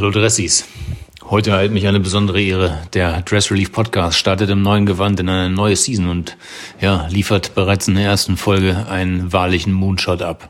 Hallo 0.00 0.12
Dressis. 0.12 0.64
Heute 1.28 1.50
erhält 1.50 1.72
mich 1.72 1.86
eine 1.86 2.00
besondere 2.00 2.40
Ehre. 2.40 2.78
Der 2.94 3.20
Dress 3.20 3.50
Relief 3.50 3.70
Podcast 3.70 4.16
startet 4.16 4.48
im 4.48 4.62
neuen 4.62 4.86
Gewand 4.86 5.20
in 5.20 5.28
eine 5.28 5.50
neue 5.50 5.76
Season 5.76 6.08
und 6.08 6.38
ja, 6.80 7.06
liefert 7.08 7.54
bereits 7.54 7.86
in 7.86 7.96
der 7.96 8.04
ersten 8.04 8.38
Folge 8.38 8.86
einen 8.88 9.30
wahrlichen 9.30 9.74
Moonshot 9.74 10.22
ab. 10.22 10.48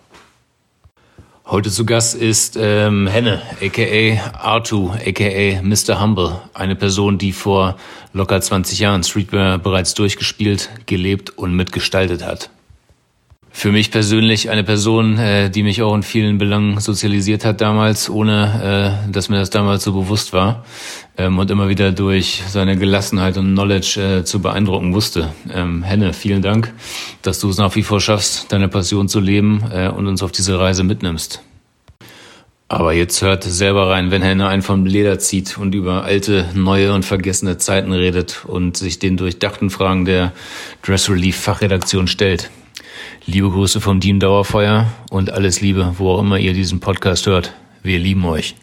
Heute 1.46 1.68
zu 1.68 1.84
Gast 1.84 2.14
ist 2.14 2.56
ähm, 2.60 3.08
Henne, 3.08 3.42
aka 3.60 4.60
R2, 4.60 5.08
aka 5.08 5.62
Mr. 5.62 6.01
Humble, 6.01 6.40
eine 6.54 6.76
Person, 6.76 7.19
die 7.19 7.32
vor 7.32 7.76
locker 8.12 8.40
20 8.40 8.78
Jahren 8.78 9.03
Streetwear 9.03 9.58
bereits 9.58 9.94
durchgespielt, 9.94 10.71
gelebt 10.87 11.30
und 11.30 11.56
mitgestaltet 11.56 12.24
hat. 12.24 12.51
Für 13.53 13.72
mich 13.72 13.90
persönlich 13.90 14.48
eine 14.48 14.64
Person, 14.64 15.19
äh, 15.19 15.50
die 15.50 15.62
mich 15.62 15.82
auch 15.82 15.94
in 15.94 16.02
vielen 16.02 16.38
Belangen 16.38 16.78
sozialisiert 16.78 17.45
hat 17.45 17.60
damals, 17.60 18.09
ohne 18.09 19.05
äh, 19.06 19.10
dass 19.12 19.28
mir 19.28 19.38
das 19.38 19.50
damals 19.50 19.82
so 19.82 19.92
bewusst 19.92 20.32
war 20.32 20.64
ähm, 21.18 21.38
und 21.38 21.50
immer 21.50 21.68
wieder 21.68 21.90
durch 21.92 22.42
seine 22.48 22.76
Gelassenheit 22.76 23.36
und 23.36 23.52
Knowledge 23.52 24.00
äh, 24.00 24.24
zu 24.24 24.40
beeindrucken 24.40 24.95
wusste. 24.95 25.34
Ähm, 25.52 25.82
Henne, 25.82 26.12
vielen 26.12 26.42
Dank, 26.42 26.73
dass 27.23 27.40
du 27.40 27.50
es 27.50 27.59
nach 27.59 27.74
wie 27.74 27.82
vor 27.82 28.00
schaffst, 28.00 28.52
deine 28.52 28.68
Passion 28.68 29.09
zu 29.09 29.18
leben 29.18 29.64
äh, 29.73 29.88
und 29.88 30.06
uns 30.06 30.23
auf 30.23 30.32
diese 30.32 30.59
Reise 30.59 30.84
mitnimmst. 30.84 31.42
Aber 32.68 32.92
jetzt 32.92 33.20
hört 33.20 33.42
selber 33.42 33.90
rein, 33.90 34.12
wenn 34.12 34.23
Henne 34.23 34.46
einen 34.46 34.62
vom 34.62 34.87
Leder 34.87 35.18
zieht 35.18 35.59
und 35.59 35.74
über 35.74 36.04
alte, 36.04 36.46
neue 36.54 36.95
und 36.95 37.04
vergessene 37.04 37.59
Zeiten 37.59 37.92
redet 37.92 38.45
und 38.46 38.76
sich 38.76 39.01
den 39.01 39.16
durchdachten 39.16 39.70
Fragen 39.70 40.04
der 40.04 40.32
Dress 40.82 41.10
Relief 41.10 41.37
Fachredaktion 41.37 42.06
stellt. 42.06 42.48
Liebe 43.27 43.51
Grüße 43.51 43.80
vom 43.80 44.01
Team 44.01 44.19
Dauerfeuer 44.19 44.87
und 45.10 45.30
alles 45.30 45.60
Liebe, 45.60 45.95
wo 45.98 46.10
auch 46.10 46.20
immer 46.20 46.38
ihr 46.38 46.55
diesen 46.55 46.80
Podcast 46.80 47.27
hört. 47.27 47.55
Wir 47.83 47.98
lieben 47.98 48.24
euch. 48.24 48.56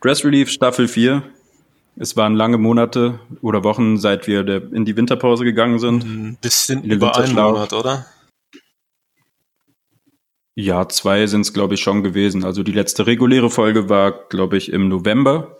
Dress 0.00 0.24
Relief 0.24 0.50
Staffel 0.50 0.88
4. 0.88 1.22
Es 1.96 2.16
waren 2.16 2.34
lange 2.34 2.58
Monate 2.58 3.20
oder 3.42 3.62
Wochen, 3.62 3.96
seit 3.96 4.26
wir 4.26 4.46
in 4.72 4.84
die 4.84 4.96
Winterpause 4.96 5.44
gegangen 5.44 5.78
sind. 5.78 6.04
Ein 6.04 6.38
bisschen 6.40 6.82
über 6.82 7.16
einen 7.16 7.34
Monat, 7.34 7.72
oder? 7.72 8.06
Ja, 10.56 10.88
zwei 10.88 11.26
sind 11.26 11.42
es, 11.42 11.52
glaube 11.52 11.74
ich, 11.74 11.80
schon 11.80 12.02
gewesen. 12.02 12.44
Also 12.44 12.64
die 12.64 12.72
letzte 12.72 13.06
reguläre 13.06 13.50
Folge 13.50 13.88
war, 13.88 14.26
glaube 14.28 14.56
ich, 14.56 14.72
im 14.72 14.88
November. 14.88 15.58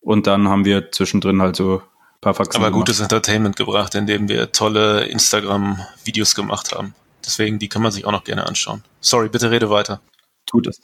Und 0.00 0.26
dann 0.26 0.48
haben 0.48 0.64
wir 0.64 0.90
zwischendrin 0.90 1.40
halt 1.40 1.56
so 1.56 1.82
paar 2.22 2.34
Faxen 2.34 2.62
Aber 2.62 2.72
gutes 2.72 3.00
Entertainment 3.00 3.56
gebracht, 3.56 3.94
indem 3.94 4.28
wir 4.28 4.52
tolle 4.52 5.04
Instagram-Videos 5.04 6.34
gemacht 6.34 6.72
haben. 6.72 6.94
Deswegen, 7.26 7.58
die 7.58 7.68
kann 7.68 7.82
man 7.82 7.92
sich 7.92 8.06
auch 8.06 8.12
noch 8.12 8.24
gerne 8.24 8.46
anschauen. 8.46 8.82
Sorry, 9.00 9.28
bitte 9.28 9.50
rede 9.50 9.68
weiter. 9.68 10.00
Tut 10.46 10.66
es. 10.66 10.80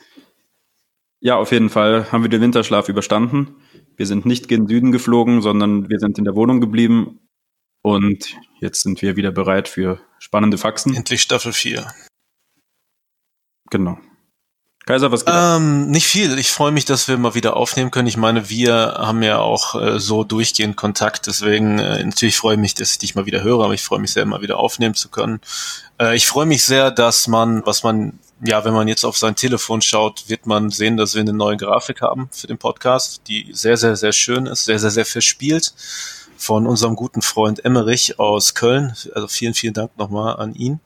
Ja, 1.21 1.37
auf 1.37 1.51
jeden 1.51 1.71
Fall 1.71 2.13
haben 2.13 2.23
wir 2.23 2.29
den 2.29 2.43
Winterschlaf 2.43 2.89
überstanden. 2.89 3.57
Wir 3.97 4.07
sind 4.07 4.27
nicht 4.27 4.49
gen 4.49 4.69
Süden 4.69 4.93
geflogen, 4.93 5.41
sondern 5.41 5.89
wir 5.89 5.99
sind 5.99 6.19
in 6.19 6.25
der 6.25 6.35
Wohnung 6.35 6.61
geblieben. 6.61 7.21
Und 7.83 8.37
jetzt 8.61 8.83
sind 8.83 9.03
wir 9.03 9.17
wieder 9.17 9.33
bereit 9.33 9.69
für 9.69 10.01
spannende 10.19 10.59
Faxen. 10.59 10.95
Endlich 10.95 11.23
Staffel 11.23 11.53
4. 11.53 11.87
Genau. 13.71 13.99
Kaiser, 14.89 15.13
was 15.13 15.27
geht? 15.27 15.35
Ähm, 15.37 15.91
nicht 15.91 16.07
viel. 16.07 16.39
Ich 16.39 16.51
freue 16.51 16.73
mich, 16.73 16.87
dass 16.87 17.09
wir 17.09 17.19
mal 17.19 17.35
wieder 17.35 17.59
aufnehmen 17.59 17.91
können. 17.91 18.09
Ich 18.09 18.17
meine, 18.17 18.49
wir 18.49 18.95
haben 18.97 19.23
ja 19.23 19.39
auch 19.39 19.75
äh, 19.75 20.01
so 20.01 20.25
durchgehend 20.25 20.77
Kontakt. 20.77 21.27
Deswegen 21.27 21.79
äh, 21.79 22.03
natürlich 22.03 22.39
freue 22.39 22.55
ich 22.55 22.61
mich, 22.61 22.73
dass 22.73 22.93
ich 22.93 22.99
dich 22.99 23.15
mal 23.15 23.27
wieder 23.27 23.43
höre, 23.43 23.65
aber 23.65 23.75
ich 23.75 23.83
freue 23.83 23.99
mich 23.99 24.13
sehr, 24.13 24.25
mal 24.25 24.41
wieder 24.41 24.57
aufnehmen 24.57 24.95
zu 24.95 25.11
können. 25.11 25.43
Äh, 26.01 26.17
ich 26.17 26.27
freue 26.27 26.47
mich 26.47 26.65
sehr, 26.65 26.91
dass 26.91 27.29
man, 27.29 27.67
was 27.67 27.83
man, 27.83 28.19
ja, 28.43 28.65
wenn 28.65 28.73
man 28.73 28.89
jetzt 28.89 29.05
auf 29.05 29.19
sein 29.19 29.37
Telefon 29.37 29.83
schaut, 29.83 30.31
wird 30.31 30.47
man 30.47 30.71
sehen, 30.71 30.97
dass 30.97 31.13
wir 31.13 31.21
eine 31.21 31.35
neue 31.35 31.59
Grafik 31.59 32.01
haben 32.01 32.31
für 32.33 32.47
den 32.47 32.57
Podcast, 32.57 33.21
die 33.29 33.51
sehr, 33.53 33.77
sehr, 33.77 33.95
sehr 33.95 34.13
schön 34.13 34.47
ist, 34.47 34.65
sehr, 34.65 34.79
sehr, 34.79 34.91
sehr 34.91 35.05
verspielt 35.05 35.75
von 36.39 36.67
unserem 36.67 36.97
guten 36.97 37.21
Freund 37.21 37.63
Emmerich 37.63 38.19
aus 38.19 38.55
Köln. 38.55 38.95
Also 39.15 39.29
vielen, 39.29 39.53
vielen 39.53 39.75
Dank 39.75 39.99
nochmal 39.99 40.37
an 40.37 40.55
ihn. 40.55 40.81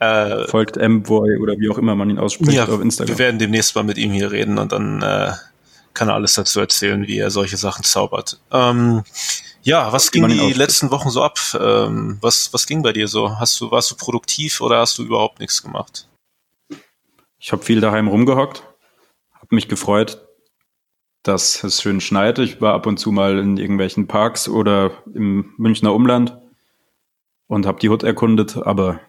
Äh, 0.00 0.46
Folgt 0.48 0.78
M-Boy 0.78 1.36
oder 1.36 1.58
wie 1.58 1.68
auch 1.68 1.76
immer 1.76 1.94
man 1.94 2.08
ihn 2.08 2.18
ausspricht 2.18 2.52
ja, 2.52 2.66
auf 2.66 2.80
Instagram. 2.80 3.08
Wir 3.08 3.18
werden 3.18 3.38
demnächst 3.38 3.76
mal 3.76 3.84
mit 3.84 3.98
ihm 3.98 4.12
hier 4.12 4.32
reden 4.32 4.58
und 4.58 4.72
dann 4.72 5.02
äh, 5.02 5.32
kann 5.92 6.08
er 6.08 6.14
alles 6.14 6.34
dazu 6.34 6.58
erzählen, 6.58 7.06
wie 7.06 7.18
er 7.18 7.30
solche 7.30 7.58
Sachen 7.58 7.84
zaubert. 7.84 8.40
Ähm, 8.50 9.04
ja, 9.62 9.92
was 9.92 10.10
ging 10.10 10.26
die 10.28 10.54
letzten 10.54 10.90
Wochen 10.90 11.10
so 11.10 11.22
ab? 11.22 11.38
Ähm, 11.60 12.16
was, 12.22 12.52
was 12.54 12.66
ging 12.66 12.82
bei 12.82 12.94
dir 12.94 13.08
so? 13.08 13.38
Hast 13.38 13.60
du, 13.60 13.70
warst 13.70 13.90
du 13.90 13.96
produktiv 13.96 14.62
oder 14.62 14.78
hast 14.78 14.96
du 14.96 15.02
überhaupt 15.02 15.38
nichts 15.38 15.62
gemacht? 15.62 16.08
Ich 17.38 17.52
habe 17.52 17.62
viel 17.62 17.80
daheim 17.80 18.08
rumgehockt, 18.08 18.62
habe 19.34 19.54
mich 19.54 19.68
gefreut, 19.68 20.26
dass 21.22 21.62
es 21.62 21.82
schön 21.82 22.00
schneit. 22.00 22.38
Ich 22.38 22.62
war 22.62 22.72
ab 22.72 22.86
und 22.86 22.96
zu 22.96 23.12
mal 23.12 23.38
in 23.38 23.58
irgendwelchen 23.58 24.06
Parks 24.06 24.48
oder 24.48 24.92
im 25.14 25.52
Münchner 25.58 25.92
Umland 25.92 26.38
und 27.48 27.66
habe 27.66 27.80
die 27.80 27.90
Hut 27.90 28.02
erkundet, 28.02 28.56
aber 28.56 29.00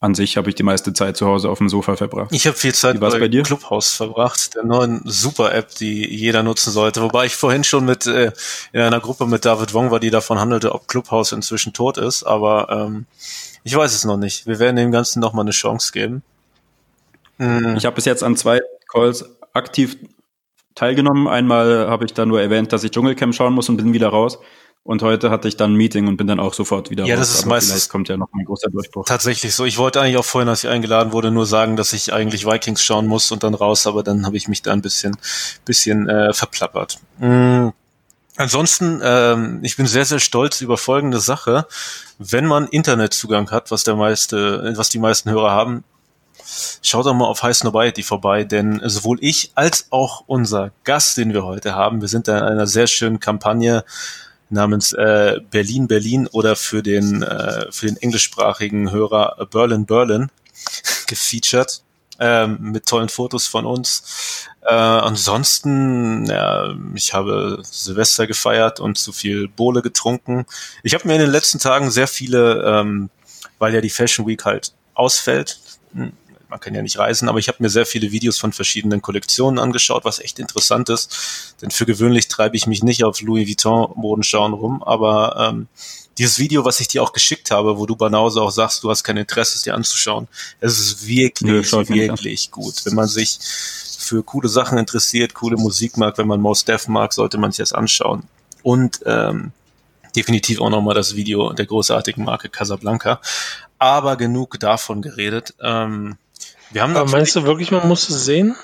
an 0.00 0.14
sich 0.14 0.38
habe 0.38 0.48
ich 0.48 0.54
die 0.54 0.62
meiste 0.62 0.94
Zeit 0.94 1.18
zu 1.18 1.26
Hause 1.26 1.50
auf 1.50 1.58
dem 1.58 1.68
Sofa 1.68 1.94
verbracht. 1.94 2.32
Ich 2.32 2.46
habe 2.46 2.56
viel 2.56 2.74
Zeit 2.74 2.98
bei, 2.98 3.10
bei 3.10 3.28
dir? 3.28 3.42
Clubhouse 3.42 3.92
verbracht, 3.92 4.54
der 4.54 4.64
neuen 4.64 5.02
Super-App, 5.04 5.74
die 5.74 6.08
jeder 6.08 6.42
nutzen 6.42 6.70
sollte. 6.70 7.02
Wobei 7.02 7.26
ich 7.26 7.36
vorhin 7.36 7.64
schon 7.64 7.84
mit 7.84 8.06
äh, 8.06 8.32
in 8.72 8.80
einer 8.80 9.00
Gruppe 9.00 9.26
mit 9.26 9.44
David 9.44 9.74
Wong 9.74 9.90
war, 9.90 10.00
die 10.00 10.10
davon 10.10 10.40
handelte, 10.40 10.74
ob 10.74 10.88
Clubhouse 10.88 11.32
inzwischen 11.32 11.74
tot 11.74 11.98
ist. 11.98 12.22
Aber 12.22 12.68
ähm, 12.70 13.04
ich 13.62 13.76
weiß 13.76 13.94
es 13.94 14.06
noch 14.06 14.16
nicht. 14.16 14.46
Wir 14.46 14.58
werden 14.58 14.76
dem 14.76 14.90
Ganzen 14.90 15.20
noch 15.20 15.34
mal 15.34 15.42
eine 15.42 15.50
Chance 15.50 15.92
geben. 15.92 16.22
Mhm. 17.36 17.76
Ich 17.76 17.84
habe 17.84 17.94
bis 17.94 18.06
jetzt 18.06 18.24
an 18.24 18.36
zwei 18.36 18.62
Calls 18.90 19.26
aktiv 19.52 19.98
teilgenommen. 20.74 21.28
Einmal 21.28 21.90
habe 21.90 22.06
ich 22.06 22.14
da 22.14 22.24
nur 22.24 22.40
erwähnt, 22.40 22.72
dass 22.72 22.84
ich 22.84 22.90
Dschungelcamp 22.90 23.34
schauen 23.34 23.52
muss 23.52 23.68
und 23.68 23.76
bin 23.76 23.92
wieder 23.92 24.08
raus. 24.08 24.38
Und 24.82 25.02
heute 25.02 25.30
hatte 25.30 25.46
ich 25.46 25.56
dann 25.56 25.74
ein 25.74 25.76
Meeting 25.76 26.08
und 26.08 26.16
bin 26.16 26.26
dann 26.26 26.40
auch 26.40 26.54
sofort 26.54 26.90
wieder 26.90 27.04
Ja, 27.04 27.16
raus. 27.16 27.28
das 27.28 27.34
ist 27.36 27.40
Aber 27.42 27.50
meistens. 27.56 27.88
kommt 27.90 28.08
ja 28.08 28.16
noch 28.16 28.28
ein 28.32 28.44
großer 28.44 28.70
Durchbruch. 28.70 29.04
Tatsächlich 29.04 29.54
so. 29.54 29.64
Ich 29.66 29.76
wollte 29.78 30.00
eigentlich 30.00 30.16
auch 30.16 30.24
vorhin, 30.24 30.48
als 30.48 30.64
ich 30.64 30.70
eingeladen 30.70 31.12
wurde, 31.12 31.30
nur 31.30 31.44
sagen, 31.46 31.76
dass 31.76 31.92
ich 31.92 32.12
eigentlich 32.12 32.46
Vikings 32.46 32.82
schauen 32.82 33.06
muss 33.06 33.30
und 33.30 33.42
dann 33.42 33.54
raus, 33.54 33.86
aber 33.86 34.02
dann 34.02 34.24
habe 34.24 34.36
ich 34.38 34.48
mich 34.48 34.62
da 34.62 34.72
ein 34.72 34.80
bisschen, 34.82 35.16
bisschen 35.64 36.08
äh, 36.08 36.32
verplappert. 36.32 36.98
Mhm. 37.18 37.72
Ansonsten, 38.36 39.00
ähm, 39.04 39.58
ich 39.62 39.76
bin 39.76 39.86
sehr, 39.86 40.06
sehr 40.06 40.18
stolz 40.18 40.62
über 40.62 40.78
folgende 40.78 41.20
Sache. 41.20 41.66
Wenn 42.18 42.46
man 42.46 42.66
Internetzugang 42.68 43.50
hat, 43.50 43.70
was 43.70 43.84
der 43.84 43.96
meiste, 43.96 44.72
was 44.76 44.88
die 44.88 44.98
meisten 44.98 45.30
Hörer 45.30 45.50
haben, 45.50 45.84
schaut 46.82 47.04
doch 47.04 47.12
mal 47.12 47.26
auf 47.26 47.42
High 47.42 47.54
Snobiety 47.54 48.02
vorbei, 48.02 48.44
denn 48.44 48.80
sowohl 48.84 49.18
ich 49.20 49.52
als 49.56 49.88
auch 49.90 50.24
unser 50.26 50.70
Gast, 50.84 51.18
den 51.18 51.34
wir 51.34 51.44
heute 51.44 51.74
haben, 51.74 52.00
wir 52.00 52.08
sind 52.08 52.28
da 52.28 52.38
in 52.38 52.44
einer 52.44 52.66
sehr 52.66 52.86
schönen 52.86 53.20
Kampagne 53.20 53.84
namens 54.50 54.92
äh, 54.92 55.40
Berlin 55.50 55.88
Berlin 55.88 56.26
oder 56.26 56.56
für 56.56 56.82
den 56.82 57.22
äh, 57.22 57.70
für 57.70 57.86
den 57.86 57.96
englischsprachigen 57.96 58.90
Hörer 58.90 59.46
Berlin 59.50 59.86
Berlin 59.86 60.30
gefeatured 61.06 61.82
ähm, 62.20 62.58
mit 62.60 62.86
tollen 62.86 63.08
Fotos 63.08 63.46
von 63.46 63.64
uns. 63.64 64.46
Äh, 64.62 64.74
ansonsten, 64.74 66.26
ja, 66.26 66.74
ich 66.94 67.14
habe 67.14 67.62
Silvester 67.62 68.26
gefeiert 68.26 68.78
und 68.78 68.98
zu 68.98 69.12
viel 69.12 69.48
Bohle 69.48 69.80
getrunken. 69.80 70.44
Ich 70.82 70.94
habe 70.94 71.08
mir 71.08 71.14
in 71.14 71.20
den 71.20 71.30
letzten 71.30 71.58
Tagen 71.58 71.90
sehr 71.90 72.06
viele, 72.06 72.62
ähm, 72.62 73.10
weil 73.58 73.74
ja 73.74 73.80
die 73.80 73.90
Fashion 73.90 74.26
Week 74.26 74.44
halt 74.44 74.74
ausfällt, 74.94 75.58
hm, 75.94 76.12
man 76.50 76.60
kann 76.60 76.74
ja 76.74 76.82
nicht 76.82 76.98
reisen, 76.98 77.28
aber 77.28 77.38
ich 77.38 77.48
habe 77.48 77.58
mir 77.60 77.70
sehr 77.70 77.86
viele 77.86 78.10
Videos 78.12 78.38
von 78.38 78.52
verschiedenen 78.52 79.00
Kollektionen 79.00 79.58
angeschaut, 79.58 80.04
was 80.04 80.18
echt 80.18 80.38
interessant 80.38 80.88
ist. 80.88 81.54
Denn 81.62 81.70
für 81.70 81.86
gewöhnlich 81.86 82.28
treibe 82.28 82.56
ich 82.56 82.66
mich 82.66 82.82
nicht 82.82 83.04
auf 83.04 83.20
Louis 83.20 83.48
Vuitton 83.48 83.92
Modenschauen 83.94 84.52
rum, 84.52 84.82
aber 84.82 85.36
ähm, 85.38 85.68
dieses 86.18 86.38
Video, 86.38 86.64
was 86.64 86.80
ich 86.80 86.88
dir 86.88 87.02
auch 87.02 87.12
geschickt 87.12 87.50
habe, 87.50 87.78
wo 87.78 87.86
du 87.86 87.96
Banause 87.96 88.42
auch 88.42 88.50
sagst, 88.50 88.82
du 88.82 88.90
hast 88.90 89.04
kein 89.04 89.16
Interesse, 89.16 89.56
es 89.56 89.62
dir 89.62 89.74
anzuschauen, 89.74 90.28
es 90.60 90.78
ist 90.78 91.06
wirklich, 91.06 91.50
Nö, 91.50 91.62
wirklich 91.88 92.50
gut. 92.50 92.84
Wenn 92.84 92.94
man 92.94 93.08
sich 93.08 93.38
für 93.98 94.22
coole 94.22 94.48
Sachen 94.48 94.76
interessiert, 94.76 95.34
coole 95.34 95.56
Musik 95.56 95.96
mag, 95.96 96.18
wenn 96.18 96.26
man 96.26 96.40
Most 96.40 96.68
Def 96.68 96.88
mag, 96.88 97.12
sollte 97.12 97.38
man 97.38 97.52
sich 97.52 97.58
das 97.58 97.72
anschauen. 97.72 98.24
Und 98.62 99.00
ähm, 99.06 99.52
definitiv 100.14 100.60
auch 100.60 100.70
nochmal 100.70 100.94
das 100.94 101.16
Video 101.16 101.52
der 101.52 101.66
großartigen 101.66 102.24
Marke 102.24 102.48
Casablanca. 102.48 103.20
Aber 103.78 104.16
genug 104.16 104.58
davon 104.60 105.00
geredet. 105.00 105.54
Ähm, 105.62 106.18
wir 106.70 106.82
haben 106.82 106.96
Aber 106.96 107.10
meinst 107.10 107.36
du 107.36 107.44
wirklich, 107.44 107.70
man 107.70 107.86
muss 107.88 108.08
es 108.08 108.24
sehen? 108.24 108.56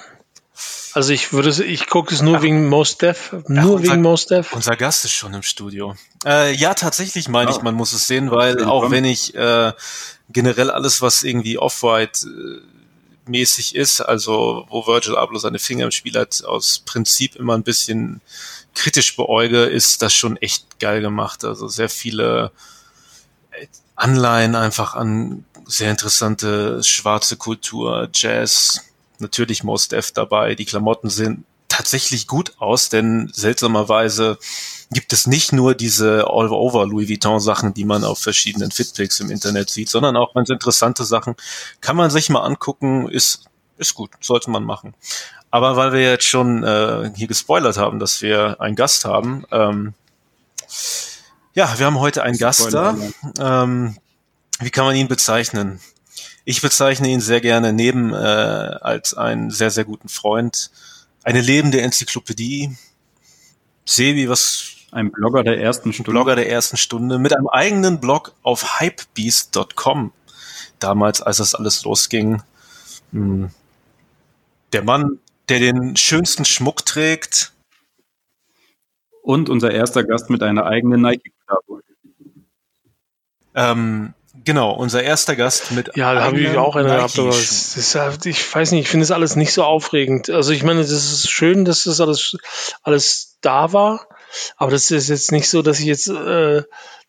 Also 0.95 1.13
ich 1.13 1.35
würde, 1.35 1.51
ich 1.63 1.89
gucke 1.89 2.15
es 2.15 2.23
nur 2.23 2.39
Ach, 2.39 2.43
wegen 2.43 2.69
Most 2.69 3.03
Def, 3.03 3.33
nur 3.49 3.75
unser, 3.75 3.93
wegen 3.93 4.01
Most 4.01 4.31
Def. 4.31 4.55
Unser 4.55 4.77
Gast 4.77 5.05
ist 5.05 5.13
schon 5.13 5.35
im 5.35 5.43
Studio. 5.43 5.95
Äh, 6.25 6.55
ja, 6.55 6.73
tatsächlich 6.73 7.29
meine 7.29 7.51
oh. 7.51 7.55
ich, 7.55 7.61
man 7.61 7.75
muss 7.75 7.93
es 7.93 8.07
sehen, 8.07 8.31
weil 8.31 8.65
auch 8.65 8.91
wenn 8.91 9.05
ich 9.05 9.35
äh, 9.35 9.75
generell 10.31 10.71
alles, 10.71 11.03
was 11.03 11.23
irgendwie 11.23 11.59
Off-White 11.59 12.27
äh, 12.27 13.31
mäßig 13.31 13.75
ist, 13.75 14.01
also 14.01 14.65
wo 14.71 14.87
Virgil 14.87 15.17
Abloh 15.17 15.39
seine 15.39 15.59
Finger 15.59 15.85
im 15.85 15.91
Spiel 15.91 16.19
hat, 16.19 16.43
aus 16.47 16.79
Prinzip 16.79 17.37
immer 17.37 17.55
ein 17.55 17.63
bisschen 17.63 18.23
kritisch 18.75 19.17
beäuge, 19.17 19.65
ist 19.65 20.01
das 20.01 20.15
schon 20.15 20.39
echt 20.39 20.81
geil 20.81 21.03
gemacht. 21.03 21.45
Also 21.45 21.69
sehr 21.69 21.91
viele 21.91 22.53
Anleihen 23.97 24.55
einfach 24.55 24.95
an 24.95 25.45
sehr 25.67 25.91
interessante 25.91 26.83
schwarze 26.83 27.37
Kultur, 27.37 28.09
Jazz, 28.13 28.83
natürlich 29.19 29.65
Most 29.65 29.93
Def 29.93 30.13
dabei. 30.13 30.55
Die 30.55 30.65
Klamotten 30.65 31.11
sehen 31.11 31.45
tatsächlich 31.69 32.27
gut 32.27 32.55
aus, 32.59 32.89
denn 32.89 33.31
seltsamerweise 33.33 34.39
gibt 34.91 35.13
es 35.13 35.27
nicht 35.27 35.53
nur 35.53 35.75
diese 35.75 36.27
All-Over 36.29 36.87
Louis 36.87 37.09
Vuitton 37.09 37.41
Sachen, 37.41 37.75
die 37.75 37.85
man 37.85 38.05
auf 38.05 38.19
verschiedenen 38.19 38.71
Fitpics 38.71 39.21
im 39.21 39.31
Internet 39.31 39.69
sieht, 39.71 39.89
sondern 39.89 40.17
auch 40.17 40.35
ganz 40.35 40.49
interessante 40.49 41.05
Sachen. 41.05 41.35
Kann 41.81 41.97
man 41.97 42.11
sich 42.11 42.31
mal 42.31 42.41
angucken, 42.41 43.09
ist, 43.09 43.45
ist 43.79 43.95
gut, 43.95 44.11
sollte 44.21 44.51
man 44.51 44.65
machen. 44.65 44.95
Aber 45.51 45.77
weil 45.77 45.93
wir 45.93 46.03
jetzt 46.03 46.25
schon 46.27 46.63
äh, 46.65 47.11
hier 47.15 47.27
gespoilert 47.27 47.77
haben, 47.77 47.99
dass 47.99 48.23
wir 48.23 48.61
einen 48.61 48.77
Gast 48.77 49.05
haben, 49.05 49.45
ähm, 49.51 49.95
ja, 51.55 51.79
wir 51.79 51.87
haben 51.87 51.99
heute 51.99 52.23
einen 52.23 52.37
Gast 52.39 52.73
da. 52.75 52.97
Ähm, 53.39 53.97
wie 54.61 54.71
kann 54.71 54.85
man 54.85 54.97
ihn 54.97 55.09
bezeichnen? 55.09 55.81
Ich 56.45 56.63
bezeichne 56.63 57.09
ihn 57.09 57.21
sehr 57.21 57.41
gerne 57.41 57.73
neben 57.73 58.13
äh, 58.13 58.17
als 58.17 59.15
einen 59.15 59.51
sehr, 59.51 59.71
sehr 59.71 59.85
guten 59.85 60.09
Freund, 60.09 60.71
eine 61.25 61.41
lebende 61.41 61.81
Enzyklopädie. 61.81 62.77
Sebi, 63.85 64.29
was 64.29 64.77
ein 64.93 65.11
Blogger 65.11 65.43
der 65.43 65.61
ersten 65.61 65.93
Stunde. 65.93 66.11
Blogger 66.11 66.37
der 66.37 66.49
ersten 66.49 66.77
Stunde 66.77 67.19
mit 67.19 67.37
einem 67.37 67.49
eigenen 67.49 68.01
Blog 68.01 68.33
auf 68.43 68.81
hypebeast.com. 68.81 70.13
Damals, 70.79 71.21
als 71.21 71.39
das 71.39 71.55
alles 71.55 71.85
losging. 71.85 72.43
Hm. 73.13 73.51
Der 74.73 74.85
Mann, 74.85 75.19
der 75.49 75.59
den 75.59 75.97
schönsten 75.97 76.45
Schmuck 76.45 76.85
trägt. 76.85 77.53
Und 79.23 79.49
unser 79.49 79.73
erster 79.73 80.05
Gast 80.05 80.31
mit 80.31 80.43
einer 80.43 80.67
eigenen 80.67 81.03
Nike-Kollabo. 81.03 81.81
Ähm, 83.55 84.15
genau, 84.47 84.73
unser 84.73 85.03
erster 85.03 85.37
Gast 85.37 85.73
mit. 85.73 85.91
Ja, 85.97 86.15
da 86.15 86.25
habe 86.25 86.41
ich 86.41 86.57
auch 86.57 86.77
eine 86.77 86.89
gehabt, 86.89 87.19
aber 87.19 87.29
das 87.29 87.77
ist, 87.77 88.27
ich 88.27 88.55
weiß 88.55 88.73
nicht, 88.73 88.83
ich 88.83 88.89
finde 88.89 89.05
es 89.05 89.11
alles 89.11 89.37
nicht 89.37 89.53
so 89.53 89.63
aufregend. 89.63 90.31
Also 90.31 90.53
ich 90.53 90.63
meine, 90.63 90.81
das 90.81 90.91
ist 90.91 91.31
schön, 91.31 91.67
dass 91.67 91.85
das 91.85 92.01
alles, 92.01 92.39
alles 92.83 93.37
da 93.43 93.75
war, 93.75 94.07
aber 94.57 94.71
das 94.71 94.91
ist 94.91 95.09
jetzt 95.09 95.33
nicht 95.33 95.51
so, 95.51 95.61
dass 95.61 95.81
ich 95.81 95.87
jetzt 95.87 96.09
äh, 96.09 96.63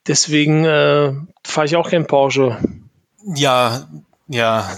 deswegen 0.05 0.65
äh, 0.65 1.13
fahre 1.45 1.65
ich 1.65 1.77
auch 1.77 1.89
kein 1.89 2.07
Porsche. 2.07 2.57
Ja, 3.23 3.87
ja. 4.27 4.69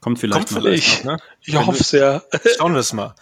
Kommt 0.00 0.20
vielleicht. 0.20 0.48
Kommt 0.48 0.60
vielleicht. 0.60 1.04
Noch, 1.04 1.16
ne? 1.16 1.22
Ich 1.42 1.56
hoffe 1.56 1.80
es 1.80 1.90
ja. 1.92 2.22
Schauen 2.58 2.74
wir 2.74 2.80
es 2.80 2.92
mal. 2.92 3.14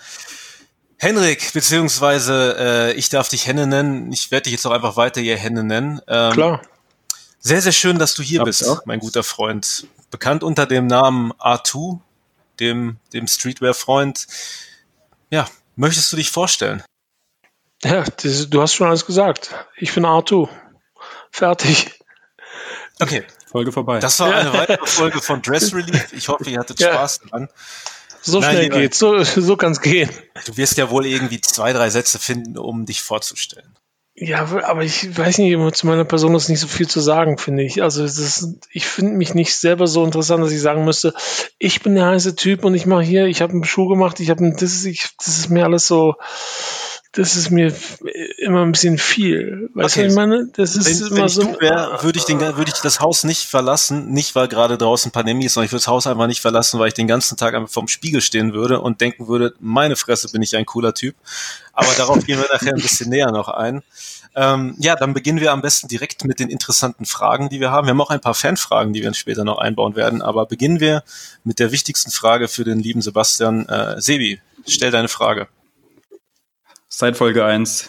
Henrik, 0.99 1.52
beziehungsweise 1.52 2.56
äh, 2.58 2.93
ich 2.94 3.08
darf 3.11 3.29
dich 3.29 3.46
Henne 3.46 3.67
nennen. 3.67 4.12
Ich 4.12 4.31
werde 4.31 4.44
dich 4.44 4.52
jetzt 4.52 4.67
auch 4.67 4.70
einfach 4.70 4.96
weiter 4.96 5.20
hier 5.20 5.37
Henne 5.37 5.62
nennen. 5.62 6.00
Ähm, 6.08 6.32
Klar. 6.32 6.62
Sehr, 7.38 7.62
sehr 7.62 7.73
schön, 7.73 7.99
dass 7.99 8.15
du 8.15 8.23
hier 8.23 8.41
Hab 8.41 8.47
bist, 8.47 8.65
mein 8.87 8.99
guter 8.99 9.23
Freund. 9.23 9.87
Bekannt 10.11 10.43
unter 10.43 10.67
dem 10.67 10.87
Namen 10.87 11.33
A2, 11.35 12.00
dem, 12.61 12.97
dem 13.12 13.27
Streetwear-Freund. 13.27 14.27
Ja, 15.31 15.49
möchtest 15.77 16.12
du 16.12 16.17
dich 16.17 16.31
vorstellen? 16.31 16.83
Ja, 17.83 18.05
das, 18.05 18.49
du 18.49 18.62
hast 18.62 18.75
schon 18.75 18.88
alles 18.88 19.06
gesagt. 19.06 19.55
Ich 19.77 19.94
bin 19.94 20.05
A2. 20.05 20.49
Fertig. 21.31 21.93
Okay. 23.00 23.25
Folge 23.50 23.73
vorbei. 23.73 24.00
Das 24.00 24.19
war 24.21 24.35
eine 24.35 24.53
weitere 24.53 24.87
Folge 24.87 25.21
von 25.21 25.43
Dress 25.43 25.75
Relief. 25.75 26.12
Ich 26.12 26.29
hoffe, 26.29 26.49
ihr 26.50 26.59
hattet 26.59 26.81
ja. 26.81 26.93
Spaß 26.94 27.21
dran. 27.21 27.49
So 28.23 28.41
Nein, 28.41 28.56
schnell 28.56 28.69
geht's, 28.71 28.99
so, 28.99 29.23
so 29.23 29.56
kann's 29.56 29.81
gehen. 29.81 30.11
Du 30.47 30.56
wirst 30.56 30.77
ja 30.79 30.91
wohl 30.91 31.06
irgendwie 31.06 31.41
zwei, 31.41 31.73
drei 31.73 31.91
Sätze 31.91 32.19
finden, 32.19 32.59
um 32.59 32.85
dich 32.85 33.03
vorzustellen. 33.03 33.77
Ja, 34.19 34.49
aber 34.65 34.83
ich 34.83 35.17
weiß 35.17 35.37
nicht, 35.39 35.77
zu 35.77 35.87
meiner 35.87 36.07
Person 36.07 36.35
ist 36.35 36.49
nicht 36.49 36.61
so 36.61 36.69
viel 36.69 36.89
zu 36.89 37.01
sagen, 37.01 37.37
finde 37.37 37.65
ich. 37.65 37.83
Also 37.83 38.03
ist, 38.03 38.49
ich 38.73 38.87
finde 38.87 39.13
mich 39.13 39.35
nicht 39.35 39.55
selber 39.55 39.87
so 39.87 40.05
interessant, 40.05 40.43
dass 40.43 40.53
ich 40.53 40.61
sagen 40.63 40.87
müsste, 40.87 41.13
ich 41.59 41.83
bin 41.83 41.95
der 41.95 42.07
heiße 42.07 42.35
Typ 42.35 42.65
und 42.65 42.75
ich 42.75 42.87
mache 42.87 43.03
hier, 43.03 43.27
ich 43.27 43.43
habe 43.43 43.53
einen 43.53 43.65
Schuh 43.65 43.89
gemacht, 43.89 44.19
ich 44.21 44.31
habe 44.31 44.51
das 44.53 44.63
ist, 44.63 44.87
ich, 44.87 45.11
das 45.19 45.37
ist 45.37 45.51
mir 45.51 45.65
alles 45.65 45.87
so, 45.87 46.15
das 47.17 47.35
ist 47.35 47.51
mir 47.51 47.75
immer 48.39 48.63
ein 48.63 48.73
bisschen 48.73 48.99
viel. 48.99 49.71
Weißt 49.75 49.97
okay. 49.97 50.07
du, 50.07 50.11
ich 50.11 50.15
meine? 50.15 50.49
Das 50.55 50.77
ist 50.77 51.01
wenn, 51.01 51.09
immer 51.09 51.23
wenn 51.23 51.29
so. 51.29 51.43
Du 51.43 51.61
wär, 51.61 51.99
würde 52.03 52.19
ich 52.19 52.25
den, 52.25 52.41
würde 52.41 52.71
ich 52.75 52.81
das 52.83 53.01
Haus 53.01 53.25
nicht 53.25 53.45
verlassen, 53.45 54.13
nicht 54.13 54.35
weil 54.35 54.49
gerade 54.49 54.77
draußen 54.77 55.13
Pandemie 55.13 55.47
ist, 55.47 55.55
sondern 55.55 55.67
ich 55.67 55.73
würde 55.73 55.83
das 55.83 55.89
Haus 55.89 56.07
einfach 56.07 56.27
nicht 56.27 56.41
verlassen, 56.41 56.79
weil 56.79 56.89
ich 56.89 56.95
den 56.95 57.07
ganzen 57.07 57.37
Tag 57.37 57.55
einfach 57.55 57.73
vorm 57.73 57.89
Spiegel 57.89 58.21
stehen 58.21 58.53
würde 58.53 58.81
und 58.81 59.01
denken 59.01 59.29
würde, 59.29 59.55
meine 59.61 59.97
Fresse 59.97 60.29
bin 60.31 60.43
ich 60.43 60.57
ein 60.57 60.67
cooler 60.67 60.93
Typ. 60.93 61.17
Aber 61.73 61.89
darauf 61.97 62.25
gehen 62.25 62.39
wir 62.39 62.49
nachher 62.53 62.75
ein 62.75 62.81
bisschen 62.81 63.11
näher 63.11 63.31
noch 63.31 63.49
ein. 63.49 63.83
Ähm, 64.38 64.75
ja, 64.79 64.97
dann 64.97 65.15
beginnen 65.15 65.41
wir 65.41 65.53
am 65.53 65.62
besten 65.62 65.88
direkt 65.88 66.25
mit 66.27 66.38
den 66.38 66.50
interessanten 66.50 67.06
Fragen, 67.06 67.49
die 67.49 67.59
wir 67.59 67.71
haben. 67.71 67.87
Wir 67.87 67.93
haben 67.93 68.00
auch 68.03 68.11
ein 68.11 68.21
paar 68.21 68.35
Fanfragen, 68.35 68.93
die 68.93 69.03
wir 69.03 69.12
später 69.15 69.44
noch 69.44 69.56
einbauen 69.56 69.97
werden. 69.97 70.21
Aber 70.21 70.44
beginnen 70.44 70.79
wir 70.79 71.03
mit 71.43 71.59
der 71.59 71.73
wichtigsten 71.73 72.11
Frage 72.11 72.47
für 72.47 72.62
den 72.62 72.79
lieben 72.81 73.00
Sebastian. 73.00 73.67
Äh, 73.67 73.99
Sebi, 74.00 74.41
stell 74.67 74.91
deine 74.91 75.09
Frage. 75.09 75.49
Seit 76.88 77.17
Folge 77.17 77.47
1 77.47 77.88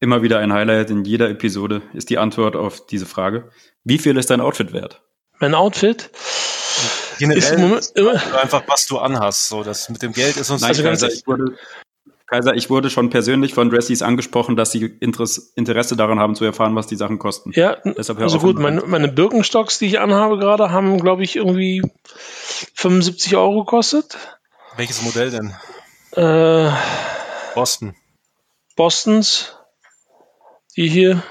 immer 0.00 0.22
wieder 0.22 0.38
ein 0.38 0.52
Highlight 0.52 0.90
in 0.90 1.04
jeder 1.04 1.28
Episode 1.28 1.82
ist 1.92 2.08
die 2.08 2.18
Antwort 2.18 2.56
auf 2.56 2.86
diese 2.86 3.06
Frage. 3.06 3.50
Wie 3.84 3.98
viel 3.98 4.16
ist 4.16 4.30
dein 4.30 4.40
Outfit 4.40 4.72
wert? 4.72 5.02
Mein 5.40 5.54
Outfit? 5.54 6.10
Generell 7.18 7.38
ist 7.38 7.58
Moment, 7.58 7.92
immer 7.94 8.12
einfach, 8.40 8.62
was 8.66 8.86
du 8.86 8.98
anhast. 8.98 9.48
So, 9.48 9.62
das 9.62 9.88
mit 9.90 10.02
dem 10.02 10.12
Geld 10.12 10.36
ist 10.38 10.50
uns 10.50 10.62
Nein, 10.62 10.70
also 10.70 10.82
Kaiser, 10.82 11.08
ich 11.08 11.26
wurde, 11.26 11.56
Kaiser, 12.32 12.54
ich 12.54 12.70
wurde 12.70 12.88
schon 12.88 13.10
persönlich 13.10 13.52
von 13.52 13.68
Dressies 13.68 14.00
angesprochen, 14.00 14.56
dass 14.56 14.72
sie 14.72 14.86
Interesse 15.00 15.96
daran 15.96 16.18
haben 16.18 16.34
zu 16.34 16.46
erfahren, 16.46 16.74
was 16.74 16.86
die 16.86 16.96
Sachen 16.96 17.18
kosten. 17.18 17.52
Ja, 17.54 17.76
Deshalb 17.84 18.18
also 18.20 18.38
gut, 18.38 18.58
meine, 18.58 18.80
meine 18.86 19.08
Birkenstocks, 19.08 19.78
die 19.78 19.84
ich 19.84 20.00
anhabe 20.00 20.38
gerade, 20.38 20.70
haben, 20.70 20.98
glaube 20.98 21.24
ich, 21.24 21.36
irgendwie 21.36 21.82
75 22.74 23.36
Euro 23.36 23.64
gekostet. 23.64 24.16
Welches 24.78 25.02
Modell 25.02 25.30
denn? 25.30 25.54
Äh, 26.12 26.72
Boston. 27.54 27.94
Bostons. 28.76 29.54
Die 30.74 30.88
hier. 30.88 31.22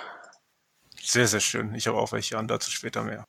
Sehr, 1.02 1.26
sehr 1.26 1.40
schön. 1.40 1.74
Ich 1.74 1.88
habe 1.88 1.98
auch 1.98 2.12
welche 2.12 2.38
an, 2.38 2.48
dazu 2.48 2.70
später 2.70 3.02
mehr. 3.02 3.26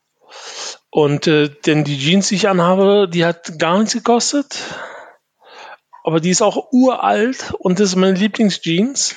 Und 0.91 1.25
äh, 1.25 1.49
denn 1.49 1.83
die 1.83 1.97
Jeans, 1.97 2.27
die 2.27 2.35
ich 2.35 2.47
anhabe, 2.47 3.09
die 3.11 3.25
hat 3.25 3.57
gar 3.57 3.79
nichts 3.79 3.93
gekostet. 3.93 4.59
Aber 6.03 6.19
die 6.19 6.29
ist 6.29 6.41
auch 6.41 6.71
uralt 6.71 7.53
und 7.59 7.79
das 7.79 7.89
ist 7.89 7.95
meine 7.95 8.17
Lieblingsjeans. 8.17 9.15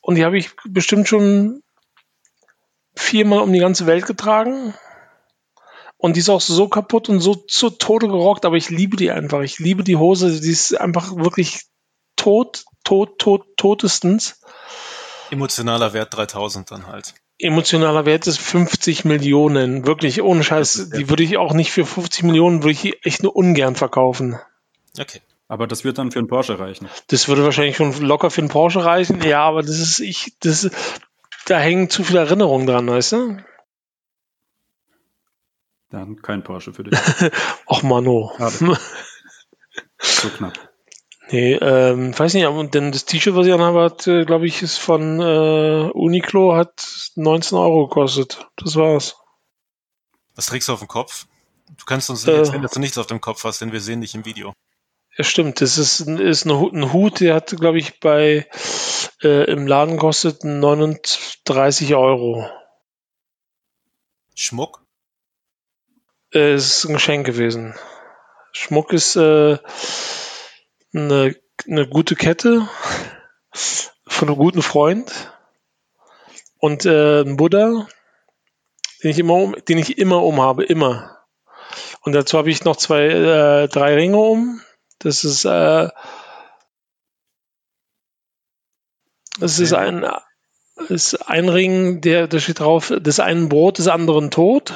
Und 0.00 0.16
die 0.16 0.24
habe 0.24 0.38
ich 0.38 0.50
bestimmt 0.64 1.08
schon 1.08 1.62
viermal 2.94 3.40
um 3.40 3.52
die 3.52 3.58
ganze 3.58 3.86
Welt 3.86 4.06
getragen. 4.06 4.74
Und 5.98 6.16
die 6.16 6.20
ist 6.20 6.28
auch 6.28 6.40
so 6.40 6.68
kaputt 6.68 7.08
und 7.08 7.20
so 7.20 7.34
zu 7.34 7.70
Tode 7.70 8.08
gerockt, 8.08 8.44
aber 8.44 8.56
ich 8.56 8.70
liebe 8.70 8.96
die 8.96 9.10
einfach. 9.10 9.42
Ich 9.42 9.58
liebe 9.58 9.84
die 9.84 9.96
Hose. 9.96 10.40
Die 10.40 10.50
ist 10.50 10.78
einfach 10.78 11.16
wirklich 11.16 11.62
tot, 12.16 12.64
tot, 12.84 13.18
tot, 13.18 13.46
totestens. 13.56 14.40
Emotionaler 15.30 15.92
Wert 15.92 16.16
3000 16.16 16.70
dann 16.70 16.86
halt. 16.86 17.14
Emotionaler 17.38 18.06
Wert 18.06 18.26
ist 18.26 18.38
50 18.38 19.04
Millionen. 19.04 19.86
Wirklich, 19.86 20.22
ohne 20.22 20.42
Scheiß. 20.42 20.90
Die 20.96 21.10
würde 21.10 21.22
ich 21.22 21.36
auch 21.36 21.52
nicht 21.52 21.72
für 21.72 21.84
50 21.84 22.24
Millionen, 22.24 22.62
würde 22.62 22.72
ich 22.72 23.04
echt 23.04 23.22
nur 23.22 23.36
ungern 23.36 23.74
verkaufen. 23.74 24.38
Okay. 24.98 25.20
Aber 25.48 25.66
das 25.66 25.84
wird 25.84 25.98
dann 25.98 26.10
für 26.10 26.18
einen 26.18 26.28
Porsche 26.28 26.58
reichen. 26.58 26.88
Das 27.08 27.28
würde 27.28 27.44
wahrscheinlich 27.44 27.76
schon 27.76 27.92
locker 28.00 28.30
für 28.30 28.40
einen 28.40 28.50
Porsche 28.50 28.84
reichen. 28.84 29.22
Ja, 29.22 29.42
aber 29.42 29.62
das 29.62 29.78
ist, 29.78 30.00
ich, 30.00 30.36
das, 30.40 30.70
da 31.46 31.58
hängen 31.58 31.88
zu 31.88 32.02
viele 32.02 32.18
Erinnerungen 32.20 32.66
dran, 32.66 32.88
weißt 32.88 33.12
du? 33.12 33.38
Dann 35.90 36.20
kein 36.20 36.42
Porsche 36.42 36.72
für 36.72 36.82
dich. 36.82 36.98
Och, 37.66 37.82
Mano. 37.84 38.32
so 39.98 40.28
knapp. 40.30 40.58
Nee, 41.30 41.54
ähm, 41.54 42.16
weiß 42.16 42.34
nicht, 42.34 42.46
aber 42.46 42.64
denn 42.64 42.92
das 42.92 43.04
T-Shirt, 43.04 43.34
was 43.34 43.46
ich 43.46 43.52
anhabe, 43.52 43.82
hat, 43.82 44.06
äh, 44.06 44.24
glaube 44.24 44.46
ich, 44.46 44.62
ist 44.62 44.78
von 44.78 45.20
äh, 45.20 45.90
Uniqlo, 45.92 46.54
hat 46.54 47.10
19 47.16 47.58
Euro 47.58 47.88
gekostet. 47.88 48.46
Das 48.56 48.76
war's. 48.76 49.16
Was 50.36 50.46
trägst 50.46 50.68
du 50.68 50.72
auf 50.72 50.80
dem 50.80 50.88
Kopf? 50.88 51.26
Du 51.78 51.84
kannst 51.84 52.10
uns 52.10 52.26
äh, 52.26 52.32
erzählen, 52.32 52.62
dass 52.62 52.72
du 52.72 52.80
nichts 52.80 52.98
auf 52.98 53.06
dem 53.06 53.20
Kopf 53.20 53.42
hast, 53.42 53.60
denn 53.60 53.72
wir 53.72 53.80
sehen 53.80 54.00
dich 54.00 54.14
im 54.14 54.24
Video. 54.24 54.52
Ja, 55.16 55.24
stimmt. 55.24 55.60
Das 55.60 55.78
ist, 55.78 56.00
ist 56.00 56.44
ein 56.44 56.92
Hut, 56.92 57.20
der 57.20 57.34
hat, 57.34 57.56
glaube 57.56 57.78
ich, 57.78 58.00
bei 58.00 58.46
äh, 59.22 59.50
im 59.50 59.66
Laden 59.66 59.98
kostet 59.98 60.44
39 60.44 61.94
Euro. 61.94 62.50
Schmuck? 64.34 64.84
Äh, 66.34 66.54
ist 66.54 66.84
ein 66.84 66.92
Geschenk 66.92 67.24
gewesen. 67.24 67.74
Schmuck 68.52 68.92
ist 68.92 69.16
äh, 69.16 69.58
eine, 70.92 71.36
eine 71.66 71.88
gute 71.88 72.14
Kette 72.14 72.68
von 74.06 74.28
einem 74.28 74.36
guten 74.36 74.60
Freund 74.60 75.32
und 76.58 76.84
äh, 76.84 77.22
ein 77.22 77.38
Buddha, 77.38 77.86
den 79.02 79.10
ich 79.10 79.18
immer 79.18 79.34
um, 79.34 79.56
den 79.66 79.78
ich 79.78 79.96
immer 79.96 80.22
um 80.22 80.42
habe, 80.42 80.64
immer. 80.64 81.16
Und 82.02 82.12
dazu 82.12 82.36
habe 82.36 82.50
ich 82.50 82.64
noch 82.64 82.76
zwei, 82.76 83.06
äh, 83.06 83.68
drei 83.68 83.94
Ringe 83.94 84.18
um. 84.18 84.60
Das 84.98 85.24
ist, 85.24 85.44
äh, 85.44 85.88
das 89.38 89.58
ist 89.58 89.72
ein, 89.72 90.06
ist 90.88 91.28
ein 91.28 91.48
Ring, 91.48 92.00
der, 92.00 92.28
da 92.28 92.38
steht 92.40 92.60
drauf, 92.60 92.92
des 92.96 93.20
einen 93.20 93.48
Brot, 93.48 93.78
des 93.78 93.88
anderen 93.88 94.30
Tod. 94.30 94.74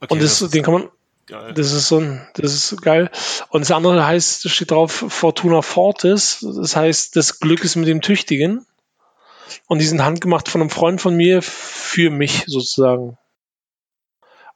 Okay, 0.00 0.14
und 0.14 0.22
das, 0.22 0.38
das 0.38 0.50
den 0.50 0.62
kann 0.62 0.74
man, 0.74 0.90
geil. 1.26 1.54
das 1.54 1.72
ist 1.72 1.88
so 1.88 1.98
ein, 1.98 2.28
das 2.34 2.52
ist 2.52 2.82
geil. 2.82 3.10
Und 3.48 3.62
das 3.62 3.70
andere 3.70 4.06
heißt, 4.06 4.44
das 4.44 4.52
steht 4.52 4.70
drauf 4.70 5.04
Fortuna 5.08 5.62
Fortis. 5.62 6.38
Das 6.40 6.76
heißt, 6.76 7.16
das 7.16 7.40
Glück 7.40 7.64
ist 7.64 7.76
mit 7.76 7.88
dem 7.88 8.00
Tüchtigen. 8.00 8.66
Und 9.66 9.78
die 9.78 9.86
sind 9.86 10.04
handgemacht 10.04 10.48
von 10.48 10.60
einem 10.60 10.70
Freund 10.70 11.00
von 11.00 11.16
mir 11.16 11.42
für 11.42 12.10
mich 12.10 12.44
sozusagen. 12.46 13.16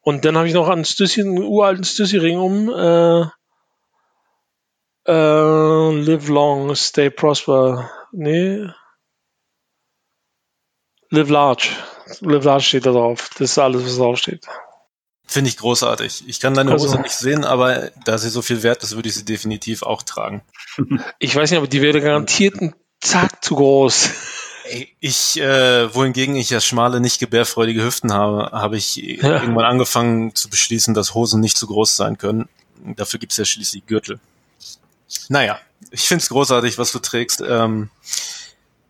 Und 0.02 0.24
dann 0.24 0.36
habe 0.36 0.48
ich 0.48 0.54
noch 0.54 0.68
einen 0.68 0.84
Stüssi, 0.84 1.20
einen 1.22 1.38
uralten 1.38 1.84
Stüssi-Ring 1.84 2.38
um. 2.38 2.68
Äh, 2.68 3.26
äh, 5.06 5.90
live 6.00 6.28
long, 6.28 6.74
stay 6.74 7.10
prosper. 7.10 7.90
Nee. 8.12 8.66
Live 11.10 11.28
large. 11.28 11.68
Live 12.20 12.44
large 12.44 12.64
steht 12.64 12.86
da 12.86 12.92
drauf. 12.92 13.30
Das 13.38 13.52
ist 13.52 13.58
alles, 13.58 13.84
was 13.84 13.96
drauf 13.96 14.18
steht. 14.18 14.46
Finde 15.26 15.48
ich 15.48 15.56
großartig. 15.56 16.24
Ich 16.26 16.40
kann 16.40 16.54
deine 16.54 16.72
Hose 16.72 16.88
also, 16.88 17.00
nicht 17.00 17.14
sehen, 17.14 17.44
aber 17.44 17.90
da 18.04 18.18
sie 18.18 18.28
so 18.28 18.42
viel 18.42 18.62
wert 18.62 18.82
ist, 18.82 18.94
würde 18.96 19.08
ich 19.08 19.14
sie 19.14 19.24
definitiv 19.24 19.82
auch 19.82 20.02
tragen. 20.02 20.42
Ich 21.18 21.34
weiß 21.36 21.50
nicht, 21.50 21.58
aber 21.58 21.68
die 21.68 21.82
wäre 21.82 22.00
garantiert 22.00 22.60
einen 22.60 22.74
Zack 23.00 23.44
zu 23.44 23.56
groß. 23.56 24.10
Ich, 25.00 25.40
äh, 25.40 25.94
wohingegen 25.94 26.36
ich 26.36 26.50
ja 26.50 26.60
schmale, 26.60 27.00
nicht 27.00 27.18
gebärfreudige 27.18 27.84
Hüften 27.84 28.12
habe, 28.12 28.50
habe 28.52 28.76
ich 28.76 28.96
ja. 28.96 29.40
irgendwann 29.40 29.64
angefangen 29.64 30.34
zu 30.34 30.48
beschließen, 30.48 30.94
dass 30.94 31.14
Hosen 31.14 31.40
nicht 31.40 31.56
zu 31.56 31.66
groß 31.66 31.96
sein 31.96 32.16
können. 32.16 32.48
Dafür 32.96 33.20
gibt 33.20 33.32
es 33.32 33.38
ja 33.38 33.44
schließlich 33.44 33.86
Gürtel. 33.86 34.20
Naja, 35.32 35.58
ich 35.90 36.02
finde 36.02 36.20
es 36.20 36.28
großartig, 36.28 36.76
was 36.76 36.92
du 36.92 36.98
trägst. 36.98 37.42
Ähm, 37.48 37.88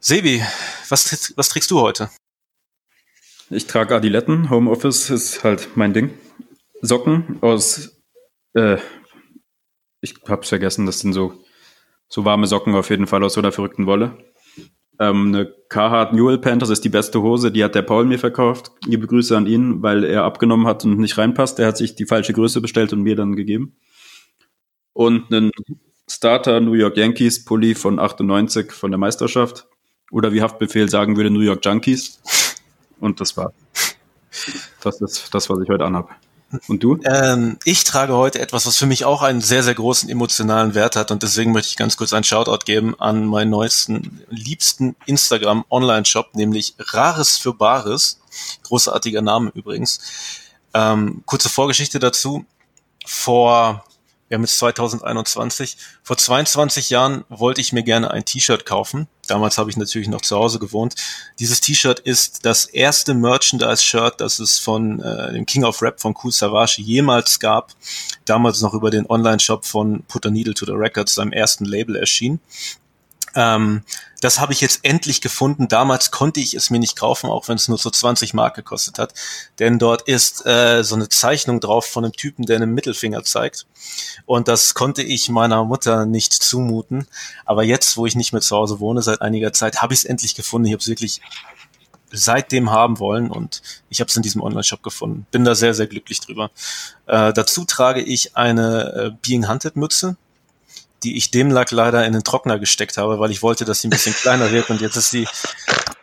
Sebi, 0.01 0.43
was, 0.89 1.33
was 1.37 1.49
trägst 1.51 1.71
du 1.71 1.79
heute? 1.79 2.11
Ich 3.49 3.69
trage 3.69 3.95
Adiletten. 3.95 4.51
Homeoffice 4.51 5.11
ist 5.11 5.45
halt 5.45 5.77
mein 5.77 5.93
Ding. 5.93 6.11
Socken 6.81 7.39
aus, 7.43 7.97
äh, 8.55 8.79
ich 10.01 10.17
hab's 10.27 10.49
vergessen, 10.49 10.85
das 10.85 10.99
sind 10.99 11.13
so, 11.13 11.45
so 12.09 12.25
warme 12.25 12.49
Socken 12.49 12.75
auf 12.75 12.91
jeden 12.91 13.07
Fall 13.07 13.23
aus 13.23 13.35
so 13.35 13.41
einer 13.41 13.53
verrückten 13.53 13.87
Wolle. 13.87 14.19
Ähm, 14.99 15.29
eine 15.29 15.55
Carhartt 15.69 16.13
Newell 16.13 16.39
Pant, 16.39 16.61
das 16.61 16.71
ist 16.71 16.83
die 16.83 16.89
beste 16.89 17.23
Hose, 17.23 17.53
die 17.53 17.63
hat 17.63 17.77
der 17.77 17.83
Paul 17.83 18.05
mir 18.05 18.19
verkauft. 18.19 18.73
Liebe 18.85 19.07
Grüße 19.07 19.37
an 19.37 19.47
ihn, 19.47 19.81
weil 19.85 20.03
er 20.03 20.25
abgenommen 20.25 20.67
hat 20.67 20.85
und 20.85 20.99
nicht 20.99 21.17
reinpasst. 21.17 21.61
Er 21.61 21.69
hat 21.69 21.77
sich 21.77 21.95
die 21.95 22.07
falsche 22.07 22.33
Größe 22.33 22.61
bestellt 22.61 22.93
und 22.93 23.03
mir 23.03 23.15
dann 23.15 23.37
gegeben. 23.37 23.77
Und 24.93 25.33
einen 25.33 25.53
Starter 26.15 26.61
New 26.61 26.75
York 26.75 26.99
Yankees 26.99 27.43
Pulli 27.43 27.75
von 27.75 27.99
98 27.99 28.71
von 28.71 28.91
der 28.91 28.99
Meisterschaft. 28.99 29.67
Oder 30.11 30.31
wie 30.35 30.43
Haftbefehl 30.43 30.91
sagen 30.91 31.17
würde, 31.17 31.31
New 31.31 31.41
York 31.41 31.65
Junkies. 31.65 32.21
Und 33.01 33.19
das 33.19 33.35
war. 33.39 33.55
Das 34.83 35.01
ist 35.01 35.35
das, 35.35 35.49
was 35.49 35.59
ich 35.63 35.71
heute 35.71 35.87
anhabe. 35.87 36.11
Und 36.69 36.83
du? 36.83 36.99
Ähm, 37.05 37.57
ich 37.65 37.85
trage 37.85 38.15
heute 38.15 38.41
etwas, 38.41 38.67
was 38.67 38.77
für 38.77 38.85
mich 38.85 39.07
auch 39.07 39.23
einen 39.23 39.41
sehr, 39.41 39.63
sehr 39.63 39.75
großen 39.75 40.11
emotionalen 40.11 40.75
Wert 40.75 40.97
hat 40.97 41.11
und 41.11 41.23
deswegen 41.23 41.53
möchte 41.53 41.71
ich 41.71 41.77
ganz 41.77 41.97
kurz 41.97 42.13
einen 42.13 42.25
Shoutout 42.25 42.67
geben 42.67 42.95
an 43.01 43.25
meinen 43.25 43.49
neuesten, 43.49 44.21
liebsten 44.29 44.95
Instagram-Online-Shop, 45.07 46.35
nämlich 46.35 46.75
Rares 46.79 47.39
für 47.39 47.55
Bares. 47.55 48.21
Großartiger 48.65 49.23
Name 49.23 49.51
übrigens. 49.55 50.01
Ähm, 50.75 51.23
kurze 51.25 51.49
Vorgeschichte 51.49 51.99
dazu. 51.99 52.45
Vor 53.07 53.83
wir 54.33 54.37
haben 54.37 54.45
jetzt 54.45 54.57
2021. 54.61 55.77
Vor 56.03 56.17
22 56.17 56.89
Jahren 56.89 57.25
wollte 57.29 57.61
ich 57.61 57.75
mir 57.75 57.83
gerne 57.83 58.13
ein 58.13 58.25
T-Shirt 58.25 58.65
kaufen. 58.65 59.07
Damals 59.27 59.59
habe 59.59 59.69
ich 59.69 59.77
natürlich 59.77 60.09
noch 60.09 60.23
zu 60.23 60.39
Hause 60.39 60.59
gewohnt. 60.59 60.95
Dieses 61.39 61.61
T-Shirt 61.61 62.01
ist 62.01 62.47
das 62.47 62.65
erste 62.65 63.13
Merchandise-Shirt, 63.13 64.23
das 64.23 64.39
es 64.39 64.59
von 64.59 65.01
äh, 65.01 65.35
dem 65.35 65.45
King 65.45 65.65
of 65.65 65.83
Rap 65.83 66.01
von 66.01 66.17
Cool 66.25 66.33
Savage 66.33 66.81
jemals 66.81 67.41
gab. 67.41 67.73
Damals 68.25 68.63
noch 68.63 68.73
über 68.73 68.91
den 68.91 69.05
Online-Shop 69.05 69.67
von 69.67 70.03
Put 70.05 70.25
a 70.25 70.31
Needle 70.31 70.55
to 70.55 70.65
the 70.65 70.73
Records, 70.73 71.15
seinem 71.15 71.33
ersten 71.33 71.67
Label 71.67 71.97
erschien. 71.97 72.41
Ähm, 73.35 73.83
das 74.21 74.39
habe 74.39 74.53
ich 74.53 74.61
jetzt 74.61 74.81
endlich 74.85 75.21
gefunden. 75.21 75.69
Damals 75.69 76.11
konnte 76.11 76.41
ich 76.41 76.55
es 76.55 76.71
mir 76.71 76.79
nicht 76.79 76.97
kaufen, 76.97 77.29
auch 77.29 77.49
wenn 77.49 77.57
es 77.57 77.69
nur 77.69 77.79
so 77.79 77.91
20 77.91 78.35
Mark 78.35 78.55
gekostet 78.55 78.99
hat. 78.99 79.15
Denn 79.59 79.79
dort 79.79 80.03
ist 80.03 80.47
äh, 80.47 80.85
so 80.85 80.95
eine 80.95 81.09
Zeichnung 81.09 81.61
drauf 81.61 81.87
von 81.87 82.05
einem 82.05 82.13
Typen, 82.13 82.47
der 82.47 82.57
einen 82.57 82.73
Mittelfinger 82.73 83.25
zeigt. 83.25 83.67
Und 84.27 84.49
das 84.49 84.75
konnte 84.75 85.03
ich 85.03 85.29
meiner 85.29 85.65
Mutter 85.65 86.07
nicht 86.07 86.33
zumuten. 86.33 87.07
Aber 87.45 87.65
jetzt, 87.65 87.97
wo 87.97 88.07
ich 88.07 88.15
nicht 88.15 88.33
mehr 88.33 88.43
zu 88.43 88.57
Hause 88.57 88.81
wohne, 88.81 89.03
seit 89.03 89.23
einiger 89.23 89.53
Zeit, 89.53 89.83
habe 89.83 89.93
ich 89.93 90.01
es 90.01 90.05
endlich 90.05 90.35
gefunden. 90.35 90.67
Ich 90.67 90.73
habe 90.73 90.81
es 90.81 90.89
wirklich 90.89 91.21
seitdem 92.13 92.71
haben 92.71 92.99
wollen 92.99 93.31
und 93.31 93.63
ich 93.89 94.01
habe 94.01 94.09
es 94.09 94.17
in 94.17 94.23
diesem 94.23 94.43
Online-Shop 94.43 94.83
gefunden. 94.83 95.27
Bin 95.31 95.45
da 95.45 95.55
sehr, 95.55 95.75
sehr 95.75 95.87
glücklich 95.87 96.21
drüber. 96.21 96.51
Äh, 97.07 97.33
dazu 97.33 97.65
trage 97.65 98.03
ich 98.03 98.37
eine 98.37 98.93
äh, 98.93 99.11
Being 99.23 99.49
Hunted 99.49 99.77
Mütze 99.77 100.17
die 101.03 101.17
ich 101.17 101.31
dem 101.31 101.51
lag 101.51 101.71
leider 101.71 102.05
in 102.05 102.13
den 102.13 102.25
Trockner 102.25 102.59
gesteckt 102.59 102.97
habe, 102.97 103.19
weil 103.19 103.31
ich 103.31 103.43
wollte, 103.43 103.65
dass 103.65 103.81
sie 103.81 103.89
ein 103.89 103.91
bisschen 103.91 104.15
kleiner 104.15 104.51
wird 104.51 104.71
und 104.71 104.81
jetzt 104.81 104.97
ist 104.97 105.11
sie, 105.11 105.27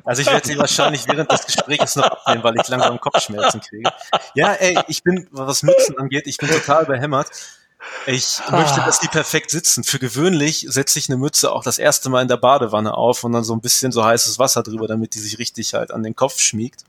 also 0.04 0.22
ich 0.22 0.28
werde 0.28 0.48
sie 0.48 0.58
wahrscheinlich 0.58 1.08
während 1.08 1.32
des 1.32 1.46
Gesprächs 1.46 1.96
noch 1.96 2.06
abnehmen, 2.06 2.44
weil 2.44 2.56
ich 2.60 2.68
langsam 2.68 3.00
Kopfschmerzen 3.00 3.62
kriege. 3.62 3.90
Ja, 4.36 4.54
ey, 4.54 4.78
ich 4.88 5.04
bin, 5.04 5.28
was 5.32 5.64
Mützen 5.64 5.98
angeht, 5.98 6.28
ich 6.28 6.38
bin 6.38 6.50
total 6.50 6.86
behämmert. 6.86 7.30
Ich 8.06 8.40
möchte, 8.52 8.82
dass 8.82 9.00
die 9.00 9.08
perfekt 9.08 9.52
sitzen. 9.52 9.84
Für 9.84 10.00
gewöhnlich 10.00 10.66
setze 10.68 11.00
ich 11.00 11.10
eine 11.10 11.18
Mütze 11.18 11.52
auch 11.52 11.64
das 11.64 11.78
erste 11.78 12.10
Mal 12.10 12.22
in 12.22 12.28
der 12.28 12.38
Badewanne 12.38 12.94
auf 12.94 13.24
und 13.24 13.32
dann 13.32 13.44
so 13.44 13.54
ein 13.54 13.62
bisschen 13.62 13.92
so 13.92 14.04
heißes 14.04 14.38
Wasser 14.38 14.64
drüber, 14.64 14.88
damit 14.88 15.16
die 15.16 15.20
sich 15.20 15.40
richtig 15.40 15.74
halt 15.74 15.92
an 15.92 16.04
den 16.04 16.16
Kopf 16.16 16.40
schmiegt. 16.40 16.84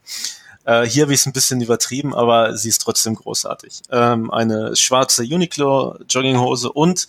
Äh, 0.64 0.86
hier 0.86 1.04
habe 1.04 1.14
ich 1.14 1.20
es 1.20 1.26
ein 1.26 1.32
bisschen 1.32 1.60
übertrieben, 1.60 2.14
aber 2.14 2.56
sie 2.56 2.68
ist 2.68 2.78
trotzdem 2.80 3.14
großartig. 3.14 3.82
Ähm, 3.90 4.30
eine 4.30 4.76
schwarze 4.76 5.22
Uniqlo 5.22 5.96
Jogginghose 6.08 6.70
und 6.72 7.06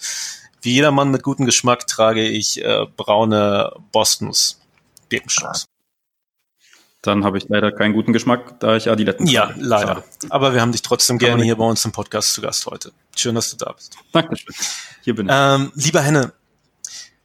wie 0.61 0.73
jeder 0.73 0.91
Mann 0.91 1.11
mit 1.11 1.23
gutem 1.23 1.45
Geschmack 1.45 1.87
trage 1.87 2.27
ich 2.27 2.63
äh, 2.63 2.85
braune 2.95 3.73
Bostons 3.91 4.59
Birkenstocks. 5.09 5.67
Dann 7.01 7.25
habe 7.25 7.39
ich 7.39 7.45
leider 7.49 7.71
keinen 7.71 7.93
guten 7.93 8.13
Geschmack, 8.13 8.59
da 8.59 8.75
ich 8.75 8.89
Adiletten 8.89 9.25
Ja, 9.25 9.51
leider. 9.57 10.03
Aber 10.29 10.53
wir 10.53 10.61
haben 10.61 10.71
dich 10.71 10.83
trotzdem 10.83 11.17
Kann 11.17 11.29
gerne 11.29 11.43
hier 11.43 11.55
bei 11.55 11.65
uns 11.65 11.83
im 11.83 11.91
Podcast 11.91 12.33
zu 12.33 12.41
Gast 12.41 12.67
heute. 12.67 12.91
Schön, 13.15 13.33
dass 13.33 13.49
du 13.49 13.57
da 13.57 13.71
bist. 13.71 13.95
Dankeschön. 14.11 14.53
Hier 15.01 15.15
bin 15.15 15.27
ich. 15.27 15.33
Ähm, 15.35 15.71
lieber 15.73 16.01
Henne, 16.01 16.31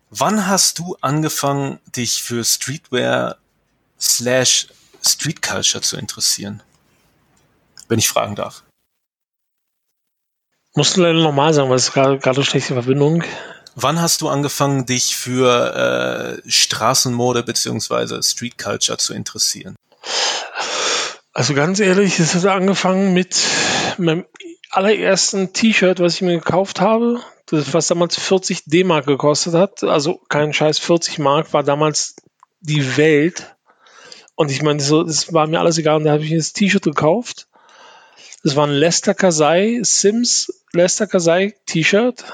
wann 0.09 0.47
hast 0.47 0.78
du 0.78 0.97
angefangen, 1.02 1.78
dich 1.95 2.23
für 2.23 2.43
Streetwear 2.43 3.37
slash 4.00 4.69
Street 5.07 5.43
Culture 5.43 5.83
zu 5.83 5.99
interessieren? 5.99 6.62
Wenn 7.88 7.99
ich 7.99 8.09
fragen 8.09 8.35
darf. 8.35 8.64
Musst 10.76 10.99
du 10.99 11.00
leider 11.00 11.21
nochmal 11.21 11.54
sagen, 11.54 11.71
weil 11.71 11.76
es 11.76 11.90
gerade 11.90 12.18
gerade 12.18 12.45
schlechte 12.45 12.75
Verbindung. 12.75 13.25
Wann 13.75 13.99
hast 13.99 14.21
du 14.21 14.28
angefangen, 14.28 14.85
dich 14.85 15.16
für 15.16 16.42
äh, 16.45 16.50
Straßenmode 16.50 17.42
beziehungsweise 17.42 18.23
Street 18.23 18.59
Culture 18.59 18.99
zu 18.99 19.14
interessieren? 19.14 19.75
Also 21.33 21.54
ganz 21.54 21.80
ehrlich, 21.80 22.18
es 22.18 22.35
hat 22.35 22.45
angefangen 22.45 23.14
mit 23.14 23.38
meinem 23.97 24.26
allerersten 24.71 25.54
T-Shirt, 25.54 25.99
was 26.00 26.16
ich 26.16 26.23
mir 26.23 26.37
gekauft 26.37 26.83
habe, 26.83 27.21
das, 27.47 27.73
was 27.73 27.87
damals 27.87 28.18
40 28.18 28.64
D-Mark 28.66 29.06
gekostet 29.06 29.54
hat. 29.54 29.83
Also 29.83 30.21
kein 30.28 30.52
Scheiß, 30.52 30.78
40 30.78 31.18
Mark 31.18 31.54
war 31.54 31.62
damals 31.62 32.16
die 32.61 32.99
Welt. 32.99 33.56
Und 34.35 34.50
ich 34.50 34.61
meine, 34.61 34.80
so, 34.80 35.02
das 35.02 35.33
war 35.33 35.47
mir 35.47 35.59
alles 35.59 35.78
egal. 35.78 35.97
Und 35.97 36.04
da 36.04 36.12
habe 36.12 36.23
ich 36.23 36.30
mir 36.30 36.37
das 36.37 36.52
T-Shirt 36.52 36.83
gekauft. 36.83 37.49
Das 38.42 38.56
war 38.56 38.66
ein 38.66 38.73
Lester 38.73 39.14
Kasai 39.14 39.80
Sims 39.83 40.52
Lester 40.73 41.06
Kasai 41.06 41.54
T-Shirt. 41.66 42.25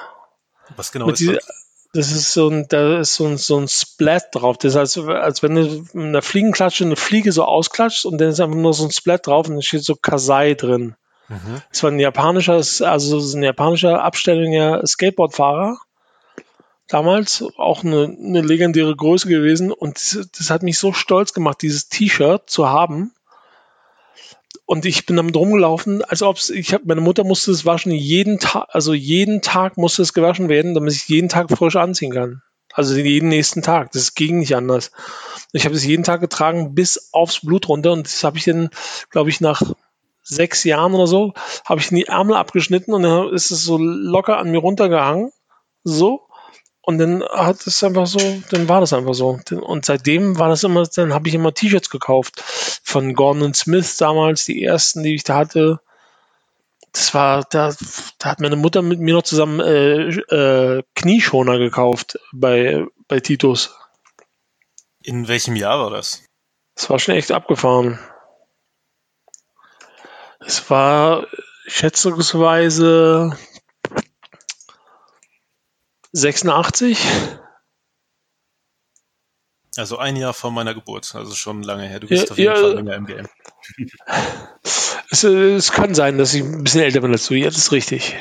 Was 0.76 0.92
genau 0.92 1.08
ist 1.10 1.20
diese, 1.20 1.34
das? 1.34 1.62
Das 1.94 2.10
ist 2.10 2.32
so 2.32 2.48
ein, 2.48 2.66
da 2.68 3.00
ist 3.00 3.16
so 3.16 3.26
ein, 3.26 3.36
so 3.36 3.58
ein 3.58 3.68
Splat 3.68 4.28
drauf. 4.32 4.56
Das 4.56 4.72
ist 4.72 4.76
als, 4.76 4.98
als 4.98 5.42
wenn 5.42 5.54
du 5.54 5.84
mit 5.92 6.06
einer 6.06 6.22
Fliegenklatsche 6.22 6.84
eine 6.84 6.96
Fliege 6.96 7.32
so 7.32 7.44
ausklatscht 7.44 8.06
und 8.06 8.18
dann 8.18 8.28
ist 8.28 8.40
einfach 8.40 8.56
nur 8.56 8.72
so 8.72 8.84
ein 8.84 8.90
Splat 8.90 9.26
drauf 9.26 9.46
und 9.46 9.56
dann 9.56 9.62
steht 9.62 9.84
so 9.84 9.94
Kasai 9.94 10.54
drin. 10.54 10.94
Mhm. 11.28 11.62
Das 11.70 11.82
war 11.82 11.90
ein 11.90 12.00
japanischer, 12.00 12.54
also 12.54 13.36
ein 13.36 13.42
japanischer 13.42 14.02
Abstellung 14.02 14.86
Skateboardfahrer. 14.86 15.78
Damals 16.88 17.44
auch 17.58 17.84
eine, 17.84 18.04
eine 18.04 18.40
legendäre 18.40 18.96
Größe 18.96 19.28
gewesen 19.28 19.70
und 19.70 19.96
das, 19.96 20.28
das 20.36 20.50
hat 20.50 20.62
mich 20.62 20.78
so 20.78 20.94
stolz 20.94 21.34
gemacht, 21.34 21.60
dieses 21.60 21.88
T-Shirt 21.88 22.48
zu 22.48 22.68
haben 22.68 23.12
und 24.64 24.84
ich 24.86 25.06
bin 25.06 25.16
damit 25.16 25.36
rumgelaufen, 25.36 26.02
als 26.04 26.22
ob 26.22 26.38
ich 26.50 26.72
habe, 26.72 26.84
meine 26.86 27.00
Mutter 27.00 27.24
musste 27.24 27.50
es 27.50 27.66
waschen, 27.66 27.92
jeden 27.92 28.38
Tag, 28.38 28.66
also 28.70 28.94
jeden 28.94 29.42
Tag 29.42 29.76
musste 29.76 30.02
es 30.02 30.12
gewaschen 30.12 30.48
werden, 30.48 30.74
damit 30.74 30.94
ich 30.94 31.08
jeden 31.08 31.28
Tag 31.28 31.50
frisch 31.50 31.76
anziehen 31.76 32.12
kann. 32.12 32.42
Also 32.72 32.96
jeden 32.96 33.28
nächsten 33.28 33.62
Tag. 33.62 33.92
Das 33.92 34.14
ging 34.14 34.38
nicht 34.38 34.56
anders. 34.56 34.92
Ich 35.52 35.66
habe 35.66 35.74
es 35.74 35.84
jeden 35.84 36.04
Tag 36.04 36.20
getragen 36.20 36.74
bis 36.74 37.10
aufs 37.12 37.40
Blut 37.40 37.68
runter 37.68 37.92
und 37.92 38.06
das 38.06 38.24
habe 38.24 38.38
ich 38.38 38.44
dann, 38.44 38.70
glaube 39.10 39.28
ich, 39.28 39.40
nach 39.40 39.62
sechs 40.22 40.64
Jahren 40.64 40.94
oder 40.94 41.06
so, 41.06 41.34
habe 41.64 41.80
ich 41.80 41.90
in 41.90 41.96
die 41.96 42.06
Ärmel 42.06 42.36
abgeschnitten 42.36 42.94
und 42.94 43.02
dann 43.02 43.28
ist 43.30 43.50
es 43.50 43.64
so 43.64 43.76
locker 43.76 44.38
an 44.38 44.50
mir 44.50 44.58
runtergehangen. 44.58 45.32
So. 45.84 46.28
Und 46.84 46.98
dann 46.98 47.22
hat 47.22 47.64
es 47.66 47.82
einfach 47.84 48.08
so, 48.08 48.18
dann 48.50 48.68
war 48.68 48.80
das 48.80 48.92
einfach 48.92 49.14
so. 49.14 49.38
Und 49.50 49.84
seitdem 49.84 50.38
war 50.38 50.48
das 50.48 50.64
immer, 50.64 50.82
dann 50.84 51.14
habe 51.14 51.28
ich 51.28 51.34
immer 51.34 51.54
T-Shirts 51.54 51.90
gekauft 51.90 52.42
von 52.42 53.14
Gordon 53.14 53.54
Smith 53.54 53.96
damals, 53.98 54.44
die 54.44 54.64
ersten, 54.64 55.04
die 55.04 55.14
ich 55.14 55.22
da 55.22 55.36
hatte. 55.36 55.80
das 56.92 57.14
war, 57.14 57.44
da, 57.50 57.72
da 58.18 58.28
hat 58.28 58.40
meine 58.40 58.56
Mutter 58.56 58.82
mit 58.82 58.98
mir 58.98 59.14
noch 59.14 59.22
zusammen 59.22 59.60
äh, 59.60 60.08
äh, 60.08 60.82
Knieschoner 60.96 61.58
gekauft 61.58 62.18
bei, 62.32 62.84
bei 63.06 63.20
Titus. 63.20 63.76
In 65.04 65.28
welchem 65.28 65.54
Jahr 65.54 65.78
war 65.78 65.90
das? 65.90 66.24
Das 66.74 66.90
war 66.90 66.98
schon 66.98 67.14
echt 67.14 67.30
abgefahren. 67.30 68.00
Es 70.40 70.68
war 70.68 71.28
schätzungsweise 71.66 73.36
86. 76.12 76.98
Also 79.76 79.96
ein 79.96 80.16
Jahr 80.16 80.34
vor 80.34 80.50
meiner 80.50 80.74
Geburt, 80.74 81.14
also 81.14 81.34
schon 81.34 81.62
lange 81.62 81.84
her. 81.88 81.98
Du 82.00 82.06
bist 82.06 82.24
Ja, 82.24 82.30
auf 82.32 82.38
jeden 82.38 82.54
ja. 82.54 82.60
Fall 82.60 82.74
länger 82.74 82.94
im 82.94 83.06
Game. 83.06 83.28
Es, 85.10 85.24
äh, 85.24 85.54
es 85.54 85.72
kann 85.72 85.94
sein, 85.94 86.18
dass 86.18 86.34
ich 86.34 86.42
ein 86.42 86.62
bisschen 86.62 86.82
älter 86.82 87.00
bin 87.00 87.12
als 87.12 87.26
du. 87.26 87.34
Ja, 87.34 87.46
das 87.46 87.56
ist 87.56 87.72
richtig. 87.72 88.14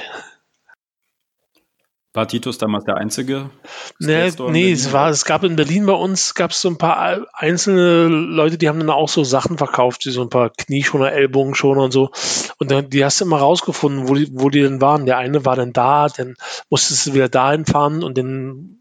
War 2.13 2.27
Titus 2.27 2.57
damals 2.57 2.83
der 2.83 2.97
einzige? 2.97 3.51
Nee, 3.99 4.31
nee 4.49 4.71
es, 4.73 4.91
war, 4.91 5.09
es 5.09 5.23
gab 5.23 5.45
in 5.45 5.55
Berlin 5.55 5.85
bei 5.85 5.93
uns 5.93 6.33
gab 6.33 6.51
es 6.51 6.61
so 6.61 6.67
ein 6.67 6.77
paar 6.77 7.25
einzelne 7.31 8.07
Leute, 8.07 8.57
die 8.57 8.67
haben 8.67 8.79
dann 8.79 8.89
auch 8.89 9.07
so 9.07 9.23
Sachen 9.23 9.57
verkauft, 9.57 10.05
wie 10.05 10.11
so 10.11 10.21
ein 10.21 10.29
paar 10.29 10.49
Knieschoner, 10.49 11.13
Ellbogenschoner 11.13 11.83
und 11.83 11.91
so. 11.91 12.09
Und 12.57 12.69
dann, 12.69 12.89
die 12.89 13.05
hast 13.05 13.21
du 13.21 13.25
immer 13.25 13.39
rausgefunden, 13.39 14.09
wo 14.09 14.15
die, 14.15 14.29
wo 14.33 14.49
die 14.49 14.61
denn 14.61 14.81
waren. 14.81 15.05
Der 15.05 15.19
eine 15.19 15.45
war 15.45 15.55
dann 15.55 15.71
da, 15.71 16.09
dann 16.09 16.35
musstest 16.69 17.07
du 17.07 17.13
wieder 17.13 17.29
dahin 17.29 17.65
fahren 17.65 18.03
und 18.03 18.17
dann 18.17 18.77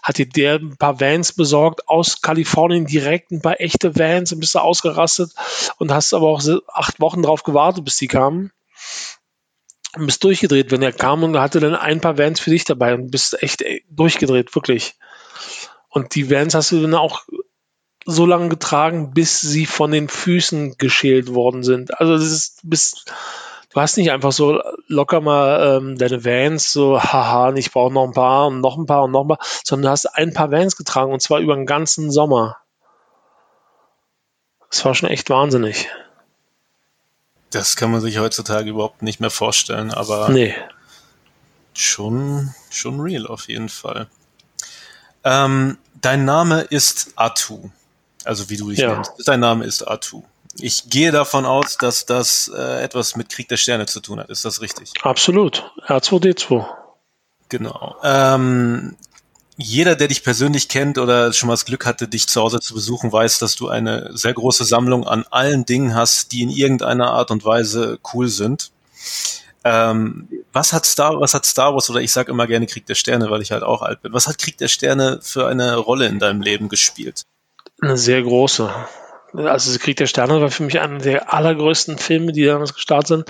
hat 0.00 0.18
dir 0.18 0.28
der 0.28 0.54
ein 0.60 0.76
paar 0.76 1.00
Vans 1.00 1.32
besorgt 1.32 1.88
aus 1.88 2.20
Kalifornien 2.20 2.86
direkt, 2.86 3.32
ein 3.32 3.42
paar 3.42 3.60
echte 3.60 3.98
Vans 3.98 4.32
und 4.32 4.38
bist 4.38 4.54
du 4.54 4.60
ausgerastet 4.60 5.32
und 5.78 5.92
hast 5.92 6.14
aber 6.14 6.28
auch 6.28 6.42
acht 6.68 7.00
Wochen 7.00 7.22
drauf 7.22 7.42
gewartet, 7.42 7.84
bis 7.84 7.96
die 7.96 8.06
kamen. 8.06 8.52
Bist 9.96 10.22
durchgedreht, 10.22 10.70
wenn 10.70 10.82
er 10.82 10.92
kam 10.92 11.22
und 11.22 11.38
hatte 11.38 11.60
dann 11.60 11.74
ein 11.74 12.00
paar 12.00 12.18
Vans 12.18 12.40
für 12.40 12.50
dich 12.50 12.64
dabei 12.64 12.94
und 12.94 13.10
bist 13.10 13.42
echt 13.42 13.62
äh, 13.62 13.80
durchgedreht, 13.90 14.54
wirklich. 14.54 14.94
Und 15.88 16.14
die 16.14 16.30
Vans 16.30 16.54
hast 16.54 16.72
du 16.72 16.82
dann 16.82 16.94
auch 16.94 17.22
so 18.04 18.26
lange 18.26 18.48
getragen, 18.48 19.12
bis 19.12 19.40
sie 19.40 19.66
von 19.66 19.90
den 19.90 20.08
Füßen 20.08 20.76
geschält 20.78 21.34
worden 21.34 21.62
sind. 21.62 21.98
Also 22.00 22.14
das 22.14 22.24
ist, 22.24 22.62
du 22.62 22.70
bist, 22.70 23.12
du 23.72 23.80
hast 23.80 23.96
nicht 23.96 24.10
einfach 24.10 24.32
so 24.32 24.62
locker 24.86 25.20
mal 25.20 25.78
ähm, 25.78 25.98
deine 25.98 26.24
Vans, 26.24 26.72
so, 26.72 27.02
haha, 27.02 27.52
ich 27.54 27.70
brauche 27.70 27.92
noch 27.92 28.04
ein 28.04 28.12
paar 28.12 28.46
und 28.46 28.60
noch 28.60 28.78
ein 28.78 28.86
paar 28.86 29.04
und 29.04 29.10
noch 29.10 29.24
ein 29.24 29.28
paar, 29.28 29.40
sondern 29.64 29.84
du 29.84 29.90
hast 29.90 30.06
ein 30.06 30.32
paar 30.32 30.50
Vans 30.50 30.76
getragen 30.76 31.12
und 31.12 31.20
zwar 31.20 31.40
über 31.40 31.54
den 31.54 31.66
ganzen 31.66 32.10
Sommer. 32.10 32.56
Das 34.70 34.84
war 34.84 34.94
schon 34.94 35.08
echt 35.08 35.30
wahnsinnig. 35.30 35.88
Das 37.50 37.76
kann 37.76 37.90
man 37.90 38.00
sich 38.00 38.18
heutzutage 38.18 38.70
überhaupt 38.70 39.02
nicht 39.02 39.20
mehr 39.20 39.30
vorstellen, 39.30 39.90
aber 39.90 40.28
Nee. 40.28 40.54
schon, 41.74 42.54
schon 42.70 43.00
real 43.00 43.26
auf 43.26 43.48
jeden 43.48 43.68
Fall. 43.68 44.08
Ähm, 45.24 45.78
dein 46.00 46.24
Name 46.24 46.62
ist 46.62 47.12
Atu. 47.16 47.70
Also 48.24 48.50
wie 48.50 48.56
du 48.56 48.70
dich 48.70 48.80
Ja. 48.80 48.94
nennst. 48.94 49.12
Dein 49.26 49.40
Name 49.40 49.64
ist 49.64 49.86
Atu. 49.86 50.22
Ich 50.60 50.90
gehe 50.90 51.12
davon 51.12 51.46
aus, 51.46 51.76
dass 51.78 52.04
das 52.04 52.50
äh, 52.54 52.82
etwas 52.82 53.16
mit 53.16 53.28
Krieg 53.28 53.48
der 53.48 53.56
Sterne 53.56 53.86
zu 53.86 54.00
tun 54.00 54.18
hat. 54.18 54.28
Ist 54.28 54.44
das 54.44 54.60
richtig? 54.60 54.92
Absolut. 55.02 55.70
R2D2. 55.86 56.66
Genau. 57.48 57.96
Ähm, 58.02 58.96
jeder, 59.60 59.96
der 59.96 60.06
dich 60.06 60.22
persönlich 60.22 60.68
kennt 60.68 60.98
oder 60.98 61.32
schon 61.32 61.48
mal 61.48 61.54
das 61.54 61.64
Glück 61.64 61.84
hatte, 61.84 62.06
dich 62.06 62.28
zu 62.28 62.40
Hause 62.40 62.60
zu 62.60 62.74
besuchen, 62.74 63.10
weiß, 63.10 63.40
dass 63.40 63.56
du 63.56 63.68
eine 63.68 64.16
sehr 64.16 64.32
große 64.32 64.64
Sammlung 64.64 65.06
an 65.06 65.24
allen 65.30 65.66
Dingen 65.66 65.96
hast, 65.96 66.30
die 66.30 66.42
in 66.42 66.48
irgendeiner 66.48 67.10
Art 67.10 67.32
und 67.32 67.44
Weise 67.44 67.98
cool 68.14 68.28
sind. 68.28 68.70
Ähm, 69.64 70.28
was 70.52 70.72
hat 70.72 70.86
Star, 70.86 71.20
was 71.20 71.34
hat 71.34 71.44
Star 71.44 71.74
Wars 71.74 71.90
oder 71.90 72.00
ich 72.00 72.12
sage 72.12 72.30
immer 72.30 72.46
gerne 72.46 72.66
Krieg 72.66 72.86
der 72.86 72.94
Sterne, 72.94 73.30
weil 73.30 73.42
ich 73.42 73.50
halt 73.50 73.64
auch 73.64 73.82
alt 73.82 74.00
bin. 74.00 74.12
Was 74.12 74.28
hat 74.28 74.38
Krieg 74.38 74.56
der 74.58 74.68
Sterne 74.68 75.18
für 75.22 75.48
eine 75.48 75.76
Rolle 75.76 76.06
in 76.06 76.20
deinem 76.20 76.40
Leben 76.40 76.68
gespielt? 76.68 77.22
Eine 77.80 77.98
sehr 77.98 78.22
große. 78.22 78.72
Also 79.34 79.78
Krieg 79.80 79.96
der 79.96 80.06
Sterne 80.06 80.40
war 80.40 80.52
für 80.52 80.62
mich 80.62 80.78
einer 80.78 80.98
der 80.98 81.34
allergrößten 81.34 81.98
Filme, 81.98 82.30
die 82.30 82.44
damals 82.44 82.74
gestartet 82.74 83.08
sind, 83.08 83.24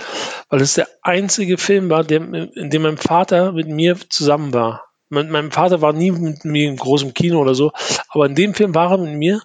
weil 0.49 0.61
es 0.61 0.75
der 0.75 0.87
einzige 1.01 1.57
Film 1.57 1.89
war, 1.89 2.03
der, 2.03 2.21
in 2.21 2.69
dem 2.69 2.83
mein 2.83 2.97
Vater 2.97 3.51
mit 3.51 3.67
mir 3.67 3.97
zusammen 4.09 4.53
war. 4.53 4.88
Mein, 5.09 5.29
mein 5.29 5.51
Vater 5.51 5.81
war 5.81 5.93
nie 5.93 6.11
mit 6.11 6.45
mir 6.45 6.69
im 6.69 6.77
großen 6.77 7.13
Kino 7.13 7.39
oder 7.39 7.55
so, 7.55 7.71
aber 8.09 8.25
in 8.25 8.35
dem 8.35 8.53
Film 8.53 8.75
war 8.75 8.91
er 8.91 8.97
mit 8.97 9.15
mir 9.15 9.41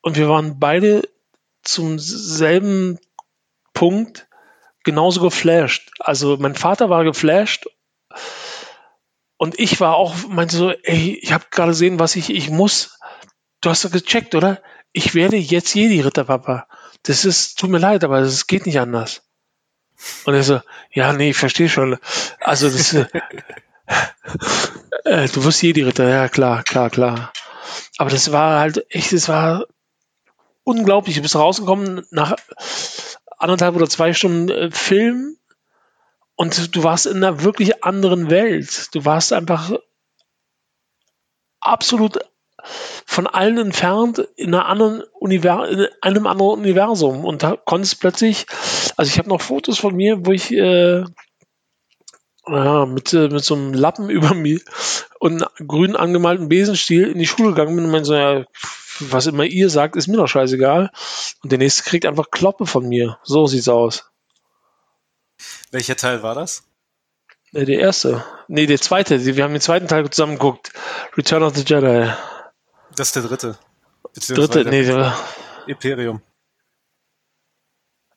und 0.00 0.16
wir 0.16 0.28
waren 0.28 0.58
beide 0.58 1.02
zum 1.62 1.98
selben 1.98 2.98
Punkt 3.74 4.28
genauso 4.84 5.20
geflasht. 5.20 5.90
Also 6.00 6.36
mein 6.38 6.54
Vater 6.54 6.88
war 6.88 7.04
geflasht 7.04 7.66
und 9.36 9.58
ich 9.58 9.80
war 9.80 9.96
auch, 9.96 10.16
meinte 10.28 10.56
so, 10.56 10.70
ey, 10.70 11.18
ich 11.22 11.32
habe 11.32 11.44
gerade 11.50 11.70
gesehen, 11.70 12.00
was 12.00 12.16
ich, 12.16 12.30
ich 12.30 12.50
muss. 12.50 12.98
Du 13.60 13.70
hast 13.70 13.84
doch 13.84 13.90
gecheckt, 13.90 14.34
oder? 14.34 14.60
Ich 14.92 15.14
werde 15.14 15.36
jetzt 15.36 15.74
Jedi-Ritter, 15.74 16.24
Papa. 16.24 16.66
Das 17.04 17.24
ist, 17.24 17.58
tut 17.58 17.70
mir 17.70 17.78
leid, 17.78 18.02
aber 18.02 18.20
das 18.20 18.46
geht 18.46 18.66
nicht 18.66 18.80
anders. 18.80 19.22
Und 20.24 20.34
er 20.34 20.42
so, 20.42 20.60
ja, 20.90 21.12
nee, 21.12 21.30
ich 21.30 21.36
verstehe 21.36 21.68
schon. 21.68 21.98
Also 22.40 22.68
das, 22.68 22.94
äh, 25.04 25.28
du 25.28 25.44
wirst 25.44 25.62
Jedi-Ritter, 25.62 26.08
ja 26.08 26.28
klar, 26.28 26.62
klar, 26.62 26.90
klar. 26.90 27.32
Aber 27.98 28.10
das 28.10 28.32
war 28.32 28.60
halt 28.60 28.86
echt, 28.90 29.12
das 29.12 29.28
war 29.28 29.66
unglaublich. 30.64 31.16
Du 31.16 31.22
bist 31.22 31.36
rausgekommen 31.36 32.06
nach 32.10 32.36
anderthalb 33.38 33.76
oder 33.76 33.88
zwei 33.88 34.12
Stunden 34.12 34.50
äh, 34.50 34.70
Film 34.70 35.36
und 36.36 36.76
du 36.76 36.84
warst 36.84 37.06
in 37.06 37.18
einer 37.18 37.42
wirklich 37.42 37.84
anderen 37.84 38.30
Welt. 38.30 38.94
Du 38.94 39.04
warst 39.04 39.32
einfach 39.32 39.72
absolut 41.60 42.18
von 43.06 43.26
allen 43.26 43.58
entfernt 43.58 44.18
in, 44.36 44.54
einer 44.54 44.66
anderen 44.66 45.02
Univer 45.18 45.68
in 45.68 45.86
einem 46.02 46.26
anderen 46.26 46.60
Universum 46.60 47.24
und 47.24 47.42
da 47.42 47.56
konntest 47.56 48.00
plötzlich, 48.00 48.46
also 48.96 49.08
ich 49.10 49.18
habe 49.18 49.28
noch 49.28 49.40
Fotos 49.40 49.78
von 49.78 49.94
mir, 49.94 50.26
wo 50.26 50.32
ich 50.32 50.52
äh, 50.52 51.04
ja, 52.50 52.86
mit, 52.86 53.12
äh, 53.12 53.28
mit 53.28 53.44
so 53.44 53.54
einem 53.54 53.74
Lappen 53.74 54.10
über 54.10 54.34
mir 54.34 54.60
und 55.18 55.42
einem 55.42 55.68
grün 55.68 55.96
angemalten 55.96 56.48
Besenstiel 56.48 57.08
in 57.08 57.18
die 57.18 57.26
Schule 57.26 57.50
gegangen 57.50 57.76
bin 57.76 57.84
und 57.86 57.90
meinte 57.90 58.06
so, 58.06 58.14
ja, 58.14 58.44
was 59.00 59.26
immer 59.26 59.44
ihr 59.44 59.70
sagt, 59.70 59.96
ist 59.96 60.08
mir 60.08 60.16
doch 60.16 60.26
scheißegal. 60.26 60.90
Und 61.42 61.52
der 61.52 61.58
nächste 61.58 61.84
kriegt 61.84 62.06
einfach 62.06 62.30
Kloppe 62.30 62.66
von 62.66 62.88
mir. 62.88 63.18
So 63.22 63.46
sieht's 63.46 63.68
aus. 63.68 64.10
Welcher 65.70 65.96
Teil 65.96 66.22
war 66.22 66.34
das? 66.34 66.64
Äh, 67.52 67.64
Der 67.64 67.78
erste. 67.78 68.24
Nee, 68.48 68.66
der 68.66 68.80
zweite. 68.80 69.24
Wir 69.24 69.44
haben 69.44 69.52
den 69.52 69.60
zweiten 69.60 69.88
Teil 69.88 70.08
zusammen 70.10 70.34
geguckt. 70.34 70.72
Return 71.16 71.42
of 71.42 71.54
the 71.56 71.62
Jedi. 71.62 72.10
Das 72.96 73.08
ist 73.08 73.16
der 73.16 73.22
dritte. 73.22 73.58
Dritte, 74.26 74.64
nee, 74.64 74.84
der 74.84 75.16
Imperium. 75.66 76.22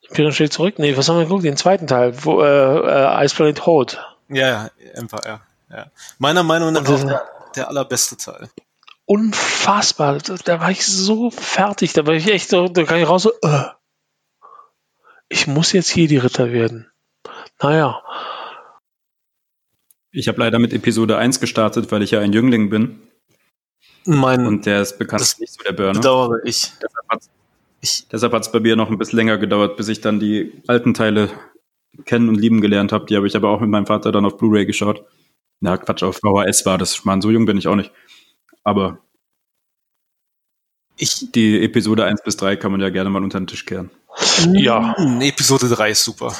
Imperium 0.09 0.33
steht 0.33 0.53
zurück. 0.53 0.79
Nee, 0.79 0.97
was 0.97 1.07
haben 1.07 1.17
wir 1.17 1.25
geguckt? 1.25 1.43
Den 1.43 1.57
zweiten 1.57 1.87
Teil, 1.87 2.13
wo 2.23 2.41
äh, 2.41 2.45
äh, 2.45 3.25
Ice 3.25 3.35
Planet 3.35 3.65
Hoth. 3.65 3.99
Ja, 4.31 4.47
ja, 4.47 4.69
Empire, 4.93 5.41
ja. 5.69 5.91
Meiner 6.19 6.43
Meinung 6.43 6.73
nach 6.73 6.81
auch 6.81 6.85
das- 6.87 7.05
der, 7.05 7.25
der 7.55 7.67
allerbeste 7.69 8.17
Teil. 8.17 8.49
Unfassbar. 9.05 10.19
Da, 10.19 10.35
da 10.43 10.59
war 10.61 10.71
ich 10.71 10.85
so 10.85 11.31
fertig. 11.31 11.93
Da 11.93 12.05
war 12.07 12.13
ich 12.13 12.27
echt 12.31 12.49
so, 12.49 12.67
da 12.69 12.83
kam 12.83 12.97
ich 12.97 13.07
raus 13.09 13.23
so, 13.23 13.31
äh, 13.41 13.63
ich 15.27 15.47
muss 15.47 15.71
jetzt 15.73 15.89
hier 15.89 16.07
die 16.07 16.17
Ritter 16.17 16.51
werden. 16.51 16.89
Naja, 17.61 18.01
Ich 20.11 20.27
habe 20.27 20.39
leider 20.39 20.59
mit 20.59 20.73
Episode 20.73 21.17
1 21.17 21.39
gestartet, 21.39 21.91
weil 21.91 22.01
ich 22.03 22.11
ja 22.11 22.19
ein 22.19 22.33
Jüngling 22.33 22.69
bin. 22.69 23.01
Mein 24.05 24.45
Und 24.45 24.65
der 24.65 24.81
ist 24.81 24.97
bekannt 24.97 25.21
Das 25.21 25.39
nicht 25.39 25.53
so 25.53 25.63
der 25.63 25.73
Burner. 25.73 25.93
bedauere 25.93 26.39
Ich, 26.43 26.73
Deshalb 28.11 28.33
hat 28.33 28.41
es 28.43 28.51
bei 28.51 28.59
mir 28.59 28.75
noch 28.75 28.89
ein 28.89 28.97
bisschen 28.97 29.17
länger 29.17 29.37
gedauert, 29.37 29.77
bis 29.77 29.87
ich 29.87 30.01
dann 30.01 30.19
die 30.19 30.61
alten 30.67 30.93
Teile 30.93 31.29
kennen 32.05 32.29
und 32.29 32.35
lieben 32.35 32.61
gelernt 32.61 32.91
habe. 32.91 33.05
Die 33.05 33.15
habe 33.15 33.27
ich 33.27 33.35
aber 33.35 33.49
auch 33.49 33.61
mit 33.61 33.69
meinem 33.69 33.85
Vater 33.85 34.11
dann 34.11 34.25
auf 34.25 34.37
Blu-ray 34.37 34.65
geschaut. 34.65 35.05
Na, 35.59 35.77
Quatsch, 35.77 36.03
auf 36.03 36.17
VHS 36.17 36.65
war 36.65 36.77
das. 36.77 37.05
Man, 37.05 37.21
so 37.21 37.29
jung 37.29 37.45
bin 37.45 37.57
ich 37.57 37.67
auch 37.67 37.75
nicht. 37.75 37.91
Aber 38.63 38.99
ich, 40.97 41.31
die 41.31 41.63
Episode 41.63 42.05
1 42.05 42.23
bis 42.23 42.37
3 42.37 42.55
kann 42.55 42.71
man 42.71 42.81
ja 42.81 42.89
gerne 42.89 43.09
mal 43.09 43.23
unter 43.23 43.39
den 43.39 43.47
Tisch 43.47 43.65
kehren. 43.65 43.89
ja. 44.53 44.95
Hm, 44.97 45.21
Episode 45.21 45.69
3 45.69 45.91
ist 45.91 46.03
super. 46.03 46.35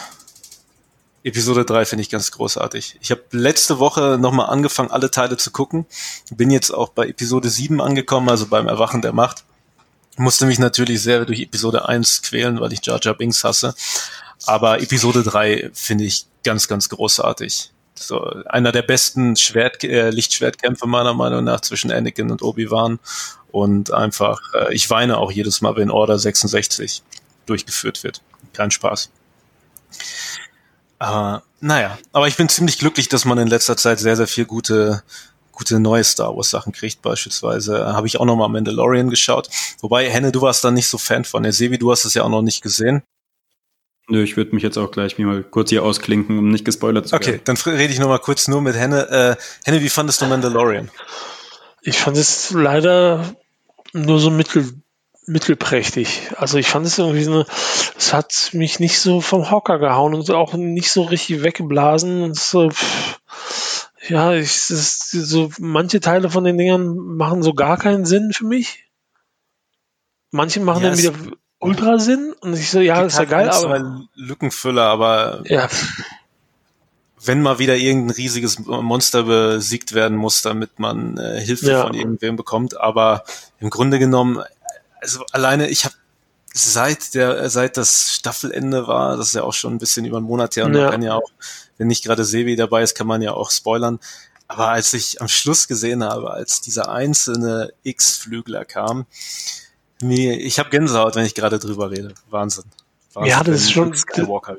Episode 1.24 1.66
3 1.66 1.86
finde 1.86 2.02
ich 2.02 2.10
ganz 2.10 2.32
großartig. 2.32 2.98
Ich 3.02 3.12
habe 3.12 3.22
letzte 3.32 3.78
Woche 3.78 4.18
nochmal 4.20 4.50
angefangen, 4.50 4.90
alle 4.90 5.12
Teile 5.12 5.38
zu 5.38 5.52
gucken. 5.52 5.86
Bin 6.32 6.50
jetzt 6.50 6.72
auch 6.72 6.90
bei 6.90 7.08
Episode 7.08 7.50
7 7.50 7.80
angekommen, 7.80 8.30
also 8.30 8.48
beim 8.48 8.68
Erwachen 8.68 9.02
der 9.02 9.14
Macht. 9.14 9.46
Musste 10.22 10.46
mich 10.46 10.60
natürlich 10.60 11.02
sehr 11.02 11.26
durch 11.26 11.42
Episode 11.42 11.90
1 11.90 12.22
quälen, 12.22 12.60
weil 12.60 12.72
ich 12.74 12.86
Jar 12.86 13.00
Jar 13.02 13.16
Binks 13.16 13.44
hasse. 13.44 13.74
Aber 14.46 14.80
Episode 14.80 15.24
3 15.24 15.72
finde 15.74 16.04
ich 16.04 16.28
ganz, 16.44 16.68
ganz 16.68 16.90
großartig. 16.90 17.72
So, 17.96 18.22
einer 18.46 18.72
der 18.72 18.84
besten 18.84 19.36
Schwert, 19.36 19.84
äh, 19.84 20.12
Lichtschwertkämpfe 20.12 20.86
meiner 20.86 21.16
Meinung 21.16 21.44
nach 21.44 21.62
zwischen 21.62 21.92
Anakin 21.92 22.30
und 22.30 22.44
Obi-Wan. 22.44 23.00
Und 23.52 23.92
einfach, 23.92 24.40
äh, 24.54 24.72
ich 24.76 24.88
weine 24.92 25.18
auch 25.18 25.32
jedes 25.32 25.62
Mal, 25.62 25.76
wenn 25.76 25.90
Order 25.90 26.20
66 26.20 27.02
durchgeführt 27.48 28.04
wird. 28.04 28.22
Kein 28.54 28.70
Spaß. 28.70 29.10
Aber 31.00 31.42
naja, 31.62 31.98
aber 32.14 32.28
ich 32.28 32.38
bin 32.38 32.48
ziemlich 32.48 32.78
glücklich, 32.78 33.10
dass 33.10 33.26
man 33.26 33.40
in 33.40 33.48
letzter 33.48 33.76
Zeit 33.76 33.98
sehr, 33.98 34.16
sehr 34.16 34.28
viel 34.28 34.46
gute, 34.46 35.02
gute 35.62 35.80
neue 35.80 36.04
Star 36.04 36.36
Wars 36.36 36.50
Sachen 36.50 36.74
kriegt. 36.74 37.04
Beispielsweise 37.04 37.94
habe 37.94 38.08
ich 38.08 38.20
auch 38.20 38.26
noch 38.26 38.36
mal 38.36 38.48
Mandalorian 38.48 39.12
geschaut. 39.12 39.48
Wobei, 39.80 40.10
Henne, 40.10 40.32
du 40.32 40.42
warst 40.42 40.64
da 40.64 40.72
nicht 40.72 40.88
so 40.88 40.98
Fan 40.98 41.24
von. 41.24 41.44
Der 41.44 41.54
Sebi, 41.54 41.78
du 41.78 41.92
hast 41.92 42.04
es 42.04 42.16
ja 42.16 42.24
auch 42.24 42.30
noch 42.30 42.42
nicht 42.42 42.64
gesehen. 42.64 43.04
Nö, 44.08 44.24
ich 44.24 44.38
würde 44.38 44.56
mich 44.56 44.64
jetzt 44.64 44.78
auch 44.78 44.90
gleich 44.90 45.20
mal 45.20 45.44
kurz 45.44 45.70
hier 45.70 45.84
ausklinken, 45.84 46.40
um 46.40 46.50
nicht 46.50 46.66
gespoilert 46.66 47.08
zu 47.08 47.14
werden. 47.14 47.36
Okay, 47.36 47.42
dann 47.44 47.56
rede 47.58 47.94
ich 47.94 48.00
noch 48.00 48.08
mal 48.08 48.18
kurz 48.18 48.48
nur 48.48 48.60
mit 48.62 48.76
Henne. 48.76 49.38
Äh, 49.40 49.70
Henne, 49.70 49.84
wie 49.84 49.90
fandest 49.90 50.22
du 50.22 50.26
Mandalorian? 50.26 50.90
Ich 51.84 52.00
fand 52.00 52.18
es 52.18 52.50
leider 52.50 53.36
nur 53.94 54.20
so 54.20 54.32
mittel, 54.32 54.74
mittelprächtig. 55.28 56.32
Also 56.38 56.58
ich 56.58 56.68
fand 56.68 56.88
es 56.88 56.98
irgendwie 56.98 57.24
so, 57.24 57.46
es 57.96 58.14
hat 58.14 58.50
mich 58.54 58.80
nicht 58.80 59.00
so 59.00 59.22
vom 59.22 59.52
Hocker 59.52 59.78
gehauen 59.78 60.16
und 60.16 60.32
auch 60.32 60.54
nicht 60.54 60.92
so 60.92 61.04
richtig 61.04 61.44
weggeblasen. 61.44 62.24
Und 62.24 62.36
so, 62.36 62.72
pff, 62.72 63.20
ja, 64.08 64.34
ich, 64.34 64.52
so 64.54 65.52
manche 65.60 66.00
Teile 66.00 66.30
von 66.30 66.44
den 66.44 66.58
Dingern 66.58 66.96
machen 66.96 67.44
so 67.44 67.54
gar 67.54 67.78
keinen 67.78 68.06
Sinn 68.06 68.34
für 68.34 68.46
mich. 68.46 68.86
Manche 70.32 70.60
machen 70.60 70.84
ja, 70.84 70.90
dann 70.90 70.98
wieder 70.98 71.14
ultra 71.60 72.00
Sinn 72.00 72.34
und 72.42 72.54
ich 72.54 72.70
so, 72.70 72.80
ja, 72.80 73.02
ist 73.04 73.20
ja 73.20 73.26
geil, 73.26 73.50
aber 73.50 74.08
Lückenfüller, 74.16 74.84
aber 74.84 75.44
ja. 75.46 75.70
wenn 77.24 77.42
mal 77.42 77.60
wieder 77.60 77.76
irgendein 77.76 78.16
riesiges 78.16 78.60
Monster 78.60 79.24
besiegt 79.24 79.94
werden 79.94 80.18
muss, 80.18 80.42
damit 80.42 80.80
man 80.80 81.18
äh, 81.18 81.40
Hilfe 81.40 81.72
ja. 81.72 81.84
von 81.84 81.94
irgendwem 81.94 82.36
bekommt, 82.36 82.80
aber 82.80 83.24
im 83.60 83.70
Grunde 83.70 84.00
genommen, 84.00 84.42
also 85.00 85.24
alleine, 85.32 85.68
ich 85.70 85.86
habe 85.86 85.96
seit 86.54 87.14
der 87.14 87.50
seit 87.50 87.78
das 87.78 88.12
Staffelende 88.12 88.88
war, 88.88 89.18
das 89.18 89.30
ist 89.30 89.36
ja 89.36 89.44
auch 89.44 89.54
schon 89.54 89.74
ein 89.74 89.78
bisschen 89.78 90.06
über 90.06 90.18
einen 90.18 90.26
Monat 90.26 90.56
her 90.56 90.66
und 90.66 90.74
ja. 90.74 90.84
man 90.84 90.92
kann 90.92 91.02
ja 91.02 91.16
auch, 91.16 91.32
wenn 91.78 91.88
nicht 91.88 92.04
gerade 92.04 92.24
Sevi 92.24 92.56
dabei 92.56 92.84
ist, 92.84 92.96
kann 92.96 93.08
man 93.08 93.22
ja 93.22 93.34
auch 93.34 93.52
spoilern. 93.52 94.00
Aber 94.48 94.68
als 94.68 94.94
ich 94.94 95.22
am 95.22 95.30
Schluss 95.30 95.68
gesehen 95.68 96.04
habe, 96.04 96.32
als 96.32 96.60
dieser 96.60 96.90
einzelne 96.90 97.72
X-Flügler 97.84 98.66
kam, 98.66 99.06
Nee, 100.02 100.34
ich 100.34 100.58
habe 100.58 100.70
Gänsehaut, 100.70 101.16
wenn 101.16 101.26
ich 101.26 101.36
gerade 101.36 101.60
drüber 101.60 101.92
rede. 101.92 102.14
Wahnsinn. 102.30 102.66
Wahnsinn 103.14 103.32
ja, 103.32 103.44
das 103.44 103.62
ist 103.62 103.72
schon. 103.72 103.94
Skywalker 103.94 104.58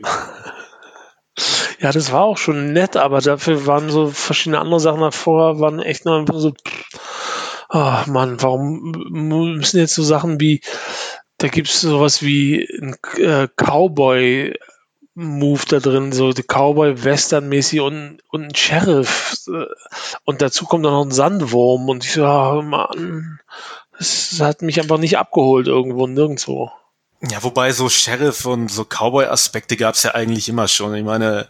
ja, 1.81 1.91
das 1.91 2.13
war 2.13 2.23
auch 2.23 2.37
schon 2.37 2.73
nett, 2.73 2.97
aber 2.97 3.21
dafür 3.21 3.67
waren 3.67 3.91
so 3.91 4.09
verschiedene 4.09 4.61
andere 4.61 4.79
Sachen 4.79 5.01
davor, 5.01 5.59
waren 5.59 5.81
echt 5.81 6.05
nur 6.05 6.17
einfach 6.17 6.39
so, 6.39 6.53
oh 7.71 7.97
Mann, 8.07 8.41
warum 8.41 8.93
müssen 9.11 9.79
jetzt 9.79 9.95
so 9.95 10.03
Sachen 10.03 10.39
wie, 10.39 10.61
da 11.43 11.49
gibt's 11.49 11.81
sowas 11.81 12.23
wie 12.23 12.69
ein 12.81 12.97
äh, 13.17 13.49
Cowboy 13.57 14.55
Move 15.15 15.63
da 15.69 15.79
drin, 15.79 16.13
so 16.13 16.31
Cowboy-Western-mäßig 16.33 17.81
und, 17.81 18.21
und 18.31 18.45
ein 18.45 18.55
Sheriff. 18.55 19.37
Äh, 19.49 19.67
und 20.25 20.41
dazu 20.41 20.65
kommt 20.65 20.87
dann 20.87 20.93
noch 20.93 21.05
ein 21.05 21.11
Sandwurm 21.11 21.89
und 21.89 22.05
ich 22.05 22.13
so, 22.13 22.25
oh 22.25 22.63
Mann, 22.63 23.41
es 23.99 24.41
hat 24.41 24.63
mich 24.63 24.81
einfach 24.81 24.99
nicht 24.99 25.19
abgeholt 25.19 25.67
irgendwo, 25.67 26.07
nirgendwo. 26.07 26.71
Ja, 27.21 27.43
wobei 27.43 27.73
so 27.73 27.89
Sheriff 27.89 28.47
und 28.47 28.71
so 28.71 28.85
Cowboy-Aspekte 28.85 29.77
gab 29.77 29.97
es 29.97 30.05
ja 30.05 30.15
eigentlich 30.15 30.49
immer 30.49 30.69
schon. 30.69 30.95
Ich 30.95 31.05
meine, 31.05 31.49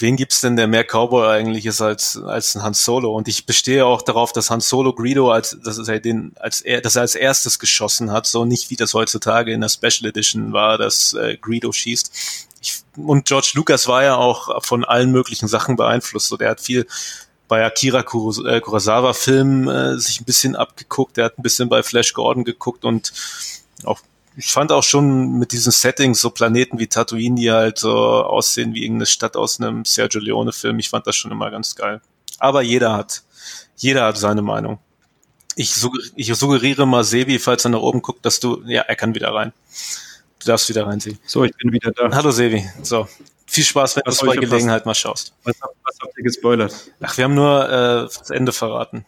wen 0.00 0.16
gibt's 0.16 0.40
denn, 0.40 0.56
der 0.56 0.66
mehr 0.66 0.84
Cowboy 0.84 1.28
eigentlich 1.28 1.66
ist 1.66 1.80
als, 1.80 2.16
als 2.16 2.54
ein 2.54 2.62
Han 2.62 2.74
Solo? 2.74 3.14
Und 3.14 3.28
ich 3.28 3.46
bestehe 3.46 3.86
auch 3.86 4.02
darauf, 4.02 4.32
dass 4.32 4.50
Han 4.50 4.60
Solo 4.60 4.92
Greedo 4.92 5.30
als, 5.30 5.58
dass 5.62 5.78
er 5.88 6.00
den, 6.00 6.32
als 6.40 6.60
er, 6.60 6.80
dass 6.80 6.96
er 6.96 7.02
als 7.02 7.14
erstes 7.14 7.58
geschossen 7.58 8.10
hat, 8.10 8.26
so 8.26 8.44
nicht 8.44 8.70
wie 8.70 8.76
das 8.76 8.94
heutzutage 8.94 9.52
in 9.52 9.60
der 9.60 9.68
Special 9.68 10.08
Edition 10.08 10.52
war, 10.52 10.78
dass 10.78 11.14
äh, 11.14 11.36
Greedo 11.40 11.72
schießt. 11.72 12.12
Ich, 12.60 12.80
und 12.96 13.26
George 13.26 13.52
Lucas 13.54 13.86
war 13.86 14.02
ja 14.02 14.16
auch 14.16 14.64
von 14.64 14.84
allen 14.84 15.12
möglichen 15.12 15.48
Sachen 15.48 15.76
beeinflusst. 15.76 16.28
So, 16.28 16.36
der 16.36 16.50
hat 16.50 16.60
viel 16.60 16.86
bei 17.48 17.64
Akira 17.64 18.00
äh, 18.00 18.02
Kurosawa 18.60 19.14
Filmen 19.14 19.68
äh, 19.68 19.98
sich 19.98 20.20
ein 20.20 20.24
bisschen 20.24 20.54
abgeguckt. 20.54 21.16
Der 21.16 21.26
hat 21.26 21.38
ein 21.38 21.42
bisschen 21.42 21.68
bei 21.68 21.82
Flash 21.82 22.12
Gordon 22.12 22.44
geguckt 22.44 22.84
und 22.84 23.12
auch 23.84 24.00
ich 24.38 24.52
fand 24.52 24.70
auch 24.70 24.84
schon 24.84 25.32
mit 25.32 25.50
diesen 25.50 25.72
Settings 25.72 26.20
so 26.20 26.30
Planeten 26.30 26.78
wie 26.78 26.86
Tatooine, 26.86 27.34
die 27.34 27.50
halt 27.50 27.78
so 27.78 27.92
aussehen 27.92 28.72
wie 28.72 28.84
irgendeine 28.84 29.06
Stadt 29.06 29.36
aus 29.36 29.60
einem 29.60 29.84
Sergio 29.84 30.20
Leone 30.20 30.52
Film. 30.52 30.78
Ich 30.78 30.90
fand 30.90 31.08
das 31.08 31.16
schon 31.16 31.32
immer 31.32 31.50
ganz 31.50 31.74
geil. 31.74 32.00
Aber 32.38 32.62
jeder 32.62 32.92
hat, 32.92 33.24
jeder 33.76 34.04
hat 34.04 34.16
seine 34.16 34.42
Meinung. 34.42 34.78
Ich, 35.56 35.74
suggeriere, 35.74 36.12
ich 36.14 36.32
suggeriere 36.32 36.86
mal 36.86 37.02
Sebi, 37.02 37.40
falls 37.40 37.64
er 37.64 37.70
nach 37.70 37.80
oben 37.80 38.00
guckt, 38.00 38.24
dass 38.24 38.38
du, 38.38 38.62
ja, 38.66 38.82
er 38.82 38.94
kann 38.94 39.16
wieder 39.16 39.34
rein. 39.34 39.52
Du 40.38 40.46
darfst 40.46 40.68
wieder 40.68 40.86
rein, 40.86 41.00
Sebi. 41.00 41.18
So, 41.26 41.42
ich 41.42 41.56
bin 41.56 41.72
wieder 41.72 41.90
da. 41.90 42.08
Hallo 42.12 42.30
Sebi. 42.30 42.64
So, 42.80 43.08
viel 43.44 43.64
Spaß, 43.64 43.96
wenn 43.96 44.02
du 44.04 44.10
es 44.12 44.20
bei 44.20 44.36
Gelegenheit 44.36 44.86
mal 44.86 44.94
schaust. 44.94 45.32
Was, 45.42 45.56
was 45.60 45.96
habt 46.00 46.16
ihr 46.16 46.22
gespoilert? 46.22 46.92
Ach, 47.00 47.16
wir 47.16 47.24
haben 47.24 47.34
nur 47.34 47.68
äh, 47.68 48.02
das 48.04 48.30
Ende 48.30 48.52
verraten. 48.52 49.04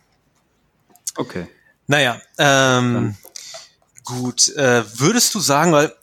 Okay. 1.14 1.46
Naja, 1.86 2.20
ähm, 2.36 3.14
gut. 4.10 4.48
Äh, 4.56 4.82
würdest 4.98 5.34
du 5.34 5.40
sagen, 5.40 5.72
weil 5.72 5.94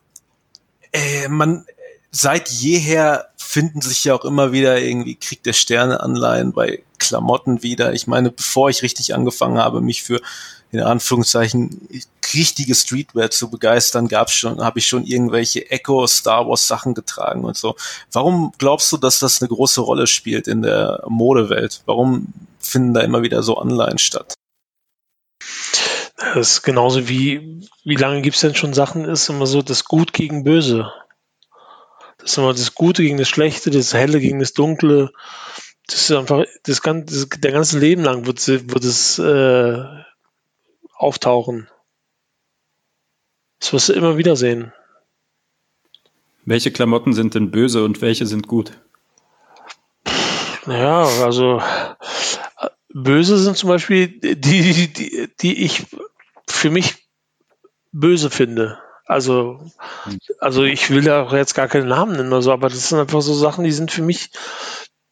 äh, 0.93 1.27
man 1.27 1.65
seit 2.11 2.49
jeher 2.49 3.27
finden 3.37 3.81
sich 3.81 4.03
ja 4.03 4.15
auch 4.15 4.25
immer 4.25 4.51
wieder 4.51 4.79
irgendwie 4.79 5.15
Krieg 5.15 5.43
der 5.43 5.53
Sterne 5.53 6.01
Anleihen 6.01 6.53
bei 6.53 6.83
Klamotten 6.99 7.63
wieder. 7.63 7.93
Ich 7.93 8.07
meine, 8.07 8.31
bevor 8.31 8.69
ich 8.69 8.81
richtig 8.81 9.13
angefangen 9.13 9.57
habe, 9.57 9.81
mich 9.81 10.03
für 10.03 10.21
in 10.71 10.81
Anführungszeichen 10.81 11.87
richtige 12.33 12.75
Streetwear 12.75 13.29
zu 13.29 13.49
begeistern, 13.49 14.09
gab's 14.09 14.33
schon, 14.33 14.61
habe 14.61 14.79
ich 14.79 14.87
schon 14.87 15.05
irgendwelche 15.05 15.69
Echo 15.71 16.07
Star 16.07 16.47
Wars 16.47 16.67
Sachen 16.67 16.93
getragen 16.93 17.45
und 17.45 17.55
so. 17.55 17.75
Warum 18.11 18.51
glaubst 18.57 18.91
du, 18.91 18.97
dass 18.97 19.19
das 19.19 19.41
eine 19.41 19.47
große 19.47 19.79
Rolle 19.79 20.07
spielt 20.07 20.47
in 20.47 20.61
der 20.61 21.03
Modewelt? 21.07 21.83
Warum 21.85 22.33
finden 22.59 22.93
da 22.93 23.01
immer 23.01 23.21
wieder 23.21 23.43
so 23.43 23.57
Anleihen 23.57 23.97
statt? 23.97 24.33
Das 26.17 26.51
ist 26.51 26.63
genauso 26.63 27.07
wie, 27.07 27.61
wie 27.83 27.95
lange 27.95 28.21
gibt's 28.21 28.41
denn 28.41 28.55
schon 28.55 28.73
Sachen, 28.73 29.05
ist 29.05 29.29
immer 29.29 29.45
so 29.45 29.61
das 29.61 29.85
Gut 29.85 30.13
gegen 30.13 30.43
Böse. 30.43 30.91
Das 32.17 32.31
ist 32.31 32.37
immer 32.37 32.53
das 32.53 32.73
Gute 32.73 33.03
gegen 33.03 33.17
das 33.17 33.29
Schlechte, 33.29 33.69
das 33.69 33.93
Helle 33.93 34.19
gegen 34.19 34.39
das 34.39 34.53
Dunkle. 34.53 35.11
Das 35.85 36.01
ist 36.01 36.11
einfach, 36.11 36.45
das 36.63 36.81
ganze, 36.81 37.27
der 37.27 37.51
ganze 37.51 37.79
Leben 37.79 38.03
lang 38.03 38.25
wird, 38.25 38.45
wird 38.47 38.83
es 38.83 39.19
äh, 39.19 39.83
auftauchen. 40.95 41.69
Das 43.59 43.73
wirst 43.73 43.89
du 43.89 43.93
immer 43.93 44.17
wieder 44.17 44.35
sehen. 44.35 44.73
Welche 46.45 46.71
Klamotten 46.71 47.13
sind 47.13 47.35
denn 47.35 47.51
böse 47.51 47.83
und 47.83 48.01
welche 48.01 48.25
sind 48.25 48.47
gut? 48.47 48.71
Naja, 50.65 51.03
also 51.23 51.61
böse 52.93 53.37
sind 53.37 53.57
zum 53.57 53.69
Beispiel 53.69 54.07
die, 54.07 54.35
die, 54.35 55.29
die 55.39 55.63
ich 55.63 55.85
für 56.57 56.69
mich 56.69 57.07
böse 57.91 58.29
finde. 58.29 58.79
Also, 59.05 59.59
also 60.39 60.63
ich 60.63 60.89
will 60.89 61.03
da 61.03 61.23
auch 61.23 61.33
jetzt 61.33 61.53
gar 61.53 61.67
keinen 61.67 61.87
Namen 61.87 62.17
nennen 62.17 62.31
oder 62.31 62.41
so, 62.41 62.51
aber 62.51 62.67
das 62.69 62.89
sind 62.89 62.99
einfach 62.99 63.21
so 63.21 63.33
Sachen, 63.33 63.63
die 63.63 63.71
sind 63.71 63.91
für 63.91 64.01
mich, 64.01 64.31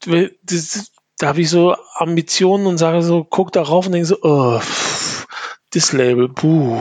das, 0.06 0.92
da 1.18 1.28
habe 1.28 1.42
ich 1.42 1.50
so 1.50 1.78
Ambitionen 1.94 2.68
und 2.68 2.78
sage 2.78 3.02
so, 3.02 3.24
guck 3.24 3.54
darauf 3.54 3.86
und 3.86 3.94
denke 3.94 4.08
so, 4.08 4.18
oh, 4.22 4.60
das 5.72 5.94
Label, 5.94 6.28
puh, 6.28 6.78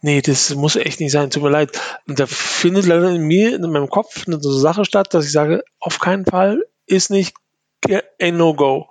nee, 0.00 0.22
das 0.22 0.54
muss 0.54 0.76
echt 0.76 0.98
nicht 1.00 1.12
sein, 1.12 1.30
tut 1.30 1.42
mir 1.42 1.50
leid. 1.50 1.80
Und 2.08 2.18
da 2.18 2.26
findet 2.26 2.86
leider 2.86 3.10
in 3.10 3.22
mir, 3.22 3.54
in 3.54 3.62
meinem 3.70 3.88
Kopf 3.88 4.26
eine 4.26 4.40
so 4.40 4.52
Sache 4.52 4.84
statt, 4.84 5.14
dass 5.14 5.26
ich 5.26 5.32
sage, 5.32 5.62
auf 5.78 6.00
keinen 6.00 6.24
Fall, 6.24 6.64
ist 6.86 7.10
nicht 7.10 7.34
ein 8.18 8.36
No-Go. 8.36 8.88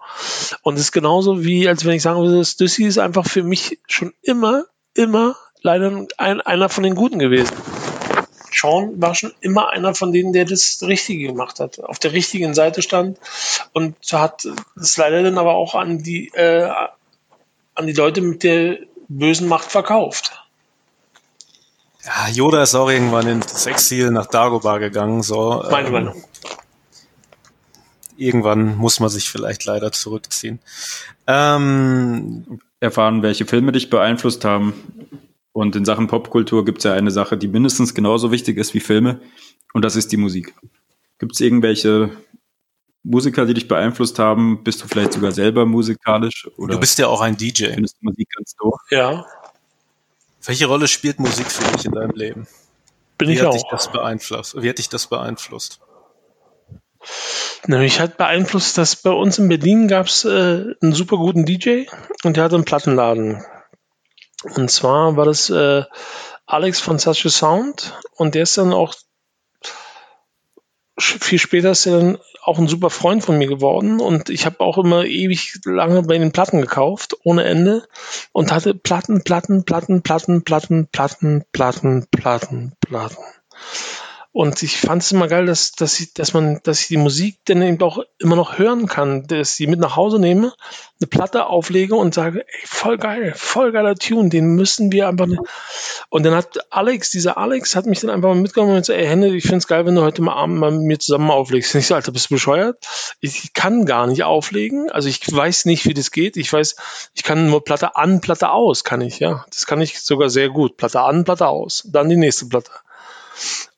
Und 0.61 0.75
es 0.75 0.81
ist 0.81 0.91
genauso 0.91 1.43
wie, 1.43 1.67
als 1.67 1.83
wenn 1.83 1.93
ich 1.93 2.01
sagen 2.01 2.21
würde, 2.21 2.45
Stussy 2.45 2.85
ist 2.85 2.99
einfach 2.99 3.25
für 3.25 3.43
mich 3.43 3.79
schon 3.87 4.13
immer, 4.21 4.65
immer 4.93 5.35
leider 5.61 6.05
ein, 6.17 6.41
einer 6.41 6.69
von 6.69 6.83
den 6.83 6.95
Guten 6.95 7.19
gewesen. 7.19 7.55
Sean 8.51 9.01
war 9.01 9.15
schon 9.15 9.33
immer 9.41 9.69
einer 9.69 9.95
von 9.95 10.11
denen, 10.11 10.33
der 10.33 10.45
das 10.45 10.79
Richtige 10.83 11.27
gemacht 11.27 11.59
hat, 11.59 11.79
auf 11.79 11.99
der 11.99 12.13
richtigen 12.13 12.53
Seite 12.53 12.81
stand 12.81 13.17
und 13.73 13.95
hat 14.11 14.47
es 14.75 14.97
leider 14.97 15.23
dann 15.23 15.37
aber 15.37 15.55
auch 15.55 15.75
an 15.75 16.03
die, 16.03 16.27
äh, 16.29 16.69
an 17.75 17.87
die 17.87 17.93
Leute 17.93 18.21
mit 18.21 18.43
der 18.43 18.77
bösen 19.07 19.47
Macht 19.47 19.71
verkauft. 19.71 20.43
Ja, 22.05 22.27
Yoda 22.29 22.63
ist 22.63 22.75
auch 22.75 22.89
irgendwann 22.89 23.27
ins 23.27 23.65
Exil 23.65 24.11
nach 24.11 24.27
Dagobah 24.27 24.77
gegangen. 24.77 25.23
So, 25.23 25.63
Meine 25.71 25.87
ähm, 25.87 25.93
Meinung. 25.93 26.23
Irgendwann 28.17 28.75
muss 28.75 28.99
man 28.99 29.09
sich 29.09 29.29
vielleicht 29.29 29.65
leider 29.65 29.91
zurückziehen. 29.91 30.59
Ähm, 31.27 32.59
Erfahren, 32.83 33.23
welche 33.23 33.45
Filme 33.45 33.71
dich 33.71 33.89
beeinflusst 33.89 34.43
haben. 34.43 34.73
Und 35.53 35.75
in 35.75 35.85
Sachen 35.85 36.07
Popkultur 36.07 36.65
gibt 36.65 36.79
es 36.79 36.83
ja 36.83 36.93
eine 36.93 37.11
Sache, 37.11 37.37
die 37.37 37.47
mindestens 37.47 37.93
genauso 37.93 38.31
wichtig 38.31 38.57
ist 38.57 38.73
wie 38.73 38.81
Filme. 38.81 39.21
Und 39.73 39.85
das 39.85 39.95
ist 39.95 40.11
die 40.11 40.17
Musik. 40.17 40.53
Gibt 41.17 41.33
es 41.33 41.41
irgendwelche 41.41 42.11
Musiker, 43.03 43.45
die 43.45 43.53
dich 43.53 43.67
beeinflusst 43.67 44.19
haben? 44.19 44.63
Bist 44.63 44.83
du 44.83 44.87
vielleicht 44.87 45.13
sogar 45.13 45.31
selber 45.31 45.65
musikalisch? 45.65 46.49
Oder 46.57 46.73
du 46.73 46.79
bist 46.79 46.99
ja 46.99 47.07
auch 47.07 47.21
ein 47.21 47.37
DJ. 47.37 47.67
Findest 47.73 47.97
du 48.01 48.05
Musik 48.07 48.29
ganz 48.35 48.55
doof? 48.55 48.79
Ja. 48.89 49.25
Welche 50.43 50.65
Rolle 50.65 50.87
spielt 50.89 51.19
Musik 51.19 51.49
für 51.49 51.71
dich 51.71 51.85
in 51.85 51.93
deinem 51.93 52.15
Leben? 52.15 52.47
Bin 53.17 53.29
Wie 53.29 53.33
ich 53.33 53.39
hat 53.39 53.47
auch. 53.47 53.53
Dich 53.53 53.63
das 53.71 53.91
beeinflusst? 53.91 54.61
Wie 54.61 54.67
hat 54.67 54.77
dich 54.77 54.89
das 54.89 55.07
beeinflusst? 55.07 55.79
Nämlich 57.65 57.99
hat 57.99 58.17
beeinflusst, 58.17 58.77
dass 58.77 58.97
bei 58.97 59.11
uns 59.11 59.39
in 59.39 59.47
Berlin 59.47 59.87
gab 59.87 60.07
es 60.07 60.25
äh, 60.25 60.73
einen 60.81 60.93
super 60.93 61.17
guten 61.17 61.45
DJ 61.45 61.85
und 62.23 62.35
der 62.35 62.43
hatte 62.43 62.55
einen 62.55 62.65
Plattenladen. 62.65 63.43
Und 64.55 64.69
zwar 64.69 65.15
war 65.15 65.25
das 65.25 65.49
äh, 65.49 65.83
Alex 66.45 66.81
von 66.81 66.99
Such 66.99 67.25
a 67.25 67.29
Sound 67.29 67.97
und 68.15 68.35
der 68.35 68.43
ist 68.43 68.57
dann 68.57 68.73
auch 68.73 68.93
viel 70.99 71.39
später 71.39 71.71
ist 71.71 71.85
er 71.87 71.99
dann 71.99 72.17
auch 72.43 72.59
ein 72.59 72.67
super 72.67 72.89
Freund 72.89 73.23
von 73.23 73.37
mir 73.37 73.47
geworden 73.47 73.99
und 73.99 74.29
ich 74.29 74.45
habe 74.45 74.59
auch 74.59 74.77
immer 74.77 75.05
ewig 75.05 75.59
lange 75.65 76.03
bei 76.03 76.17
den 76.17 76.31
Platten 76.31 76.61
gekauft, 76.61 77.15
ohne 77.23 77.45
Ende 77.45 77.87
und 78.31 78.51
hatte 78.51 78.75
Platten, 78.75 79.23
Platten, 79.23 79.63
Platten, 79.63 80.03
Platten, 80.03 80.43
Platten, 80.43 80.87
Platten, 80.91 81.45
Platten, 81.51 82.07
Platten, 82.11 82.73
Platten. 82.81 83.23
Und 84.33 84.63
ich 84.63 84.77
fand 84.77 85.03
es 85.03 85.11
immer 85.11 85.27
geil, 85.27 85.45
dass, 85.45 85.73
dass, 85.73 85.99
ich, 85.99 86.15
dass 86.15 86.33
man, 86.33 86.59
dass 86.63 86.81
ich 86.81 86.87
die 86.87 86.97
Musik 86.97 87.37
dann 87.45 87.61
eben 87.61 87.79
auch 87.83 87.99
immer 88.17 88.35
noch 88.35 88.57
hören 88.57 88.87
kann, 88.87 89.27
dass 89.27 89.51
ich 89.51 89.57
die 89.57 89.67
mit 89.67 89.79
nach 89.79 89.95
Hause 89.95 90.17
nehme, 90.17 90.53
eine 90.99 91.07
Platte 91.07 91.45
auflege 91.45 91.93
und 91.93 92.15
sage, 92.15 92.43
ey, 92.47 92.59
voll 92.65 92.97
geil, 92.97 93.33
voll 93.37 93.71
geiler 93.71 93.93
Tune, 93.93 94.29
den 94.29 94.55
müssen 94.55 94.91
wir 94.91 95.07
einfach. 95.07 95.27
Und 96.09 96.25
dann 96.25 96.33
hat 96.33 96.57
Alex, 96.71 97.11
dieser 97.11 97.37
Alex, 97.37 97.75
hat 97.75 97.85
mich 97.85 97.99
dann 97.99 98.09
einfach 98.09 98.29
mal 98.29 98.41
mitgenommen 98.41 98.73
und 98.73 98.81
gesagt, 98.81 98.97
ey, 98.97 99.05
Hände, 99.05 99.27
ich 99.35 99.45
find's 99.45 99.67
geil, 99.67 99.85
wenn 99.85 99.93
du 99.93 100.01
heute 100.01 100.23
mal 100.23 100.33
Abend 100.33 100.57
mal 100.57 100.71
mit 100.71 100.81
mir 100.81 100.97
zusammen 100.97 101.29
auflegst. 101.29 101.75
Und 101.75 101.81
ich 101.81 101.87
so, 101.87 101.93
Alter, 101.93 102.11
bist 102.11 102.31
du 102.31 102.33
bescheuert? 102.33 102.83
Ich 103.19 103.53
kann 103.53 103.85
gar 103.85 104.07
nicht 104.07 104.23
auflegen. 104.23 104.89
Also 104.89 105.09
ich 105.09 105.19
weiß 105.31 105.65
nicht, 105.65 105.85
wie 105.85 105.93
das 105.93 106.09
geht. 106.09 106.37
Ich 106.37 106.51
weiß, 106.51 106.75
ich 107.13 107.21
kann 107.21 107.51
nur 107.51 107.63
Platte 107.63 107.97
an, 107.97 108.19
Platte 108.19 108.49
aus, 108.49 108.83
kann 108.83 109.01
ich, 109.01 109.19
ja. 109.19 109.45
Das 109.51 109.67
kann 109.67 109.79
ich 109.79 109.99
sogar 110.01 110.31
sehr 110.31 110.49
gut. 110.49 110.77
Platte 110.77 111.01
an, 111.01 111.23
Platte 111.23 111.47
aus. 111.47 111.87
Dann 111.91 112.09
die 112.09 112.15
nächste 112.15 112.47
Platte. 112.47 112.71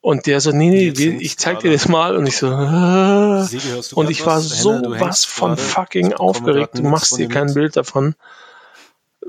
Und 0.05 0.27
der 0.27 0.39
so, 0.39 0.51
nee, 0.51 0.93
nee, 0.95 1.17
ich 1.19 1.35
zeig 1.39 1.61
dir 1.61 1.71
das 1.71 1.87
mal. 1.87 2.15
Und 2.15 2.27
ich 2.27 2.37
so, 2.37 2.45
äh, 2.45 3.95
und 3.95 4.11
ich 4.11 4.23
war 4.23 4.39
so 4.39 4.69
was 4.99 5.25
von 5.25 5.57
fucking 5.57 6.13
aufgeregt. 6.13 6.77
Du 6.77 6.83
machst 6.83 7.17
dir 7.17 7.27
kein 7.27 7.55
Bild 7.55 7.75
davon, 7.75 8.13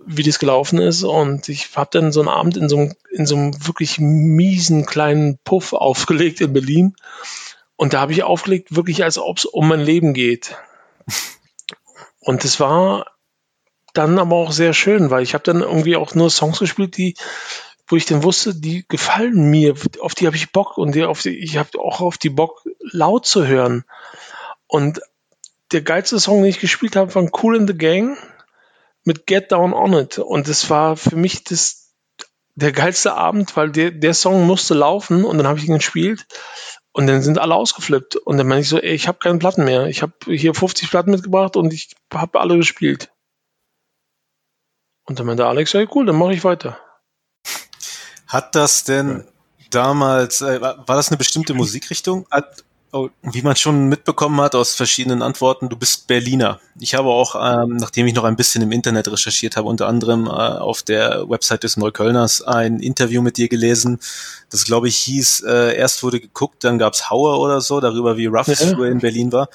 wie 0.05 0.23
das 0.23 0.39
gelaufen 0.39 0.79
ist. 0.79 1.03
Und 1.03 1.49
ich 1.49 1.75
habe 1.77 1.89
dann 1.91 2.13
so 2.13 2.21
einen 2.21 2.29
Abend 2.29 2.59
in 2.59 2.69
so, 2.69 2.77
einem, 2.77 2.95
in 3.11 3.25
so 3.25 3.37
einem 3.37 3.67
wirklich 3.67 3.99
miesen 4.01 4.85
kleinen 4.85 5.39
Puff 5.45 5.73
aufgelegt 5.73 6.43
in 6.43 6.53
Berlin. 6.53 6.95
Und 7.77 7.95
da 7.95 8.01
habe 8.01 8.13
ich 8.13 8.25
aufgelegt, 8.25 8.77
wirklich 8.77 9.03
als 9.03 9.17
ob 9.17 9.39
es 9.39 9.47
um 9.47 9.69
mein 9.69 9.81
Leben 9.81 10.13
geht. 10.13 10.59
Und 12.21 12.45
das 12.45 12.61
war 12.61 13.07
dann 13.95 14.19
aber 14.19 14.37
auch 14.37 14.53
sehr 14.53 14.75
schön, 14.75 15.09
weil 15.09 15.23
ich 15.23 15.33
habe 15.33 15.45
dann 15.45 15.63
irgendwie 15.63 15.97
auch 15.97 16.15
nur 16.15 16.29
Songs 16.29 16.59
gespielt, 16.59 16.99
die 16.99 17.15
wo 17.87 17.97
ich 17.97 18.07
dann 18.07 18.23
wusste, 18.23 18.55
die 18.55 18.87
gefallen 18.89 19.51
mir, 19.51 19.75
auf 20.01 20.15
die 20.15 20.27
habe 20.27 20.37
ich 20.37 20.53
Bock 20.53 20.77
und 20.77 20.95
die, 20.95 21.05
auf 21.05 21.23
die, 21.23 21.39
ich 21.39 21.57
habe 21.57 21.79
auch 21.79 22.01
auf 22.01 22.19
die 22.19 22.31
Bock, 22.31 22.63
laut 22.81 23.27
zu 23.27 23.47
hören. 23.47 23.85
Und 24.67 25.01
der 25.73 25.83
geilste 25.83 26.19
Song, 26.19 26.43
den 26.43 26.51
ich 26.51 26.61
gespielt 26.61 26.97
habe, 26.97 27.15
war 27.15 27.29
Cool 27.43 27.57
in 27.57 27.67
the 27.67 27.77
Gang 27.77 28.19
mit 29.05 29.27
Get 29.27 29.53
Down 29.53 29.73
On 29.73 29.93
It. 29.93 30.19
Und 30.19 30.49
das 30.49 30.69
war 30.69 30.97
für 30.97 31.17
mich 31.17 31.45
das, 31.45 31.93
der 32.55 32.73
geilste 32.73 33.15
Abend, 33.15 33.57
weil 33.57 33.71
der, 33.71 33.93
der 33.93 34.15
Song 34.15 34.47
musste 34.47 34.75
laufen 34.75 35.25
und 35.25 35.39
dann 35.39 35.47
habe 35.47 35.59
ich 35.59 35.69
ihn 35.69 35.77
gespielt 35.77 36.27
und 36.93 37.07
dann 37.07 37.23
sind 37.23 37.39
alle 37.39 37.55
ausgeflippt. 37.55 38.17
Und 38.17 38.39
dann 38.39 38.49
meine 38.49 38.63
ich 38.63 38.69
so, 38.69 38.79
ey, 38.79 38.95
ich 38.95 39.07
habe 39.07 39.19
keine 39.19 39.39
Platten 39.39 39.65
mehr. 39.65 39.87
Ich 39.87 40.03
habe 40.03 40.15
hier 40.27 40.55
50 40.55 40.91
Platten 40.91 41.11
mitgebracht 41.11 41.57
und 41.57 41.73
ich 41.73 41.95
habe 42.13 42.41
alle 42.41 42.57
gespielt. 42.57 43.13
Und 45.05 45.21
dann 45.21 45.27
meinte 45.27 45.47
Alex, 45.47 45.73
ja 45.73 45.85
cool, 45.95 46.07
dann 46.07 46.17
mache 46.17 46.33
ich 46.33 46.43
weiter. 46.43 46.81
Hat 48.27 48.55
das 48.55 48.85
denn 48.85 49.25
damals, 49.71 50.41
äh, 50.41 50.61
war 50.61 50.85
das 50.87 51.09
eine 51.09 51.17
bestimmte 51.17 51.55
Musikrichtung? 51.55 52.27
Hat, 52.31 52.65
oh, 52.93 53.09
wie 53.23 53.43
man 53.43 53.57
schon 53.57 53.89
mitbekommen 53.89 54.41
hat 54.41 54.55
aus 54.55 54.75
verschiedenen 54.75 55.23
Antworten, 55.23 55.69
du 55.69 55.77
bist 55.77 56.07
Berliner. 56.07 56.61
Ich 56.79 56.95
habe 56.95 57.09
auch, 57.09 57.37
ähm, 57.37 57.77
nachdem 57.77 58.07
ich 58.07 58.15
noch 58.15 58.25
ein 58.25 58.37
bisschen 58.37 58.63
im 58.63 58.73
Internet 58.73 59.09
recherchiert 59.09 59.57
habe, 59.57 59.69
unter 59.69 59.87
anderem 59.87 60.27
äh, 60.27 60.31
auf 60.31 60.83
der 60.83 61.29
Website 61.29 61.63
des 61.63 61.77
Neuköllners 61.77 62.43
ein 62.43 62.81
Interview 62.81 63.23
mit 63.23 63.37
dir 63.37 63.49
gelesen, 63.49 64.01
das 64.51 64.65
glaube 64.65 64.89
ich 64.89 64.97
hieß, 64.97 65.45
äh, 65.47 65.77
erst 65.77 66.03
wurde 66.03 66.21
geguckt, 66.21 66.65
dann 66.65 66.79
gab's 66.79 67.11
Hauer 67.11 67.39
oder 67.41 67.61
so, 67.61 67.81
darüber 67.81 68.17
wie 68.17 68.27
es 68.27 68.61
ja. 68.61 68.75
früher 68.75 68.91
in 68.91 68.99
Berlin 68.99 69.33
war. 69.33 69.49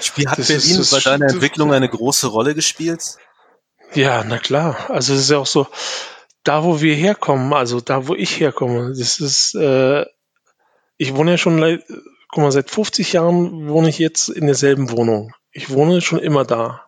Spiel, 0.00 0.28
hat 0.28 0.38
das 0.38 0.48
Berlin 0.48 0.80
ist, 0.80 0.90
bei 0.90 1.00
deiner 1.00 1.26
Entwicklung 1.26 1.72
eine 1.72 1.88
große 1.88 2.26
Rolle 2.26 2.54
gespielt? 2.54 3.16
Ja, 3.94 4.24
na 4.24 4.38
klar. 4.38 4.76
Also 4.90 5.14
es 5.14 5.20
ist 5.20 5.30
ja 5.30 5.38
auch 5.38 5.46
so, 5.46 5.66
da, 6.46 6.62
wo 6.64 6.80
wir 6.80 6.94
herkommen, 6.94 7.52
also 7.52 7.80
da, 7.80 8.06
wo 8.06 8.14
ich 8.14 8.38
herkomme, 8.38 8.94
das 8.96 9.20
ist, 9.20 9.54
äh, 9.56 10.04
ich 10.96 11.14
wohne 11.16 11.32
ja 11.32 11.38
schon, 11.38 11.82
guck 12.30 12.42
mal, 12.42 12.52
seit 12.52 12.70
50 12.70 13.12
Jahren 13.14 13.68
wohne 13.68 13.88
ich 13.88 13.98
jetzt 13.98 14.28
in 14.28 14.46
derselben 14.46 14.90
Wohnung. 14.90 15.34
Ich 15.50 15.70
wohne 15.70 16.00
schon 16.00 16.20
immer 16.20 16.44
da. 16.44 16.82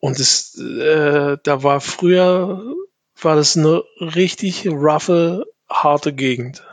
Und 0.00 0.18
das, 0.18 0.56
äh, 0.58 1.36
da 1.42 1.62
war 1.62 1.80
früher, 1.80 2.62
war 3.20 3.36
das 3.36 3.56
eine 3.56 3.82
richtig 4.00 4.66
roughe, 4.66 5.44
harte 5.68 6.14
Gegend. 6.14 6.64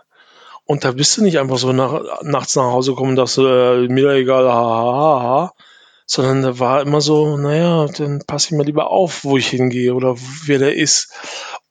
Und 0.63 0.85
da 0.85 0.93
bist 0.93 1.17
du 1.17 1.23
nicht 1.23 1.37
einfach 1.37 1.57
so 1.57 1.73
nach, 1.73 2.21
nachts 2.23 2.55
nach 2.55 2.71
Hause 2.71 2.91
gekommen 2.91 3.15
dachtest, 3.15 3.39
äh, 3.39 3.87
mir 3.87 4.11
egal, 4.11 4.47
ha, 4.47 4.53
ha, 4.53 5.21
ha, 5.21 5.53
sondern 6.05 6.43
da 6.43 6.59
war 6.59 6.81
immer 6.81 7.01
so, 7.01 7.37
naja, 7.37 7.87
dann 7.87 8.21
passe 8.25 8.47
ich 8.47 8.57
mal 8.57 8.65
lieber 8.65 8.89
auf, 8.89 9.23
wo 9.23 9.37
ich 9.37 9.47
hingehe 9.47 9.93
oder 9.93 10.15
wer 10.45 10.59
der 10.59 10.75
ist. 10.75 11.11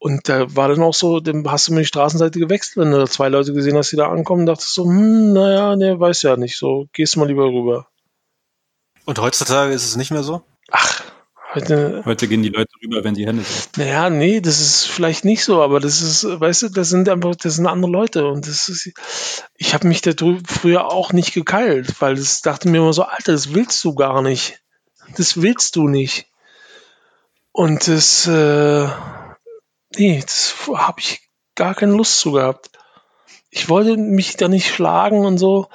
Und 0.05 0.29
da 0.29 0.55
war 0.55 0.69
dann 0.69 0.83
auch 0.83 0.93
so, 0.93 1.19
dann 1.19 1.51
hast 1.51 1.69
du 1.69 1.73
mir 1.73 1.81
die 1.81 1.87
Straßenseite 1.87 2.39
gewechselt, 2.39 2.77
wenn 2.77 2.91
du 2.91 2.99
da 2.99 3.07
zwei 3.07 3.31
Leute 3.31 3.55
gesehen 3.55 3.79
hast, 3.79 3.91
die 3.91 3.97
da 3.97 4.11
ankommen, 4.11 4.45
dachtest 4.45 4.75
so, 4.75 4.85
hm, 4.85 5.33
naja, 5.33 5.77
ne, 5.77 5.99
weiß 5.99 6.21
ja 6.21 6.37
nicht, 6.37 6.59
so, 6.59 6.89
gehst 6.93 7.17
mal 7.17 7.27
lieber 7.27 7.47
rüber. 7.47 7.87
Und 9.07 9.19
heutzutage 9.19 9.73
ist 9.73 9.87
es 9.87 9.97
nicht 9.97 10.11
mehr 10.11 10.23
so? 10.23 10.43
Ach, 10.71 11.03
heute. 11.55 12.03
Heute 12.05 12.29
gehen 12.29 12.43
die 12.43 12.51
Leute 12.51 12.69
rüber, 12.83 13.03
wenn 13.03 13.15
die 13.15 13.27
Hände 13.27 13.45
sind. 13.45 13.79
Naja, 13.79 14.11
nee, 14.11 14.43
das 14.43 14.61
ist 14.61 14.85
vielleicht 14.85 15.25
nicht 15.25 15.43
so, 15.43 15.63
aber 15.63 15.81
das 15.81 16.03
ist, 16.03 16.23
weißt 16.39 16.65
du, 16.65 16.69
das 16.69 16.91
sind 16.91 17.09
einfach, 17.09 17.35
das 17.37 17.55
sind 17.55 17.67
andere 17.67 17.91
Leute 17.91 18.27
und 18.27 18.47
das 18.47 18.69
ist, 18.69 18.93
ich 19.57 19.73
habe 19.73 19.89
mich 19.89 20.03
da 20.03 20.11
früher 20.47 20.93
auch 20.93 21.15
nicht 21.15 21.33
gekeilt, 21.33 21.99
weil 22.03 22.17
das 22.17 22.43
dachte 22.43 22.69
mir 22.69 22.77
immer 22.77 22.93
so, 22.93 23.05
Alter, 23.05 23.33
das 23.33 23.55
willst 23.55 23.83
du 23.83 23.95
gar 23.95 24.21
nicht. 24.21 24.61
Das 25.17 25.41
willst 25.41 25.77
du 25.77 25.89
nicht. 25.89 26.27
Und 27.53 27.89
das, 27.89 28.27
äh, 28.27 28.87
nee, 29.99 30.21
das 30.21 30.55
habe 30.73 31.01
ich 31.01 31.21
gar 31.55 31.75
keine 31.75 31.93
Lust 31.93 32.19
zu 32.19 32.33
gehabt. 32.33 32.71
Ich 33.51 33.69
wollte 33.69 33.97
mich 33.97 34.37
da 34.37 34.49
nicht 34.49 34.73
schlagen 34.73 35.25
und 35.25 35.39
so. 35.39 35.69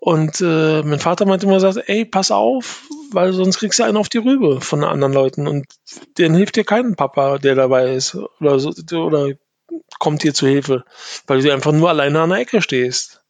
Und 0.00 0.40
äh, 0.40 0.82
mein 0.82 1.00
Vater 1.00 1.26
meinte 1.26 1.46
immer 1.46 1.56
gesagt, 1.56 1.88
ey, 1.88 2.04
pass 2.04 2.30
auf, 2.30 2.84
weil 3.10 3.32
sonst 3.32 3.58
kriegst 3.58 3.78
du 3.78 3.84
einen 3.84 3.96
auf 3.96 4.08
die 4.08 4.18
Rübe 4.18 4.60
von 4.60 4.84
anderen 4.84 5.12
Leuten 5.12 5.48
und 5.48 5.66
denen 6.18 6.36
hilft 6.36 6.56
dir 6.56 6.64
kein 6.64 6.94
Papa, 6.94 7.38
der 7.38 7.56
dabei 7.56 7.94
ist 7.94 8.16
oder 8.40 8.60
so, 8.60 8.70
oder 8.96 9.32
kommt 9.98 10.22
dir 10.22 10.34
zu 10.34 10.46
Hilfe, 10.46 10.84
weil 11.26 11.42
du 11.42 11.52
einfach 11.52 11.72
nur 11.72 11.88
alleine 11.88 12.20
an 12.20 12.30
der 12.30 12.38
Ecke 12.38 12.62
stehst. 12.62 13.22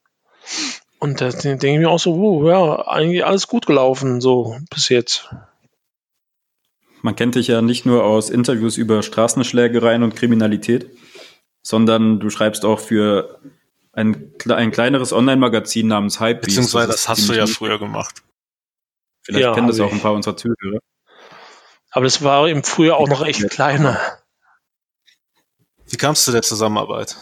Und 0.99 1.21
da 1.21 1.31
denke 1.31 1.73
ich 1.73 1.79
mir 1.79 1.90
auch 1.90 1.99
so, 1.99 2.14
oh, 2.14 2.49
ja, 2.49 2.87
eigentlich 2.87 3.25
alles 3.25 3.47
gut 3.47 3.66
gelaufen, 3.66 4.21
so 4.21 4.57
bis 4.71 4.88
jetzt. 4.88 5.29
Man 7.03 7.17
kennt 7.17 7.35
dich 7.35 7.47
ja 7.47 7.63
nicht 7.63 7.87
nur 7.87 8.05
aus 8.05 8.31
Interviews 8.31 8.77
über 8.77 9.03
Straßenschlägereien 9.03 10.03
und 10.03 10.17
Kriminalität, 10.17 10.91
sondern 11.63 12.21
du 12.21 12.31
schreibst 12.31 12.65
auch 12.65 12.81
für 12.81 13.41
ein, 13.93 14.33
ein 14.49 14.71
kleineres 14.71 15.13
Online-Magazin 15.13 15.87
namens 15.87 16.21
Hype. 16.21 16.43
Beziehungsweise 16.43 16.89
das, 16.89 17.03
das 17.03 17.09
hast 17.09 17.29
du 17.29 17.35
ja 17.35 17.47
früher 17.47 17.79
gemacht. 17.79 18.23
Vielleicht 19.23 19.45
ja, 19.45 19.55
kennen 19.55 19.69
das 19.69 19.81
auch 19.81 19.93
ein 19.93 20.01
paar 20.01 20.15
unserer 20.15 20.37
Zuhörer. 20.37 20.81
Aber 21.91 22.05
das 22.05 22.23
war 22.23 22.49
im 22.49 22.65
Frühjahr 22.65 22.97
auch 22.97 23.09
noch 23.09 23.25
echt 23.25 23.49
kleiner. 23.51 23.99
Wie 25.87 25.97
kamst 25.97 26.27
du 26.29 26.33
der 26.33 26.43
Zusammenarbeit? 26.43 27.17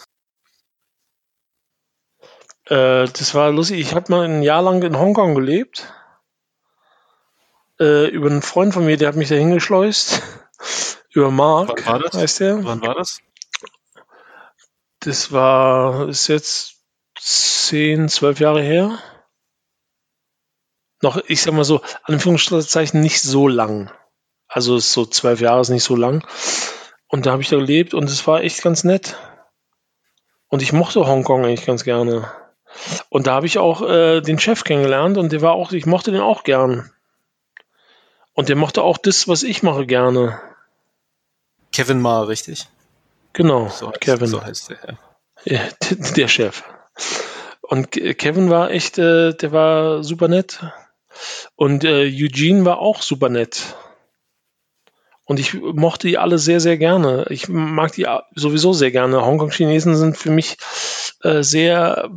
Äh, 2.65 3.07
das 3.07 3.33
war 3.33 3.51
lustig. 3.51 3.79
Ich 3.79 3.93
habe 3.93 4.11
mal 4.11 4.25
ein 4.25 4.43
Jahr 4.43 4.61
lang 4.61 4.81
in 4.83 4.97
Hongkong 4.97 5.35
gelebt 5.35 5.93
äh, 7.79 8.07
über 8.07 8.29
einen 8.29 8.41
Freund 8.41 8.73
von 8.73 8.85
mir, 8.85 8.97
der 8.97 9.09
hat 9.09 9.15
mich 9.15 9.29
da 9.29 9.35
hingeschleust. 9.35 10.21
über 11.09 11.31
Mark, 11.31 11.69
Wann 11.69 11.85
war 11.85 11.99
das? 11.99 12.13
heißt 12.13 12.39
der. 12.41 12.63
Wann 12.63 12.81
war 12.81 12.95
das? 12.95 13.19
Das 14.99 15.31
war, 15.31 16.07
ist 16.09 16.27
jetzt 16.27 16.77
zehn, 17.19 18.09
zwölf 18.09 18.39
Jahre 18.39 18.61
her. 18.61 18.99
Noch, 21.01 21.17
ich 21.27 21.41
sag 21.41 21.53
mal 21.53 21.63
so, 21.63 21.81
Anführungszeichen 22.03 23.01
nicht 23.01 23.21
so 23.21 23.47
lang. 23.47 23.91
Also 24.47 24.79
so 24.79 25.05
zwölf 25.05 25.41
Jahre 25.41 25.61
ist 25.61 25.69
nicht 25.69 25.83
so 25.83 25.95
lang. 25.95 26.25
Und 27.07 27.25
da 27.25 27.31
habe 27.31 27.41
ich 27.41 27.49
da 27.49 27.57
gelebt 27.57 27.93
und 27.93 28.09
es 28.09 28.25
war 28.27 28.41
echt 28.41 28.61
ganz 28.63 28.83
nett. 28.83 29.17
Und 30.47 30.61
ich 30.61 30.73
mochte 30.73 31.05
Hongkong 31.05 31.45
eigentlich 31.45 31.65
ganz 31.65 31.83
gerne. 31.83 32.31
Und 33.09 33.27
da 33.27 33.33
habe 33.33 33.45
ich 33.45 33.57
auch 33.57 33.81
äh, 33.81 34.21
den 34.21 34.39
Chef 34.39 34.63
kennengelernt 34.63 35.17
und 35.17 35.31
der 35.31 35.41
war 35.41 35.53
auch, 35.53 35.71
ich 35.71 35.85
mochte 35.85 36.11
den 36.11 36.21
auch 36.21 36.43
gern. 36.43 36.91
Und 38.37 38.49
der 38.49 38.55
mochte 38.55 38.83
auch 38.83 38.99
das, 38.99 39.27
was 39.27 39.41
ich 39.41 39.63
mache, 39.63 39.87
gerne. 39.87 40.39
Kevin 41.71 41.99
Ma, 41.99 42.21
richtig? 42.21 42.67
Genau, 43.33 43.67
so 43.69 43.89
heißt, 43.89 43.99
Kevin. 43.99 44.27
So 44.27 44.43
heißt 44.43 44.69
der, 44.69 44.77
ja. 45.45 45.55
ja. 45.55 45.69
Der 46.15 46.27
Chef. 46.27 46.63
Und 47.61 47.89
Kevin 47.93 48.51
war 48.51 48.69
echt, 48.69 48.99
äh, 48.99 49.33
der 49.33 49.51
war 49.53 50.03
super 50.03 50.27
nett. 50.27 50.63
Und 51.55 51.83
äh, 51.83 52.03
Eugene 52.05 52.63
war 52.63 52.77
auch 52.77 53.01
super 53.01 53.29
nett. 53.29 53.75
Und 55.23 55.39
ich 55.39 55.55
mochte 55.55 56.07
die 56.07 56.19
alle 56.19 56.37
sehr, 56.37 56.59
sehr 56.59 56.77
gerne. 56.77 57.25
Ich 57.31 57.49
mag 57.49 57.93
die 57.93 58.05
sowieso 58.35 58.71
sehr 58.71 58.91
gerne. 58.91 59.25
Hongkong-Chinesen 59.25 59.95
sind 59.95 60.15
für 60.15 60.29
mich 60.29 60.57
äh, 61.23 61.41
sehr 61.41 62.11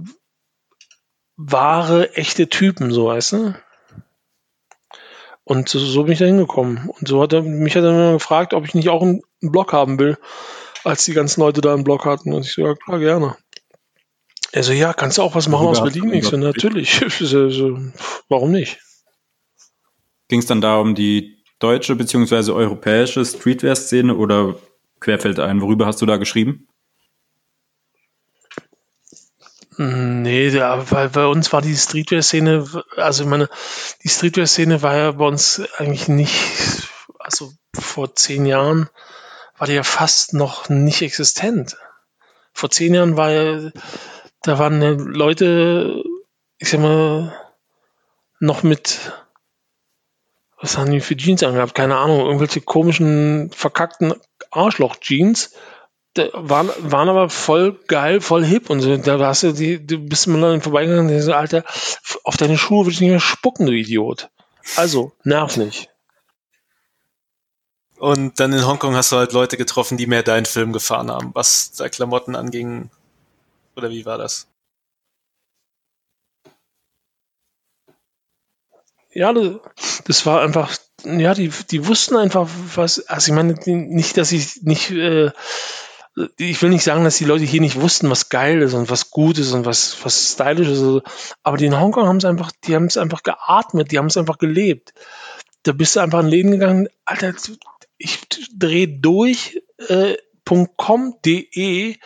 wahre, 1.39 2.13
echte 2.15 2.51
Typen, 2.51 2.93
so 2.93 3.07
weißt 3.07 3.33
du. 3.33 3.55
Und 5.51 5.69
so, 5.69 5.81
so 5.81 6.05
bin 6.05 6.13
ich 6.13 6.21
da 6.21 6.27
hingekommen. 6.27 6.89
Und 6.89 7.09
so 7.09 7.21
hat 7.21 7.33
er 7.33 7.43
mich 7.43 7.75
hat 7.75 7.83
er 7.83 7.91
immer 7.91 8.13
gefragt, 8.13 8.55
ob 8.55 8.65
ich 8.65 8.75
nicht 8.75 8.89
auch 8.89 9.03
einen, 9.03 9.21
einen 9.43 9.51
Blog 9.51 9.73
haben 9.73 9.99
will, 9.99 10.17
als 10.85 11.07
die 11.07 11.13
ganzen 11.13 11.41
Leute 11.41 11.61
da 11.61 11.75
einen 11.75 11.83
Blog 11.83 12.05
hatten. 12.05 12.33
Und 12.33 12.47
ich 12.47 12.53
so, 12.53 12.63
ja 12.63 12.77
klar, 12.77 13.01
gerne. 13.01 13.37
Er 14.53 14.63
so, 14.63 14.73
ja, 14.73 14.93
kannst 14.93 15.19
du 15.19 15.23
auch 15.23 15.35
was 15.35 15.49
machen 15.49 15.67
aus 15.67 15.83
Berlin? 15.83 16.13
Ich 16.13 16.27
so, 16.27 16.37
natürlich. 16.37 17.01
Warum 18.29 18.53
nicht? 18.53 18.79
Ging 20.29 20.39
es 20.39 20.47
dann 20.47 20.61
da 20.61 20.77
um 20.77 20.95
die 20.95 21.43
deutsche 21.59 21.97
bzw. 21.97 22.53
europäische 22.53 23.25
Streetwear-Szene 23.25 24.15
oder 24.15 24.55
querfällt 25.01 25.41
ein? 25.41 25.61
Worüber 25.63 25.87
hast 25.87 26.01
du 26.01 26.07
da 26.07 26.17
geschrieben? 26.17 26.69
Nee, 29.83 30.49
ja, 30.49 30.91
weil 30.91 31.09
bei 31.09 31.25
uns 31.25 31.55
war 31.55 31.63
die 31.63 31.75
Streetwear-Szene, 31.75 32.67
also 32.97 33.23
ich 33.23 33.29
meine, 33.31 33.49
die 34.05 34.11
Streetwear-Szene 34.11 34.83
war 34.83 34.95
ja 34.95 35.13
bei 35.13 35.25
uns 35.25 35.63
eigentlich 35.79 36.07
nicht, 36.07 36.35
also 37.19 37.55
vor 37.73 38.15
zehn 38.15 38.45
Jahren 38.45 38.91
war 39.57 39.67
die 39.67 39.73
ja 39.73 39.83
fast 39.83 40.35
noch 40.35 40.69
nicht 40.69 41.01
existent. 41.01 41.79
Vor 42.53 42.69
zehn 42.69 42.93
Jahren 42.93 43.17
war 43.17 43.31
ja, 43.31 43.71
da 44.43 44.59
waren 44.59 44.83
ja 44.83 44.91
Leute, 44.91 46.05
ich 46.59 46.69
sag 46.69 46.81
mal, 46.81 47.35
noch 48.39 48.63
mit 48.63 48.99
was 50.61 50.77
haben 50.77 50.91
die 50.91 51.01
für 51.01 51.17
Jeans 51.17 51.43
angehabt? 51.43 51.75
Keine 51.75 51.97
Ahnung, 51.97 52.21
irgendwelche 52.21 52.61
komischen, 52.61 53.51
verkackten 53.51 54.13
Arschloch-Jeans. 54.51 55.55
Waren, 56.17 56.71
waren 56.79 57.09
aber 57.09 57.31
voll 57.31 57.79
geil, 57.87 58.21
voll 58.21 58.45
hip 58.45 58.69
und 58.69 58.81
so. 58.81 58.97
Da 58.97 59.19
hast 59.21 59.45
du 59.45 59.53
die, 59.53 59.85
du 59.85 59.99
bist 59.99 60.27
mal 60.27 60.43
an 60.45 60.61
vorbeigegangen 60.61 61.15
und 61.15 61.23
so, 61.23 61.33
Alter, 61.33 61.65
auf 62.25 62.37
deine 62.37 62.59
Schuhe 62.59 62.85
will 62.85 62.93
ich 62.93 63.01
nicht 63.01 63.11
mehr 63.11 63.21
spucken, 63.21 63.67
du 63.67 63.73
Idiot. 63.73 64.29
Also, 64.77 65.13
nerv 65.23 65.57
nicht. 65.57 65.89
Und 67.99 68.41
dann 68.41 68.53
in 68.53 68.67
Hongkong 68.67 68.97
hast 68.97 69.13
du 69.13 69.17
halt 69.17 69.33
Leute 69.33 69.57
getroffen, 69.57 69.99
die 69.99 70.07
mehr 70.07 70.23
deinen 70.23 70.47
Film 70.47 70.73
gefahren 70.73 71.11
haben, 71.11 71.31
was 71.35 71.73
da 71.73 71.89
Klamotten 71.89 72.35
anging. 72.35 72.91
Oder 73.77 73.91
wie 73.91 74.05
war 74.05 74.19
das? 74.19 74.51
ja, 79.13 79.33
das 80.05 80.27
war 80.27 80.43
einfach, 80.43 80.77
ja, 81.05 81.35
die, 81.35 81.51
die 81.71 81.87
wussten 81.87 82.17
einfach, 82.17 82.49
was, 82.75 83.07
also 83.09 83.33
ich 83.33 83.35
meine, 83.35 83.55
nicht, 83.55 84.17
dass 84.17 84.33
ich 84.33 84.63
nicht, 84.63 84.91
äh, 84.91 85.31
ich 86.39 86.61
will 86.61 86.71
nicht 86.71 86.83
sagen, 86.83 87.05
dass 87.05 87.19
die 87.19 87.25
Leute 87.25 87.45
hier 87.45 87.61
nicht 87.61 87.81
wussten, 87.81 88.11
was 88.11 88.29
geil 88.29 88.63
ist 88.63 88.75
und 88.75 88.91
was 88.91 89.11
gut 89.11 89.39
ist 89.39 89.53
und 89.53 89.65
was, 89.65 89.97
was 90.05 90.33
stylisch 90.33 90.69
ist, 90.69 90.83
aber 91.43 91.57
die 91.57 91.67
in 91.67 91.79
Hongkong 91.79 92.07
haben 92.07 92.17
es 92.17 92.25
einfach, 92.25 92.51
die 92.65 92.75
haben 92.75 92.87
es 92.87 92.97
einfach 92.97 93.23
geatmet, 93.23 93.93
die 93.93 93.99
haben 93.99 94.07
es 94.07 94.17
einfach 94.17 94.39
gelebt. 94.39 94.93
Da 95.63 95.73
bist 95.73 95.95
du 95.95 96.01
einfach 96.01 96.21
in 96.21 96.27
Läden 96.27 96.51
gegangen, 96.51 96.89
Alter, 97.05 97.35
ich 97.99 98.21
drehe 98.57 98.89
durch, 98.89 99.63
äh, 99.89 100.17
.com.de 100.77 101.97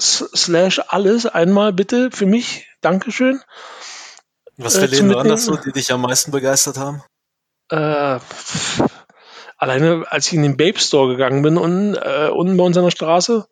slash 0.00 0.80
alles 0.86 1.26
einmal 1.26 1.72
bitte 1.72 2.10
für 2.12 2.26
mich, 2.26 2.68
Dankeschön. 2.82 3.40
Was 4.56 4.76
für 4.76 4.84
äh, 4.84 4.86
Läden 4.86 5.14
waren 5.14 5.28
das 5.28 5.46
so, 5.46 5.56
die 5.56 5.72
dich 5.72 5.90
am 5.92 6.02
meisten 6.02 6.30
begeistert 6.30 6.76
haben? 6.76 7.02
Äh, 7.68 8.20
alleine, 9.62 10.04
als 10.10 10.26
ich 10.26 10.34
in 10.34 10.42
den 10.42 10.56
Babe 10.56 10.80
Store 10.80 11.08
gegangen 11.08 11.42
bin 11.42 11.56
und 11.56 11.94
äh, 11.94 12.28
unten 12.28 12.56
bei 12.56 12.64
uns 12.64 12.76
an 12.76 12.82
der 12.82 12.90
Straße, 12.90 13.46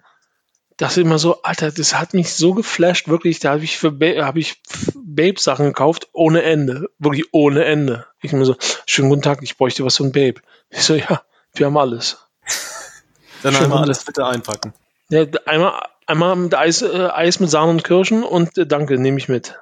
dachte 0.77 1.01
ich 1.01 1.07
immer 1.07 1.21
so, 1.21 1.43
Alter, 1.43 1.71
das 1.71 1.95
hat 1.95 2.15
mich 2.15 2.35
so 2.35 2.53
geflasht, 2.53 3.07
wirklich, 3.07 3.39
da 3.39 3.53
habe 3.53 3.63
ich 3.63 3.79
für 3.79 3.93
ba 3.93 4.27
hab 4.27 4.37
ich 4.37 4.61
Babe-Sachen 4.97 5.67
gekauft, 5.67 6.09
ohne 6.13 6.43
Ende, 6.43 6.91
wirklich 6.99 7.27
ohne 7.33 7.65
Ende. 7.65 8.07
Ich 8.23 8.33
immer 8.33 8.45
so, 8.45 8.57
schönen 8.87 9.09
guten 9.09 9.23
Tag, 9.23 9.39
ich 9.43 9.57
bräuchte 9.57 9.85
was 9.85 9.99
von 9.99 10.11
Babe. 10.11 10.41
Ich 10.71 10.83
so, 10.83 10.97
ja, 10.97 11.23
wir 11.55 11.67
haben 11.67 11.77
alles. 11.77 12.19
Dann 13.45 13.55
Schön 13.55 13.65
einmal 13.65 13.85
alles 13.85 14.05
bitte 14.05 14.27
einpacken. 14.27 14.75
Ja, 15.11 15.27
einmal, 15.47 15.81
einmal 16.07 16.35
mit 16.35 16.57
Eis, 16.57 16.83
äh, 16.83 17.09
Eis 17.13 17.39
mit 17.39 17.51
Sahne 17.51 17.71
und 17.71 17.85
Kirschen 17.85 18.25
und 18.25 18.59
äh, 18.59 18.67
danke, 18.67 18.99
nehme 18.99 19.19
ich 19.19 19.29
mit 19.29 19.55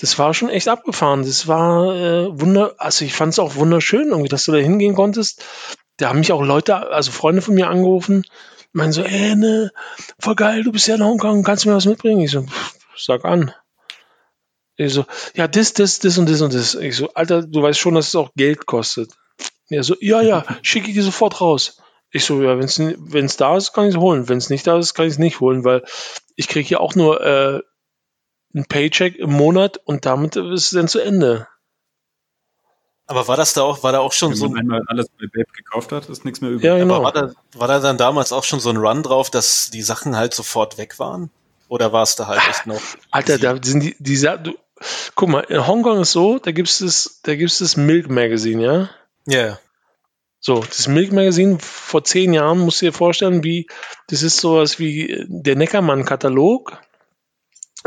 das 0.00 0.18
war 0.18 0.32
schon 0.32 0.48
echt 0.48 0.68
abgefahren. 0.68 1.24
Das 1.24 1.48
war 1.48 1.94
äh, 1.94 2.40
wunder, 2.40 2.74
also 2.78 3.04
ich 3.04 3.12
fand 3.12 3.32
es 3.32 3.38
auch 3.38 3.56
wunderschön, 3.56 4.08
irgendwie, 4.08 4.28
dass 4.28 4.44
du 4.44 4.52
da 4.52 4.58
hingehen 4.58 4.94
konntest. 4.94 5.44
Da 5.96 6.08
haben 6.08 6.20
mich 6.20 6.32
auch 6.32 6.42
Leute, 6.42 6.90
also 6.90 7.10
Freunde 7.10 7.42
von 7.42 7.54
mir 7.54 7.68
angerufen, 7.68 8.24
meinen 8.72 8.92
so, 8.92 9.02
ey, 9.02 9.34
ne, 9.34 9.72
voll 10.20 10.36
geil, 10.36 10.62
du 10.62 10.70
bist 10.70 10.86
ja 10.86 10.94
in 10.94 11.04
Hongkong, 11.04 11.42
kannst 11.42 11.64
du 11.64 11.68
mir 11.68 11.74
was 11.74 11.86
mitbringen? 11.86 12.20
Ich 12.20 12.30
so, 12.30 12.42
pff, 12.42 12.74
sag 12.96 13.24
an. 13.24 13.52
Ich 14.76 14.92
so, 14.92 15.04
ja, 15.34 15.48
das, 15.48 15.72
das, 15.72 15.98
das 15.98 16.16
und 16.18 16.30
das 16.30 16.40
und 16.40 16.54
das. 16.54 16.76
Ich 16.76 16.96
so, 16.96 17.12
Alter, 17.14 17.42
du 17.42 17.60
weißt 17.60 17.78
schon, 17.78 17.94
dass 17.94 18.08
es 18.08 18.14
auch 18.14 18.30
Geld 18.36 18.66
kostet. 18.66 19.12
Er 19.68 19.82
so, 19.82 19.96
ja, 20.00 20.22
ja, 20.22 20.44
schicke 20.62 20.88
ich 20.88 20.94
dir 20.94 21.02
sofort 21.02 21.40
raus. 21.40 21.82
Ich 22.12 22.24
so, 22.24 22.40
ja, 22.40 22.56
wenn 22.56 23.24
es 23.24 23.36
da 23.36 23.56
ist, 23.56 23.72
kann 23.72 23.86
ich 23.88 23.96
es 23.96 24.00
holen. 24.00 24.28
Wenn 24.28 24.38
es 24.38 24.48
nicht 24.48 24.66
da 24.66 24.78
ist, 24.78 24.94
kann 24.94 25.06
ich 25.06 25.14
es 25.14 25.18
nicht 25.18 25.40
holen, 25.40 25.64
weil 25.64 25.82
ich 26.36 26.46
kriege 26.46 26.68
ja 26.68 26.78
auch 26.78 26.94
nur 26.94 27.20
äh, 27.20 27.60
ein 28.54 28.64
Paycheck 28.66 29.16
im 29.16 29.32
Monat 29.32 29.78
und 29.84 30.06
damit 30.06 30.36
ist 30.36 30.64
es 30.64 30.70
dann 30.70 30.88
zu 30.88 31.00
Ende. 31.00 31.46
Aber 33.06 33.26
war 33.26 33.38
das 33.38 33.54
da 33.54 33.62
auch, 33.62 33.82
war 33.82 33.92
da 33.92 34.00
auch 34.00 34.12
schon 34.12 34.30
Wenn 34.30 34.36
so. 34.36 34.44
Wenn 34.46 34.52
man 34.52 34.60
einmal 34.60 34.82
alles 34.88 35.08
bei 35.08 35.26
Babe 35.32 35.50
gekauft 35.56 35.92
hat, 35.92 36.08
ist 36.10 36.26
nichts 36.26 36.42
mehr 36.42 36.50
übrig. 36.50 36.64
Ja, 36.64 36.76
genau. 36.76 36.96
Aber 36.96 37.04
war 37.04 37.12
da, 37.12 37.32
war 37.54 37.68
da 37.68 37.80
dann 37.80 37.96
damals 37.96 38.32
auch 38.32 38.44
schon 38.44 38.60
so 38.60 38.68
ein 38.68 38.76
Run 38.76 39.02
drauf, 39.02 39.30
dass 39.30 39.70
die 39.70 39.82
Sachen 39.82 40.16
halt 40.16 40.34
sofort 40.34 40.76
weg 40.76 40.98
waren? 40.98 41.30
Oder 41.68 41.92
war 41.92 42.02
es 42.02 42.16
da 42.16 42.26
halt 42.26 42.40
echt 42.48 42.66
noch? 42.66 42.80
Alter, 43.10 43.38
da 43.38 43.56
sind 43.62 43.82
die, 43.82 43.96
die 43.98 44.20
du, 44.20 44.58
guck 45.14 45.28
mal, 45.28 45.40
in 45.40 45.66
Hongkong 45.66 46.00
ist 46.00 46.12
so, 46.12 46.38
da 46.38 46.50
gibt 46.52 46.68
es, 46.68 47.20
da 47.22 47.34
gibt 47.34 47.50
es 47.50 47.58
das 47.58 47.76
Milk 47.76 48.10
Magazine, 48.10 48.62
ja? 48.62 48.90
Ja. 49.26 49.42
Yeah. 49.44 49.58
So, 50.40 50.60
das 50.60 50.86
Milk 50.86 51.12
Magazine 51.12 51.58
vor 51.60 52.04
zehn 52.04 52.32
Jahren, 52.32 52.60
musst 52.60 52.80
du 52.80 52.86
dir 52.86 52.92
vorstellen, 52.92 53.42
wie, 53.42 53.66
das 54.08 54.22
ist 54.22 54.38
sowas 54.38 54.78
wie 54.78 55.24
der 55.28 55.56
Neckermann-Katalog, 55.56 56.78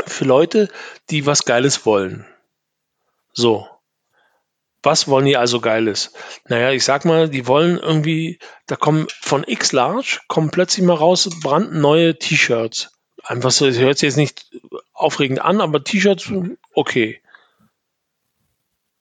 für 0.06 0.24
Leute, 0.24 0.68
die 1.10 1.26
was 1.26 1.44
Geiles 1.44 1.84
wollen. 1.86 2.26
So. 3.32 3.68
Was 4.82 5.06
wollen 5.06 5.26
die 5.26 5.36
also 5.36 5.60
Geiles? 5.60 6.12
Naja, 6.48 6.72
ich 6.72 6.84
sag 6.84 7.04
mal, 7.04 7.28
die 7.28 7.46
wollen 7.46 7.78
irgendwie, 7.78 8.40
da 8.66 8.74
kommen 8.74 9.06
von 9.20 9.44
X-Large, 9.46 10.20
kommen 10.26 10.50
plötzlich 10.50 10.84
mal 10.84 10.96
raus 10.96 11.28
brandneue 11.40 12.18
T-Shirts. 12.18 12.90
Einfach 13.22 13.52
so, 13.52 13.66
das 13.66 13.78
hört 13.78 13.98
sich 13.98 14.08
jetzt 14.08 14.16
nicht 14.16 14.50
aufregend 14.92 15.40
an, 15.40 15.60
aber 15.60 15.84
T-Shirts, 15.84 16.32
okay. 16.74 17.22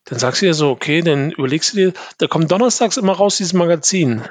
Dann 0.06 0.20
sagst 0.20 0.42
du 0.42 0.46
dir 0.46 0.54
so, 0.54 0.70
okay, 0.70 1.02
dann 1.02 1.32
überlegst 1.32 1.74
du 1.74 1.78
dir, 1.78 1.94
da 2.20 2.28
kommt 2.28 2.52
donnerstags 2.52 2.98
immer 2.98 3.14
raus 3.14 3.38
dieses 3.38 3.54
Magazin. 3.54 4.24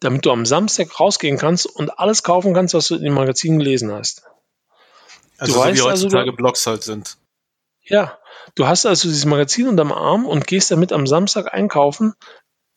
Damit 0.00 0.24
du 0.24 0.30
am 0.30 0.46
Samstag 0.46 0.98
rausgehen 0.98 1.36
kannst 1.36 1.66
und 1.66 1.98
alles 1.98 2.22
kaufen 2.22 2.54
kannst, 2.54 2.72
was 2.72 2.88
du 2.88 2.94
in 2.94 3.02
dem 3.02 3.14
Magazin 3.14 3.58
gelesen 3.58 3.92
hast. 3.92 4.27
Also 5.38 5.52
du 5.54 5.58
so 5.58 5.64
weißt 5.64 5.76
wie 5.76 5.88
also, 5.88 5.90
heutzutage 5.90 6.30
also, 6.30 6.36
Blogs 6.36 6.66
halt 6.66 6.82
sind. 6.82 7.16
Ja, 7.82 8.18
du 8.54 8.66
hast 8.66 8.84
also 8.84 9.08
dieses 9.08 9.24
Magazin 9.24 9.68
unterm 9.68 9.92
Arm 9.92 10.26
und 10.26 10.46
gehst 10.46 10.70
damit 10.70 10.92
am 10.92 11.06
Samstag 11.06 11.54
einkaufen 11.54 12.14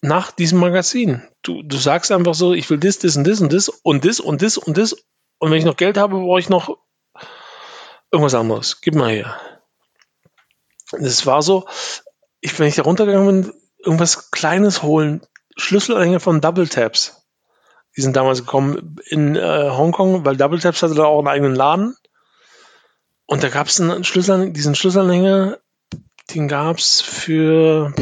nach 0.02 0.32
diesem 0.32 0.60
Magazin. 0.60 1.28
Du, 1.42 1.62
du 1.64 1.78
sagst 1.78 2.12
einfach 2.12 2.34
so, 2.34 2.54
ich 2.54 2.70
will 2.70 2.80
das, 2.80 3.00
das 3.00 3.18
und 3.18 3.28
das 3.28 3.42
und 3.42 3.54
das 3.54 3.70
und 3.70 4.06
das 4.06 4.20
und 4.20 4.42
das 4.42 4.58
und 4.58 4.78
das. 4.78 4.94
Und 5.40 5.52
wenn 5.52 5.58
ich 5.58 5.66
noch 5.66 5.76
Geld 5.76 5.98
habe, 5.98 6.18
brauche 6.18 6.40
ich 6.40 6.50
noch 6.50 6.78
irgendwas 8.12 8.36
anderes. 8.36 8.82
Gib 8.82 8.96
mal 8.96 9.12
her. 9.12 9.40
Das 10.92 11.26
war 11.26 11.42
so, 11.42 11.68
ich, 12.42 12.58
wenn 12.60 12.68
ich 12.68 12.76
da 12.76 12.84
runtergegangen 12.84 13.44
bin, 13.44 13.54
irgendwas 13.84 14.32
Kleines 14.32 14.84
holen, 14.84 15.26
Schlüsselanhänger 15.56 16.20
von 16.20 16.42
Double 16.42 16.68
Taps. 16.68 17.26
Die 17.96 18.02
sind 18.02 18.16
damals 18.16 18.40
gekommen 18.40 18.98
in 19.06 19.36
äh, 19.36 19.70
Hongkong, 19.70 20.26
weil 20.26 20.38
Double 20.38 20.60
Taps 20.60 20.84
hatte 20.84 20.96
da 20.96 21.06
auch 21.06 21.20
einen 21.20 21.28
eigenen 21.28 21.56
Laden. 21.56 21.96
Und 23.32 23.44
da 23.44 23.48
gab 23.48 23.68
es 23.68 23.80
einen 23.80 24.04
Schlüssel, 24.04 24.52
diesen 24.52 24.76
Schlüsselanhänger, 24.76 25.58
den 26.34 26.50
gab 26.50 26.80
es 26.80 27.00
für, 27.00 27.94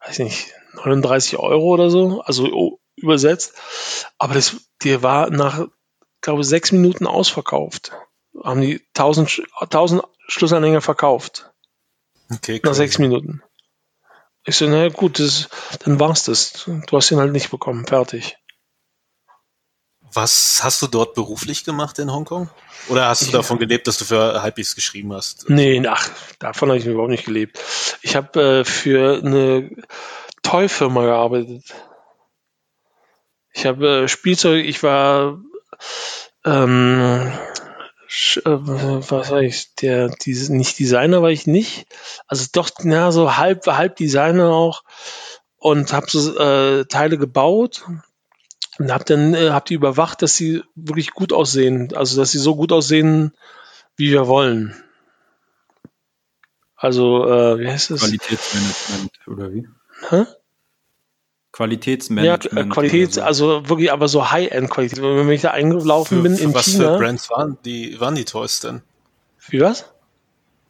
weiß 0.00 0.18
nicht, 0.18 0.52
39 0.74 1.38
Euro 1.38 1.72
oder 1.72 1.88
so, 1.88 2.20
also 2.20 2.78
übersetzt. 2.94 3.54
Aber 4.18 4.34
das, 4.34 4.68
der 4.84 5.02
war 5.02 5.30
nach, 5.30 5.66
glaube 6.20 6.42
ich, 6.42 6.46
sechs 6.46 6.72
Minuten 6.72 7.06
ausverkauft. 7.06 7.92
Haben 8.44 8.60
die 8.60 8.86
1000, 8.94 9.44
1000 9.60 10.02
Schlüsselanhänger 10.28 10.82
verkauft. 10.82 11.50
Okay, 12.30 12.56
cool. 12.56 12.68
Nach 12.68 12.74
sechs 12.74 12.98
Minuten. 12.98 13.42
Ich 14.44 14.56
so, 14.56 14.66
naja, 14.66 14.90
gut, 14.90 15.20
das, 15.20 15.48
dann 15.86 15.98
war's 15.98 16.24
das. 16.24 16.66
Du 16.66 16.96
hast 16.98 17.10
ihn 17.10 17.18
halt 17.18 17.32
nicht 17.32 17.50
bekommen. 17.50 17.86
Fertig. 17.86 18.36
Was 20.14 20.60
hast 20.62 20.82
du 20.82 20.86
dort 20.86 21.14
beruflich 21.14 21.64
gemacht 21.64 21.98
in 21.98 22.12
Hongkong? 22.12 22.50
Oder 22.88 23.08
hast 23.08 23.22
du 23.22 23.26
ich, 23.26 23.32
davon 23.32 23.58
gelebt, 23.58 23.86
dass 23.86 23.98
du 23.98 24.04
für 24.04 24.42
Hypebeast 24.42 24.74
geschrieben 24.74 25.12
hast? 25.12 25.48
Nee, 25.48 25.82
ach, 25.86 26.10
davon 26.38 26.68
habe 26.68 26.78
ich 26.78 26.86
überhaupt 26.86 27.10
nicht 27.10 27.24
gelebt. 27.24 27.58
Ich 28.02 28.16
habe 28.16 28.60
äh, 28.60 28.64
für 28.64 29.22
eine 29.24 29.70
Toy-Firma 30.42 31.02
gearbeitet. 31.04 31.62
Ich 33.52 33.64
habe 33.64 34.02
äh, 34.02 34.08
Spielzeug, 34.08 34.64
ich 34.64 34.82
war 34.82 35.38
ähm, 36.44 37.32
äh, 38.44 38.50
was 38.50 39.30
war 39.30 39.40
ich, 39.40 39.74
der, 39.76 40.08
die, 40.08 40.34
nicht 40.50 40.78
Designer 40.78 41.22
war 41.22 41.30
ich 41.30 41.46
nicht. 41.46 41.86
Also 42.26 42.46
doch, 42.52 42.70
na, 42.82 43.12
so 43.12 43.36
halb, 43.36 43.66
halb 43.66 43.96
Designer 43.96 44.50
auch. 44.50 44.82
Und 45.56 45.92
habe 45.92 46.06
so 46.10 46.36
äh, 46.38 46.84
Teile 46.86 47.18
gebaut 47.18 47.84
und 48.82 48.92
habe 48.92 49.04
dann, 49.04 49.34
äh, 49.34 49.50
hab 49.50 49.66
die 49.66 49.74
überwacht, 49.74 50.22
dass 50.22 50.34
sie 50.34 50.62
wirklich 50.74 51.12
gut 51.12 51.32
aussehen. 51.32 51.94
Also, 51.94 52.20
dass 52.20 52.32
sie 52.32 52.38
so 52.38 52.56
gut 52.56 52.72
aussehen, 52.72 53.32
wie 53.96 54.10
wir 54.10 54.26
wollen. 54.26 54.74
Also, 56.74 57.24
äh, 57.28 57.60
wie 57.60 57.68
heißt 57.68 57.90
das? 57.90 58.00
Qualitätsmanagement 58.00 59.12
oder 59.28 59.52
wie? 59.52 59.68
Hä? 60.08 60.24
Qualitätsmanagement. 61.52 62.68
Ja, 62.68 62.74
Qualität, 62.74 63.14
so. 63.14 63.22
also 63.22 63.68
wirklich 63.68 63.92
aber 63.92 64.08
so 64.08 64.32
High-End-Qualität. 64.32 65.00
Wenn 65.00 65.30
ich 65.30 65.42
da 65.42 65.52
eingelaufen 65.52 66.16
für, 66.16 66.22
bin 66.24 66.36
für 66.36 66.42
in 66.42 66.54
was 66.54 66.64
China. 66.64 66.84
Was 66.84 66.92
für 66.92 66.98
Brands 66.98 67.30
waren 67.30 67.58
die, 67.64 68.00
waren 68.00 68.16
die 68.16 68.24
Toys 68.24 68.58
denn? 68.58 68.82
Wie 69.48 69.60
was? 69.60 69.84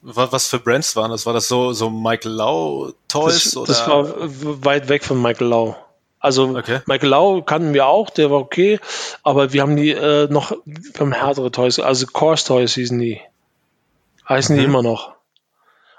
Was 0.02 0.48
für 0.48 0.58
Brands 0.58 0.96
waren 0.96 1.12
das? 1.12 1.24
War 1.24 1.32
das 1.32 1.48
so, 1.48 1.72
so 1.72 1.88
Michael 1.88 2.32
Lau 2.32 2.92
Toys? 3.08 3.44
Das, 3.44 3.56
oder? 3.56 3.66
das 3.68 3.88
war 3.88 4.64
weit 4.64 4.90
weg 4.90 5.02
von 5.02 5.22
Michael 5.22 5.46
Lau. 5.46 5.76
Also 6.22 6.56
okay. 6.56 6.80
Michael 6.86 7.08
Lau 7.08 7.42
kannten 7.42 7.74
wir 7.74 7.86
auch, 7.86 8.08
der 8.08 8.30
war 8.30 8.38
okay, 8.38 8.78
aber 9.24 9.52
wir 9.52 9.60
haben 9.60 9.74
die 9.74 9.90
äh, 9.90 10.28
noch 10.30 10.56
beim 10.96 11.12
härtere 11.12 11.50
Toys, 11.50 11.80
also 11.80 12.06
Course 12.06 12.46
Toys 12.46 12.74
hießen 12.74 12.96
die. 12.96 13.20
Heißen 14.28 14.54
mhm. 14.54 14.60
die 14.60 14.64
immer 14.64 14.84
noch. 14.84 15.16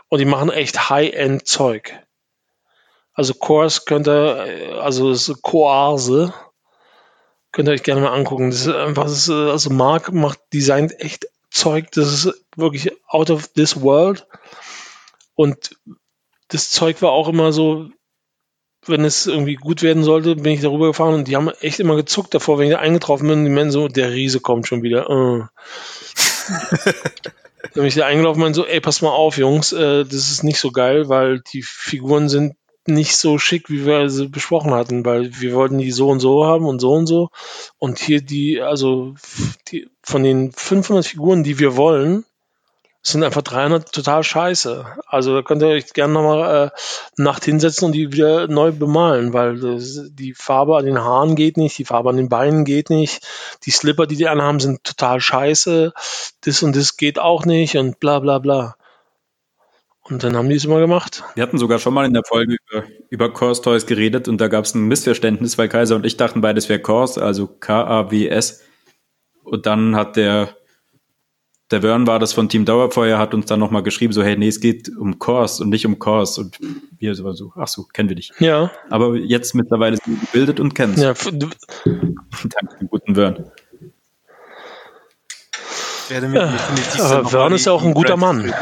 Und 0.08 0.20
die 0.20 0.26
machen 0.26 0.50
echt 0.50 0.90
High-End-Zeug. 0.90 2.00
Also 3.14 3.34
Course 3.34 3.82
könnt 3.86 4.08
ihr, 4.08 4.80
also 4.82 5.12
ist 5.12 5.42
Coarse, 5.42 6.34
könnt 7.52 7.68
ihr 7.68 7.74
euch 7.74 7.84
gerne 7.84 8.00
mal 8.00 8.14
angucken. 8.14 8.50
Das 8.50 8.62
ist 8.62 8.74
einfach, 8.74 9.04
das 9.04 9.28
ist, 9.28 9.30
also 9.30 9.72
Mark 9.72 10.14
macht, 10.14 10.40
designt 10.54 11.02
echt 11.02 11.28
Zeug, 11.52 11.92
das 11.92 12.14
ist 12.14 12.46
wirklich 12.56 12.94
out 13.10 13.30
of 13.30 13.50
this 13.50 13.82
world. 13.82 14.26
Und 15.36 15.76
das 16.48 16.70
Zeug 16.70 17.02
war 17.02 17.12
auch 17.12 17.28
immer 17.28 17.52
so, 17.52 17.90
wenn 18.88 19.06
es 19.06 19.28
irgendwie 19.28 19.56
gut 19.56 19.82
werden 19.82 20.04
sollte, 20.04 20.36
bin 20.36 20.54
ich 20.54 20.62
darüber 20.62 20.88
gefahren 20.88 21.14
und 21.14 21.28
die 21.28 21.36
haben 21.36 21.50
echt 21.62 21.80
immer 21.80 21.96
gezuckt 21.96 22.34
davor, 22.34 22.58
wenn 22.58 22.68
ich 22.68 22.74
da 22.74 22.80
eingetroffen 22.80 23.28
bin, 23.28 23.46
die 23.46 23.52
meinen 23.52 23.72
so, 23.72 23.88
der 23.88 24.12
Riese 24.12 24.40
kommt 24.40 24.68
schon 24.68 24.84
wieder. 24.84 25.10
Uh. 25.10 25.46
dann 27.62 27.72
bin 27.74 27.86
ich 27.86 27.96
da 27.96 28.06
eingelaufen 28.06 28.44
und 28.44 28.54
so, 28.54 28.66
ey, 28.66 28.82
pass 28.82 29.02
mal 29.02 29.10
auf, 29.10 29.38
Jungs, 29.38 29.72
äh, 29.72 30.04
das 30.04 30.32
ist 30.32 30.44
nicht 30.44 30.60
so 30.60 30.72
geil, 30.72 31.10
weil 31.10 31.42
die 31.54 31.64
Figuren 31.64 32.30
sind 32.30 32.56
nicht 32.86 33.16
so 33.16 33.38
schick, 33.38 33.70
wie 33.70 33.86
wir 33.86 34.10
sie 34.10 34.28
besprochen 34.28 34.74
hatten, 34.74 35.06
weil 35.06 35.40
wir 35.40 35.54
wollten 35.54 35.78
die 35.78 35.92
so 35.92 36.10
und 36.10 36.20
so 36.20 36.46
haben 36.46 36.66
und 36.66 36.80
so 36.80 36.92
und 36.92 37.08
so. 37.08 37.30
Und 37.78 38.00
hier 38.00 38.22
die, 38.22 38.62
also 38.62 39.16
die, 39.70 39.90
von 40.02 40.24
den 40.24 40.52
500 40.52 41.06
Figuren, 41.06 41.44
die 41.44 41.60
wir 41.60 41.78
wollen, 41.78 42.26
sind 43.06 43.24
einfach 43.24 43.42
300 43.42 43.92
total 43.92 44.24
scheiße. 44.24 44.86
Also 45.06 45.36
da 45.36 45.42
könnt 45.42 45.62
ihr 45.62 45.68
euch 45.68 45.94
gerne 45.94 46.14
nochmal 46.14 46.68
äh, 46.68 47.22
Nacht 47.22 47.44
hinsetzen 47.44 47.88
und 47.88 47.92
die 47.92 48.14
wieder 48.14 48.48
neu 48.48 48.72
bemalen, 48.72 49.34
weil 49.34 49.60
das, 49.60 50.10
die 50.12 50.34
Farbe 50.34 50.78
an 50.78 50.86
den 50.86 51.00
Haaren 51.00 51.36
geht 51.36 51.58
nicht, 51.58 51.78
die 51.78 51.86
Farbe 51.86 52.10
an 52.10 52.18
den 52.18 52.30
Beinen 52.30 52.64
geht 52.64 52.90
nicht, 52.90 53.28
die 53.66 53.72
Slipper, 53.72 54.08
die 54.08 54.16
die 54.16 54.30
anhaben, 54.30 54.62
sind 54.62 54.84
total 54.86 55.20
scheiße, 55.20 55.94
das 56.42 56.64
und 56.64 56.76
das 56.76 56.96
geht 56.96 57.20
auch 57.20 57.46
nicht 57.46 57.76
und 57.78 58.00
bla 58.00 58.20
bla 58.20 58.40
bla. 58.40 58.76
Und 60.06 60.24
dann 60.24 60.36
haben 60.36 60.50
die 60.50 60.56
es 60.56 60.66
immer 60.66 60.80
gemacht. 60.80 61.24
Wir 61.36 61.44
hatten 61.44 61.58
sogar 61.58 61.80
schon 61.80 61.94
mal 61.94 62.06
in 62.06 62.14
der 62.14 62.24
Folge 62.26 62.58
über, 62.70 62.84
über 63.10 63.34
Course 63.34 63.62
Toys 63.62 63.86
geredet 63.86 64.28
und 64.28 64.40
da 64.40 64.50
gab 64.50 64.66
es 64.66 64.76
ein 64.76 64.88
Missverständnis, 64.88 65.58
weil 65.58 65.70
Kaiser 65.70 65.96
und 65.96 66.06
ich 66.06 66.18
dachten 66.18 66.42
beides 66.42 66.68
wäre 66.68 66.82
Course, 66.82 67.22
also 67.22 67.48
K-A-W-S. 67.48 68.64
Und 69.44 69.66
dann 69.66 69.96
hat 69.96 70.18
der, 70.18 70.56
der 71.74 71.82
Wern 71.82 72.06
war 72.06 72.20
das 72.20 72.34
von 72.34 72.50
Team 72.50 72.66
Dauerfeuer, 72.66 73.18
hat 73.18 73.34
uns 73.34 73.48
dann 73.48 73.60
nochmal 73.60 73.82
geschrieben, 73.82 74.14
so, 74.14 74.24
hey, 74.24 74.38
nee, 74.38 74.48
es 74.48 74.62
geht 74.62 74.90
um 74.96 75.18
Course 75.18 75.62
und 75.62 75.70
nicht 75.70 75.86
um 75.88 75.98
Course. 75.98 76.40
Und 76.40 76.60
wir 77.00 77.16
so, 77.16 77.52
ach 77.56 77.68
so, 77.68 77.84
kennen 77.84 78.10
wir 78.10 78.16
dich. 78.16 78.32
Ja. 78.40 78.72
Aber 78.92 79.16
jetzt 79.16 79.56
mittlerweile 79.56 79.98
sind 79.98 80.14
wir 80.14 80.22
gebildet 80.22 80.60
und 80.60 80.76
kennen 80.76 80.94
es. 80.94 81.02
Ja. 81.02 81.14
Dank 81.14 82.80
dem 82.80 82.88
guten 82.90 83.16
Wern. 83.16 83.52
Ja, 86.10 86.18
aber 87.00 87.32
Wern 87.34 87.54
ist 87.54 87.66
ja 87.66 87.72
auch 87.72 87.84
ein 87.84 87.96
guter 87.96 88.18
Mann. 88.18 88.54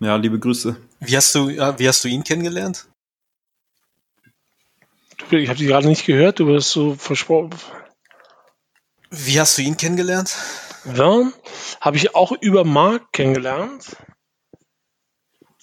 Ja, 0.00 0.16
liebe 0.16 0.38
Grüße. 0.38 0.76
Wie 1.00 1.16
hast 1.16 1.34
du, 1.34 1.48
wie 1.48 1.88
hast 1.88 2.04
du 2.04 2.08
ihn 2.08 2.24
kennengelernt? 2.24 2.86
Ich 5.30 5.48
habe 5.48 5.58
dich 5.58 5.66
gerade 5.66 5.88
nicht 5.88 6.04
gehört, 6.04 6.40
du 6.40 6.46
wirst 6.46 6.70
so 6.70 6.94
versprochen. 6.94 7.50
Wie 9.10 9.40
hast 9.40 9.56
du 9.56 9.62
ihn 9.62 9.76
kennengelernt? 9.76 10.36
Ja, 10.94 11.30
habe 11.80 11.96
ich 11.96 12.14
auch 12.14 12.32
über 12.32 12.64
Marc 12.64 13.12
kennengelernt. 13.12 13.96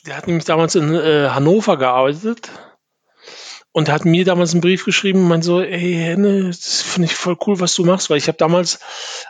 Der 0.06 0.18
hat 0.18 0.28
nämlich 0.28 0.46
damals 0.46 0.76
in 0.76 0.94
äh, 0.94 1.30
Hannover 1.30 1.78
gearbeitet 1.78 2.52
und 3.72 3.90
hat 3.90 4.06
mir 4.06 4.24
damals 4.24 4.54
einen 4.54 4.62
Brief 4.62 4.86
geschrieben 4.86 5.20
und 5.20 5.28
meinte 5.28 5.48
so, 5.48 5.62
ey 5.62 5.94
Henne, 5.94 6.48
das 6.48 6.82
finde 6.82 7.08
ich 7.08 7.16
voll 7.16 7.38
cool, 7.46 7.60
was 7.60 7.76
du 7.76 7.86
machst, 7.86 8.10
weil 8.10 8.18
ich 8.18 8.28
habe 8.28 8.38
damals 8.38 8.80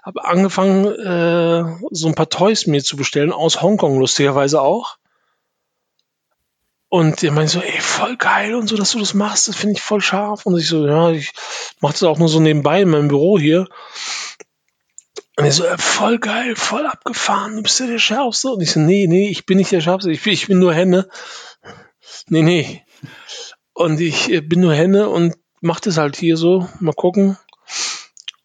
hab 0.04 0.18
angefangen, 0.18 0.86
äh, 0.86 1.78
so 1.92 2.08
ein 2.08 2.16
paar 2.16 2.30
Toys 2.30 2.68
mir 2.68 2.84
zu 2.84 2.98
bestellen, 2.98 3.32
aus 3.32 3.62
Hongkong 3.62 4.00
lustigerweise 4.00 4.62
auch. 4.62 4.98
Und 6.96 7.22
er 7.24 7.32
meinte 7.34 7.52
so, 7.52 7.60
ey, 7.60 7.82
voll 7.82 8.16
geil 8.16 8.56
und 8.56 8.70
so, 8.70 8.78
dass 8.78 8.94
du 8.94 9.00
das 9.00 9.14
machst, 9.14 9.50
das 9.50 9.58
finde 9.58 9.76
ich 9.76 9.82
voll 9.82 10.00
scharf. 10.00 10.46
Und 10.46 10.58
ich 10.58 10.70
so, 10.70 10.88
ja, 10.88 11.12
ich 11.12 11.34
mache 11.82 11.92
das 11.92 12.04
auch 12.04 12.18
nur 12.18 12.30
so 12.30 12.40
nebenbei 12.40 12.84
in 12.84 12.90
meinem 12.90 13.10
Büro 13.10 13.38
hier. 13.38 13.68
Und 15.36 15.44
er 15.44 15.52
so, 15.52 15.66
voll 15.76 16.20
geil, 16.20 16.56
voll 16.56 16.86
abgefahren, 16.86 17.58
du 17.58 17.64
bist 17.64 17.82
ja 17.82 17.88
der 17.88 18.00
Schärfste. 18.00 18.48
Und 18.48 18.62
ich 18.62 18.72
so, 18.72 18.80
nee, 18.80 19.08
nee, 19.08 19.28
ich 19.28 19.46
bin 19.46 19.58
nicht 19.58 19.74
der 19.74 19.82
Schärfste, 19.82 20.10
ich 20.10 20.24
bin, 20.24 20.32
ich 20.32 20.48
bin 20.48 20.60
nur 20.60 20.74
Henne. 20.74 21.10
Nee, 22.30 22.44
nee, 22.44 22.86
und 23.74 24.00
ich 24.00 24.32
äh, 24.32 24.40
bin 24.40 24.62
nur 24.62 24.74
Henne 24.74 25.10
und 25.10 25.36
mach 25.60 25.82
das 25.82 25.98
halt 25.98 26.16
hier 26.16 26.38
so. 26.38 26.70
Mal 26.80 26.94
gucken. 26.94 27.38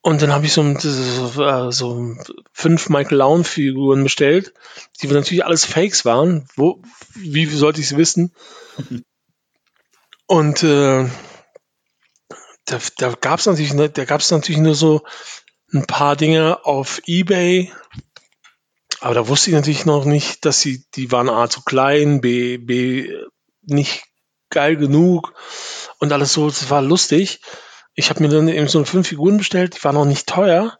Und 0.02 0.22
dann 0.22 0.32
habe 0.32 0.46
ich 0.46 0.52
so, 0.52 0.78
so, 0.78 1.70
so 1.70 2.16
fünf 2.52 2.88
Michael 2.88 3.18
Laun 3.18 3.44
Figuren 3.44 4.02
bestellt, 4.02 4.54
die 5.02 5.08
natürlich 5.08 5.44
alles 5.44 5.66
Fakes 5.66 6.04
waren. 6.06 6.48
Wo, 6.56 6.80
wie 7.14 7.44
sollte 7.46 7.80
ich 7.80 7.86
es 7.86 7.96
wissen? 7.96 8.34
Und 10.26 10.62
äh, 10.62 11.08
da, 12.64 12.78
da 12.98 13.12
gab 13.20 13.40
es 13.40 13.46
natürlich, 13.46 13.74
da 13.92 14.04
gab 14.04 14.20
es 14.20 14.30
natürlich 14.30 14.60
nur 14.60 14.74
so 14.74 15.02
ein 15.72 15.86
paar 15.86 16.16
Dinge 16.16 16.64
auf 16.64 17.02
eBay, 17.06 17.72
aber 19.00 19.14
da 19.14 19.28
wusste 19.28 19.50
ich 19.50 19.56
natürlich 19.56 19.86
noch 19.86 20.04
nicht, 20.04 20.44
dass 20.44 20.60
sie, 20.60 20.84
die 20.94 21.10
waren 21.10 21.30
A 21.30 21.48
zu 21.48 21.62
klein, 21.62 22.20
B, 22.20 22.58
B 22.58 23.10
nicht 23.62 24.04
geil 24.50 24.76
genug 24.76 25.34
und 25.98 26.12
alles 26.12 26.34
so. 26.34 26.48
Das 26.48 26.68
war 26.70 26.82
lustig. 26.82 27.40
Ich 27.94 28.10
habe 28.10 28.22
mir 28.22 28.28
dann 28.28 28.48
eben 28.48 28.68
so 28.68 28.84
fünf 28.84 29.08
Figuren 29.08 29.38
bestellt, 29.38 29.76
die 29.76 29.84
waren 29.84 29.94
noch 29.94 30.04
nicht 30.04 30.26
teuer. 30.26 30.78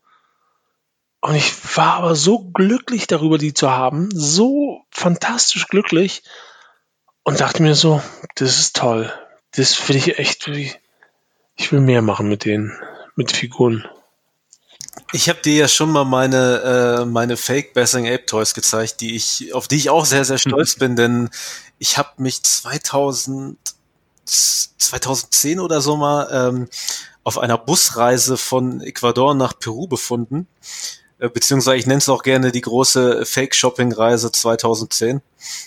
Und 1.21 1.35
ich 1.35 1.77
war 1.77 1.95
aber 1.95 2.15
so 2.15 2.51
glücklich 2.51 3.07
darüber, 3.07 3.37
die 3.37 3.53
zu 3.53 3.71
haben. 3.71 4.09
So 4.13 4.83
fantastisch 4.91 5.69
glücklich. 5.69 6.23
Und 7.23 7.41
dachte 7.41 7.63
mir 7.63 7.75
so, 7.75 8.03
das 8.37 8.59
ist 8.59 8.77
toll. 8.77 9.13
Das 9.53 9.89
will 9.89 9.97
ich 9.97 10.19
echt, 10.19 10.49
ich 10.49 11.73
will 11.73 11.81
mehr 11.81 12.01
machen 12.01 12.29
mit 12.29 12.45
denen, 12.45 12.73
mit 13.17 13.33
Figuren. 13.33 13.87
Ich 15.13 15.29
habe 15.29 15.41
dir 15.41 15.55
ja 15.55 15.69
schon 15.69 15.91
mal 15.91 16.05
meine 16.05 17.01
äh, 17.01 17.05
meine 17.05 17.37
Fake 17.37 17.75
Bassing 17.75 18.07
Ape 18.07 18.27
Toys 18.27 18.55
gezeigt, 18.55 19.01
die 19.01 19.17
ich 19.17 19.53
auf 19.53 19.69
die 19.69 19.77
ich 19.77 19.91
auch 19.91 20.05
sehr 20.05 20.25
sehr 20.25 20.39
stolz 20.39 20.77
bin, 20.77 20.97
denn 20.97 21.31
ich 21.79 21.99
habe 21.99 22.11
mich 22.19 22.43
2000 22.43 23.59
2010 24.31 25.61
oder 25.61 25.81
so 25.81 25.97
mal 25.97 26.29
ähm, 26.33 26.69
auf 27.25 27.39
einer 27.39 27.59
Busreise 27.59 28.37
von 28.37 28.81
Ecuador 28.81 29.35
nach 29.35 29.59
Peru 29.59 29.87
befunden 29.87 30.47
äh, 31.21 31.29
beziehungsweise 31.29 31.77
ich 31.77 31.87
nenne 31.87 31.99
es 31.99 32.09
auch 32.09 32.23
gerne 32.23 32.51
die 32.51 32.63
große 32.63 33.27
Fake-Shopping-Reise 33.27 34.33
2010, 34.33 35.21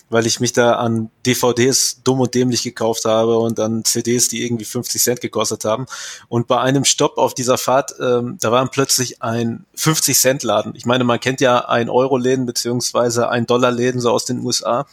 weil 0.10 0.26
ich 0.26 0.40
mich 0.40 0.52
da 0.52 0.74
an 0.74 1.12
DVDs 1.26 2.02
dumm 2.04 2.22
und 2.22 2.34
dämlich 2.34 2.64
gekauft 2.64 3.06
habe 3.06 3.38
und 3.38 3.60
an 3.60 3.86
CDs, 3.86 4.28
die 4.28 4.44
irgendwie 4.44 4.66
50 4.66 5.02
Cent 5.02 5.22
gekostet 5.22 5.64
haben. 5.64 5.86
Und 6.28 6.48
bei 6.48 6.60
einem 6.60 6.86
Stopp 6.86 7.18
auf 7.20 7.36
dieser 7.36 7.60
Fahrt, 7.60 7.94
ähm, 8.02 8.38
da 8.42 8.52
war 8.52 8.68
plötzlich 8.68 9.22
ein 9.22 9.66
50 9.76 10.18
Cent 10.18 10.44
Laden. 10.44 10.74
Ich 10.76 10.88
meine, 10.88 11.04
man 11.04 11.20
kennt 11.20 11.40
ja 11.40 11.66
ein 11.70 11.90
Euro 11.90 12.18
Läden 12.18 12.48
beziehungsweise 12.48 13.30
ein 13.30 13.46
Dollar 13.46 13.72
Läden 13.72 14.02
so 14.02 14.10
aus 14.10 14.26
den 14.26 14.40
USA. 14.40 14.88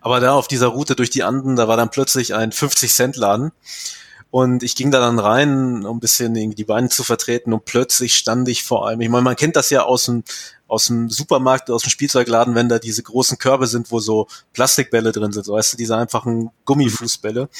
Aber 0.00 0.20
da 0.20 0.32
auf 0.32 0.48
dieser 0.48 0.68
Route 0.68 0.96
durch 0.96 1.10
die 1.10 1.22
Anden, 1.22 1.56
da 1.56 1.68
war 1.68 1.76
dann 1.76 1.90
plötzlich 1.90 2.34
ein 2.34 2.52
50 2.52 2.92
Cent 2.92 3.16
Laden. 3.16 3.52
Und 4.30 4.62
ich 4.62 4.76
ging 4.76 4.90
da 4.90 4.98
dann 4.98 5.18
rein, 5.18 5.84
um 5.84 5.98
ein 5.98 6.00
bisschen 6.00 6.32
die 6.32 6.64
Beine 6.64 6.88
zu 6.88 7.04
vertreten 7.04 7.52
und 7.52 7.66
plötzlich 7.66 8.14
stand 8.14 8.48
ich 8.48 8.62
vor 8.64 8.86
allem, 8.86 9.02
ich 9.02 9.10
meine, 9.10 9.22
man 9.22 9.36
kennt 9.36 9.56
das 9.56 9.68
ja 9.68 9.82
aus 9.82 10.06
dem, 10.06 10.24
aus 10.66 10.86
dem 10.86 11.10
Supermarkt, 11.10 11.70
aus 11.70 11.82
dem 11.82 11.90
Spielzeugladen, 11.90 12.54
wenn 12.54 12.70
da 12.70 12.78
diese 12.78 13.02
großen 13.02 13.36
Körbe 13.36 13.66
sind, 13.66 13.90
wo 13.90 14.00
so 14.00 14.28
Plastikbälle 14.54 15.12
drin 15.12 15.32
sind, 15.32 15.44
so 15.44 15.52
weißt 15.52 15.74
du, 15.74 15.76
diese 15.76 15.98
einfachen 15.98 16.50
Gummifußbälle. 16.64 17.50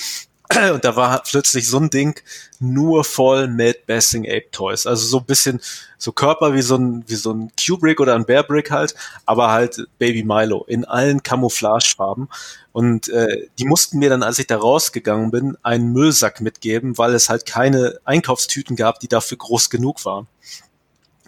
Und 0.72 0.84
da 0.84 0.97
war 0.97 1.22
plötzlich 1.22 1.68
so 1.68 1.78
ein 1.78 1.88
Ding 1.90 2.20
nur 2.59 3.05
voll 3.05 3.49
mit 3.49 3.86
Bassing 3.86 4.26
Ape 4.26 4.51
Toys. 4.51 4.86
Also 4.86 5.07
so 5.07 5.18
ein 5.18 5.24
bisschen 5.24 5.61
so 5.99 6.12
Körper 6.12 6.53
wie 6.53 6.62
so 6.62 6.76
ein, 6.76 7.05
wie 7.07 7.14
so 7.14 7.32
ein 7.32 7.51
Kubrick 7.57 8.01
oder 8.01 8.14
ein 8.14 8.26
Bear 8.26 8.43
Brick 8.43 8.70
halt, 8.70 8.95
aber 9.24 9.51
halt 9.51 9.86
Baby 9.99 10.24
Milo 10.24 10.64
in 10.66 10.84
allen 10.84 11.22
Camouflagefarben. 11.22 12.28
Und 12.72 13.09
äh, 13.09 13.49
die 13.59 13.64
mussten 13.64 13.99
mir 13.99 14.11
dann, 14.11 14.22
als 14.22 14.38
ich 14.38 14.47
da 14.47 14.57
rausgegangen 14.57 15.30
bin, 15.30 15.57
einen 15.62 15.93
Müllsack 15.93 16.40
mitgeben, 16.40 16.99
weil 16.99 17.14
es 17.14 17.28
halt 17.28 17.47
keine 17.47 17.99
Einkaufstüten 18.05 18.76
gab, 18.76 19.01
die 19.01 19.09
dafür 19.09 19.38
groß 19.38 19.70
genug 19.70 20.05
waren. 20.05 20.26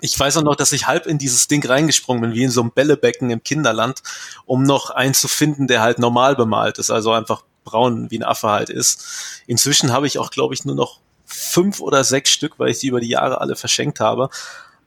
Ich 0.00 0.18
weiß 0.18 0.36
auch 0.36 0.42
noch, 0.42 0.56
dass 0.56 0.72
ich 0.72 0.86
halb 0.86 1.06
in 1.06 1.18
dieses 1.18 1.48
Ding 1.48 1.64
reingesprungen 1.64 2.20
bin, 2.20 2.34
wie 2.34 2.44
in 2.44 2.50
so 2.50 2.60
einem 2.60 2.72
Bällebecken 2.72 3.30
im 3.30 3.42
Kinderland, 3.42 4.02
um 4.44 4.62
noch 4.62 4.90
einen 4.90 5.14
zu 5.14 5.28
finden, 5.28 5.66
der 5.66 5.80
halt 5.80 5.98
normal 5.98 6.36
bemalt 6.36 6.78
ist, 6.78 6.90
also 6.90 7.12
einfach 7.12 7.44
braun 7.64 8.10
wie 8.10 8.18
ein 8.18 8.24
Affe 8.24 8.48
halt 8.48 8.70
ist. 8.70 9.42
Inzwischen 9.46 9.92
habe 9.92 10.06
ich 10.06 10.18
auch, 10.18 10.30
glaube 10.30 10.54
ich, 10.54 10.64
nur 10.64 10.74
noch 10.74 11.00
fünf 11.26 11.80
oder 11.80 12.04
sechs 12.04 12.30
Stück, 12.30 12.58
weil 12.58 12.70
ich 12.70 12.78
die 12.78 12.88
über 12.88 13.00
die 13.00 13.08
Jahre 13.08 13.40
alle 13.40 13.56
verschenkt 13.56 14.00
habe. 14.00 14.30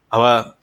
Aber 0.09 0.55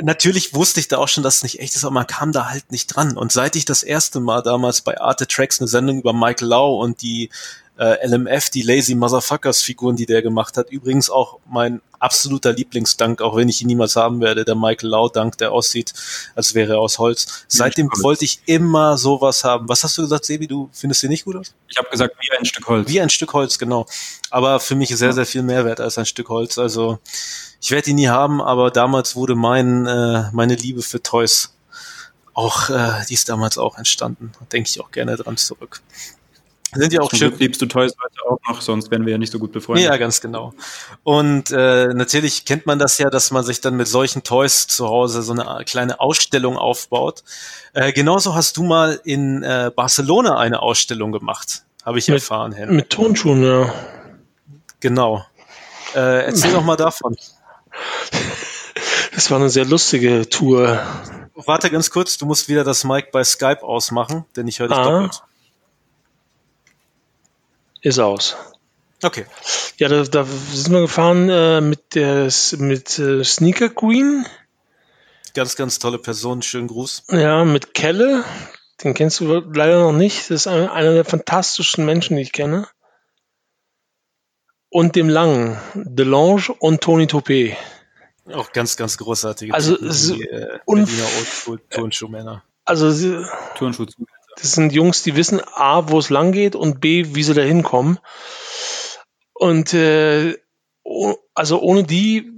natürlich 0.00 0.54
wusste 0.54 0.80
ich 0.80 0.88
da 0.88 0.98
auch 0.98 1.08
schon, 1.08 1.22
dass 1.22 1.36
es 1.36 1.42
nicht 1.42 1.60
echt 1.60 1.74
ist, 1.76 1.84
aber 1.84 1.94
man 1.94 2.06
kam 2.06 2.32
da 2.32 2.48
halt 2.48 2.70
nicht 2.70 2.86
dran. 2.88 3.16
Und 3.16 3.32
seit 3.32 3.56
ich 3.56 3.64
das 3.64 3.82
erste 3.82 4.20
Mal 4.20 4.42
damals 4.42 4.80
bei 4.80 5.00
Arte 5.00 5.26
Tracks 5.26 5.60
eine 5.60 5.68
Sendung 5.68 5.98
über 5.98 6.12
Mike 6.12 6.44
Lau 6.44 6.76
und 6.76 7.02
die 7.02 7.30
äh, 7.76 8.06
LMF, 8.06 8.50
die 8.50 8.62
Lazy 8.62 8.94
Motherfuckers 8.94 9.62
Figuren, 9.62 9.96
die 9.96 10.06
der 10.06 10.22
gemacht 10.22 10.56
hat. 10.56 10.70
Übrigens 10.70 11.10
auch 11.10 11.40
mein 11.46 11.80
absoluter 11.98 12.52
Lieblingsdank, 12.52 13.20
auch 13.20 13.34
wenn 13.36 13.48
ich 13.48 13.62
ihn 13.62 13.66
niemals 13.66 13.96
haben 13.96 14.20
werde, 14.20 14.44
der 14.44 14.54
Michael 14.54 14.90
Lau 14.90 15.08
Dank, 15.08 15.38
der 15.38 15.52
aussieht, 15.52 15.92
als 16.34 16.54
wäre 16.54 16.74
er 16.74 16.80
aus 16.80 16.98
Holz. 16.98 17.44
Seitdem 17.48 17.90
ja, 17.92 18.02
wollte 18.02 18.24
ich 18.24 18.40
immer 18.46 18.96
sowas 18.96 19.42
haben. 19.42 19.68
Was 19.68 19.82
hast 19.82 19.98
du 19.98 20.02
gesagt, 20.02 20.24
Sebi? 20.24 20.46
Du 20.46 20.68
findest 20.72 21.02
den 21.02 21.10
nicht 21.10 21.24
gut 21.24 21.36
aus? 21.36 21.54
Ich 21.68 21.78
habe 21.78 21.88
gesagt, 21.90 22.14
wie 22.20 22.36
ein 22.36 22.44
Stück 22.44 22.68
Holz. 22.68 22.88
Wie 22.88 23.00
ein 23.00 23.10
Stück 23.10 23.32
Holz, 23.32 23.58
genau. 23.58 23.86
Aber 24.30 24.60
für 24.60 24.74
mich 24.74 24.94
sehr, 24.96 25.12
sehr 25.12 25.26
viel 25.26 25.42
mehr 25.42 25.64
wert 25.64 25.80
als 25.80 25.98
ein 25.98 26.06
Stück 26.06 26.28
Holz. 26.28 26.58
Also 26.58 26.98
ich 27.60 27.70
werde 27.70 27.90
ihn 27.90 27.96
nie 27.96 28.08
haben, 28.08 28.40
aber 28.40 28.70
damals 28.70 29.16
wurde 29.16 29.34
mein, 29.34 29.86
äh, 29.86 30.30
meine 30.32 30.54
Liebe 30.54 30.82
für 30.82 31.02
Toys 31.02 31.54
auch, 32.34 32.68
äh, 32.68 33.04
die 33.08 33.14
ist 33.14 33.28
damals 33.28 33.58
auch 33.58 33.78
entstanden. 33.78 34.32
Denke 34.52 34.68
ich 34.68 34.80
auch 34.80 34.90
gerne 34.90 35.16
dran 35.16 35.36
zurück. 35.36 35.80
Sind 36.72 36.92
ja 36.92 37.00
auch 37.00 37.10
Zum 37.10 37.18
schön. 37.18 37.38
Liebst 37.38 37.62
du 37.62 37.66
Toys 37.66 37.92
heute 38.02 38.16
auch 38.28 38.38
noch, 38.48 38.60
sonst 38.60 38.90
wären 38.90 39.06
wir 39.06 39.12
ja 39.12 39.18
nicht 39.18 39.32
so 39.32 39.38
gut 39.38 39.52
befreundet. 39.52 39.84
Ja, 39.84 39.96
ganz 39.96 40.20
genau. 40.20 40.52
Und 41.04 41.50
äh, 41.50 41.94
natürlich 41.94 42.44
kennt 42.44 42.66
man 42.66 42.78
das 42.78 42.98
ja, 42.98 43.10
dass 43.10 43.30
man 43.30 43.44
sich 43.44 43.60
dann 43.60 43.76
mit 43.76 43.86
solchen 43.86 44.22
Toys 44.22 44.66
zu 44.66 44.88
Hause 44.88 45.22
so 45.22 45.32
eine 45.32 45.64
kleine 45.64 46.00
Ausstellung 46.00 46.56
aufbaut. 46.56 47.22
Äh, 47.74 47.92
genauso 47.92 48.34
hast 48.34 48.56
du 48.56 48.64
mal 48.64 49.00
in 49.04 49.42
äh, 49.42 49.70
Barcelona 49.74 50.38
eine 50.38 50.62
Ausstellung 50.62 51.12
gemacht, 51.12 51.62
habe 51.84 51.98
ich 51.98 52.08
mit, 52.08 52.16
erfahren, 52.16 52.52
Henry. 52.52 52.74
Mit 52.74 52.90
Tonschuhen, 52.90 53.44
ja. 53.44 53.72
Genau. 54.80 55.24
Äh, 55.94 56.26
erzähl 56.26 56.52
doch 56.52 56.64
mal 56.64 56.76
davon. 56.76 57.16
Das 59.14 59.30
war 59.30 59.38
eine 59.38 59.48
sehr 59.48 59.64
lustige 59.64 60.28
Tour. 60.28 60.80
Warte 61.36 61.70
ganz 61.70 61.90
kurz, 61.90 62.18
du 62.18 62.26
musst 62.26 62.48
wieder 62.48 62.64
das 62.64 62.82
Mic 62.82 63.08
bei 63.12 63.22
Skype 63.22 63.62
ausmachen, 63.62 64.24
denn 64.34 64.48
ich 64.48 64.58
höre 64.58 64.68
dich 64.68 64.76
ah. 64.76 64.84
doppelt 64.84 65.22
ist 67.84 67.98
aus. 67.98 68.36
Okay. 69.02 69.26
Ja, 69.76 69.88
da, 69.88 70.02
da 70.02 70.24
sind 70.24 70.72
wir 70.72 70.80
gefahren 70.80 71.28
äh, 71.28 71.60
mit 71.60 71.94
der 71.94 72.30
mit 72.58 72.98
äh, 72.98 73.22
Sneaker 73.22 73.68
Queen. 73.68 74.26
Ganz, 75.34 75.56
ganz 75.56 75.78
tolle 75.78 75.98
Person. 75.98 76.42
Schönen 76.42 76.68
Gruß. 76.68 77.04
Ja, 77.10 77.44
mit 77.44 77.74
Kelle. 77.74 78.24
Den 78.82 78.94
kennst 78.94 79.20
du 79.20 79.26
leider 79.26 79.82
noch 79.82 79.92
nicht. 79.92 80.30
Das 80.30 80.42
ist 80.42 80.46
ein, 80.46 80.68
einer 80.68 80.94
der 80.94 81.04
fantastischen 81.04 81.84
Menschen, 81.84 82.16
die 82.16 82.22
ich 82.22 82.32
kenne. 82.32 82.66
Und 84.70 84.96
dem 84.96 85.08
Langen, 85.08 85.58
Delange 85.74 86.48
und 86.58 86.80
Tony 86.80 87.04
Topé. 87.04 87.56
Auch 88.32 88.52
ganz, 88.52 88.76
ganz 88.76 88.96
großartige 88.96 89.52
also, 89.52 89.76
die, 89.76 90.22
äh, 90.24 90.58
Berliner 90.66 91.58
Turnschuhmänner. 91.70 92.42
Also, 92.64 93.24
Turnschuh 93.56 93.86
das 94.36 94.52
sind 94.52 94.72
Jungs, 94.72 95.02
die 95.02 95.16
wissen 95.16 95.40
A, 95.54 95.88
wo 95.88 95.98
es 95.98 96.10
lang 96.10 96.32
geht 96.32 96.56
und 96.56 96.80
B, 96.80 97.14
wie 97.14 97.22
sie 97.22 97.34
da 97.34 97.42
hinkommen. 97.42 97.98
Und 99.32 99.74
äh, 99.74 100.36
also 101.34 101.60
ohne 101.60 101.84
die, 101.84 102.34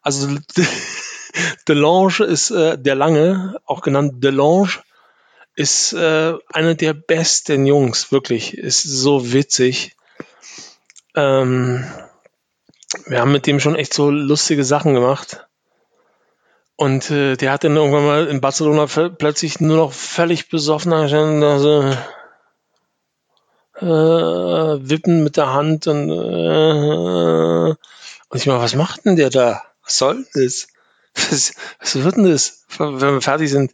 also 0.00 0.28
Delange 1.68 2.24
ist 2.24 2.50
äh, 2.50 2.78
der 2.78 2.94
Lange, 2.94 3.60
auch 3.64 3.82
genannt 3.82 4.22
Delange, 4.22 4.70
ist 5.54 5.92
äh, 5.92 6.34
einer 6.52 6.74
der 6.74 6.94
besten 6.94 7.66
Jungs, 7.66 8.10
wirklich. 8.10 8.56
Ist 8.56 8.82
so 8.82 9.32
witzig. 9.32 9.96
Ähm, 11.14 11.84
wir 13.06 13.20
haben 13.20 13.32
mit 13.32 13.46
dem 13.46 13.60
schon 13.60 13.76
echt 13.76 13.94
so 13.94 14.10
lustige 14.10 14.64
Sachen 14.64 14.94
gemacht. 14.94 15.46
Und 16.76 17.10
äh, 17.10 17.36
der 17.36 17.52
hat 17.52 17.64
dann 17.64 17.76
irgendwann 17.76 18.06
mal 18.06 18.26
in 18.26 18.40
Barcelona 18.40 18.86
plötzlich 18.86 19.60
nur 19.60 19.76
noch 19.76 19.92
völlig 19.92 20.48
besoffen 20.48 20.92
also, 20.92 21.94
äh, 23.76 23.86
wippen 23.86 25.22
mit 25.22 25.36
der 25.36 25.52
Hand 25.52 25.86
und, 25.86 26.10
äh, 26.10 27.74
und 28.28 28.38
ich 28.38 28.46
mal, 28.46 28.60
was 28.60 28.74
macht 28.74 29.04
denn 29.04 29.16
der 29.16 29.30
da? 29.30 29.62
Was 29.84 29.98
soll 29.98 30.26
das? 30.34 30.68
Was, 31.14 31.54
was 31.78 32.02
wird 32.02 32.16
denn 32.16 32.30
das, 32.30 32.64
wenn 32.78 33.00
wir 33.00 33.20
fertig 33.20 33.50
sind? 33.50 33.72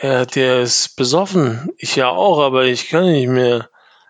Ja, 0.00 0.24
der 0.24 0.60
ist 0.60 0.96
besoffen. 0.96 1.70
Ich 1.78 1.96
ja 1.96 2.08
auch, 2.08 2.40
aber 2.40 2.64
ich 2.64 2.88
kann 2.88 3.10
nicht 3.10 3.28
mehr. 3.28 3.68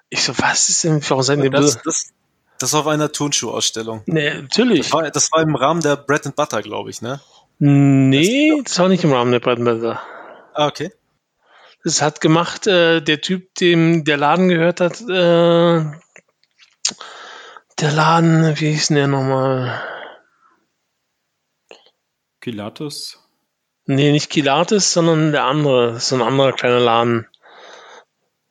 Ich 0.09 0.23
so, 0.25 0.33
was 0.39 0.69
ist 0.69 0.85
denn, 0.85 1.01
warum 1.09 1.23
seid 1.23 1.43
ihr 1.43 1.51
das, 1.51 1.81
das, 1.83 2.13
das 2.59 2.73
war 2.73 2.81
auf 2.81 2.87
einer 2.87 3.13
Turnschuhausstellung. 3.13 4.03
Nee, 4.07 4.35
natürlich. 4.35 4.81
Das 4.81 4.93
war, 4.93 5.11
das 5.11 5.33
war 5.33 5.43
im 5.43 5.55
Rahmen 5.57 5.81
der 5.81 5.97
Bread 5.97 6.27
and 6.27 6.37
Butter, 6.37 6.63
glaube 6.63 6.91
ich, 6.91 7.03
ne? 7.03 7.21
Nee, 7.59 8.53
das 8.65 8.79
war 8.79 8.89
nicht 8.89 9.05
im 9.05 9.13
Rahmen 9.13 9.33
der 9.33 9.41
Breitenblätter. 9.41 10.01
Ah, 10.55 10.67
okay. 10.67 10.93
Das 11.85 12.03
hat 12.03 12.21
gemacht, 12.21 12.67
äh, 12.67 13.01
der 13.01 13.21
Typ, 13.21 13.55
dem 13.55 14.05
der 14.05 14.17
Laden 14.17 14.49
gehört 14.49 14.81
hat, 14.81 15.01
äh, 15.03 15.85
der 17.79 17.93
Laden, 17.93 18.59
wie 18.59 18.73
hieß 18.73 18.89
denn 18.89 18.97
der 18.97 19.07
nochmal? 19.07 19.83
Kilatus? 22.41 23.23
Nee, 23.85 24.13
nicht 24.13 24.31
Kilatus, 24.31 24.93
sondern 24.93 25.33
der 25.33 25.45
andere, 25.45 26.01
so 26.01 26.17
ein 26.17 26.23
anderer 26.23 26.53
kleiner 26.53 26.81
Laden. 26.81 27.27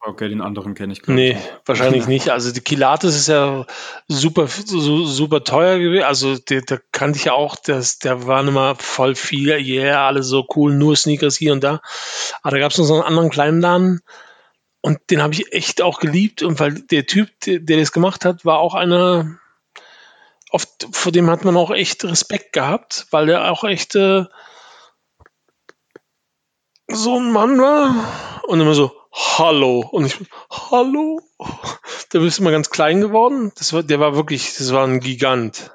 Okay, 0.08 0.30
den 0.30 0.42
anderen 0.42 0.76
kenne 0.76 0.94
ich 0.94 1.02
gar 1.02 1.16
nee, 1.16 1.34
nicht. 1.34 1.44
Nee, 1.44 1.50
wahrscheinlich 1.66 2.08
nicht. 2.08 2.30
Also 2.30 2.52
die 2.52 2.62
Kilates 2.62 3.16
ist 3.16 3.28
ja 3.28 3.66
super, 4.08 4.48
super 4.48 5.44
teuer 5.44 5.80
gewesen. 5.80 6.04
Also 6.04 6.38
der, 6.38 6.62
der 6.62 6.80
kannte 6.92 7.18
ich 7.18 7.26
ja 7.26 7.34
auch, 7.34 7.56
das, 7.56 7.98
der 7.98 8.28
war 8.28 8.48
immer 8.48 8.76
voll 8.76 9.16
viel, 9.16 9.50
yeah, 9.50 10.06
alle 10.06 10.22
so 10.22 10.46
cool, 10.56 10.74
nur 10.76 10.96
Sneakers 10.96 11.38
hier 11.38 11.54
und 11.54 11.64
da. 11.64 11.82
Aber 12.44 12.52
da 12.52 12.60
gab 12.60 12.72
es 12.72 12.78
noch 12.78 12.86
so 12.86 12.94
einen 12.94 13.04
anderen 13.04 13.32
kleinen 13.32 13.62
Laden 13.62 14.02
und 14.82 15.00
den 15.10 15.24
habe 15.24 15.34
ich 15.34 15.52
echt 15.52 15.82
auch 15.82 16.00
geliebt. 16.00 16.44
Und 16.44 16.60
weil 16.60 16.74
der 16.74 17.08
Typ, 17.08 17.30
der, 17.46 17.60
der 17.60 17.78
das 17.78 17.92
gemacht 17.92 18.26
hat, 18.26 18.46
war 18.46 18.60
auch 18.60 18.76
einer, 18.76 19.40
oft, 20.52 20.88
vor 20.92 21.12
dem 21.12 21.32
hat 21.32 21.44
man 21.44 21.58
auch 21.58 21.72
echt 21.72 22.06
Respekt 22.06 22.54
gehabt, 22.54 23.08
weil 23.10 23.26
der 23.26 23.52
auch 23.52 23.64
echt 23.64 23.96
äh, 23.96 24.26
so 26.88 27.20
ein 27.20 27.32
Mann 27.32 27.58
war 27.60 28.44
und 28.48 28.62
immer 28.62 28.76
so, 28.76 28.92
Hallo. 29.16 29.80
Und 29.80 30.06
ich, 30.06 30.18
hallo? 30.50 31.22
Der 32.12 32.22
ist 32.22 32.40
immer 32.40 32.52
ganz 32.52 32.70
klein 32.70 33.00
geworden. 33.00 33.54
Das 33.58 33.72
war, 33.72 33.82
der 33.82 34.00
war 34.02 34.16
wirklich, 34.16 34.56
das 34.58 34.74
war 34.74 34.86
ein 34.86 35.00
Gigant. 35.00 35.72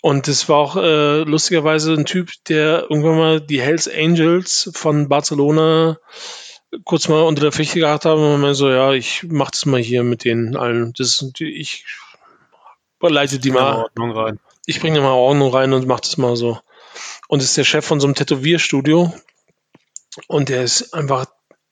Und 0.00 0.28
das 0.28 0.48
war 0.48 0.58
auch 0.58 0.76
äh, 0.76 1.22
lustigerweise 1.22 1.92
ein 1.94 2.04
Typ, 2.04 2.30
der 2.48 2.82
irgendwann 2.82 3.18
mal 3.18 3.40
die 3.40 3.60
Hells 3.60 3.88
Angels 3.88 4.70
von 4.74 5.08
Barcelona 5.08 5.98
kurz 6.84 7.08
mal 7.08 7.22
unter 7.22 7.42
der 7.42 7.52
Fichte 7.52 7.80
gehabt 7.80 8.04
haben 8.04 8.22
und 8.22 8.40
man 8.40 8.54
so, 8.54 8.68
ja, 8.70 8.92
ich 8.92 9.24
mach 9.28 9.50
das 9.50 9.66
mal 9.66 9.80
hier 9.80 10.04
mit 10.04 10.24
denen 10.24 10.56
allen. 10.56 10.92
Das, 10.96 11.32
ich 11.40 11.84
leite 13.00 13.40
die 13.40 13.50
mal. 13.50 13.88
Rein. 13.96 14.38
Ich 14.66 14.80
bringe 14.80 15.00
mal 15.00 15.12
Ordnung 15.12 15.52
rein 15.52 15.72
und 15.72 15.86
mach 15.86 16.00
das 16.00 16.16
mal 16.16 16.36
so. 16.36 16.60
Und 17.28 17.42
das 17.42 17.50
ist 17.50 17.56
der 17.56 17.64
Chef 17.64 17.84
von 17.84 17.98
so 17.98 18.06
einem 18.06 18.14
Tätowierstudio. 18.14 19.12
Und 20.28 20.48
der 20.48 20.62
ist 20.62 20.94
einfach 20.94 21.26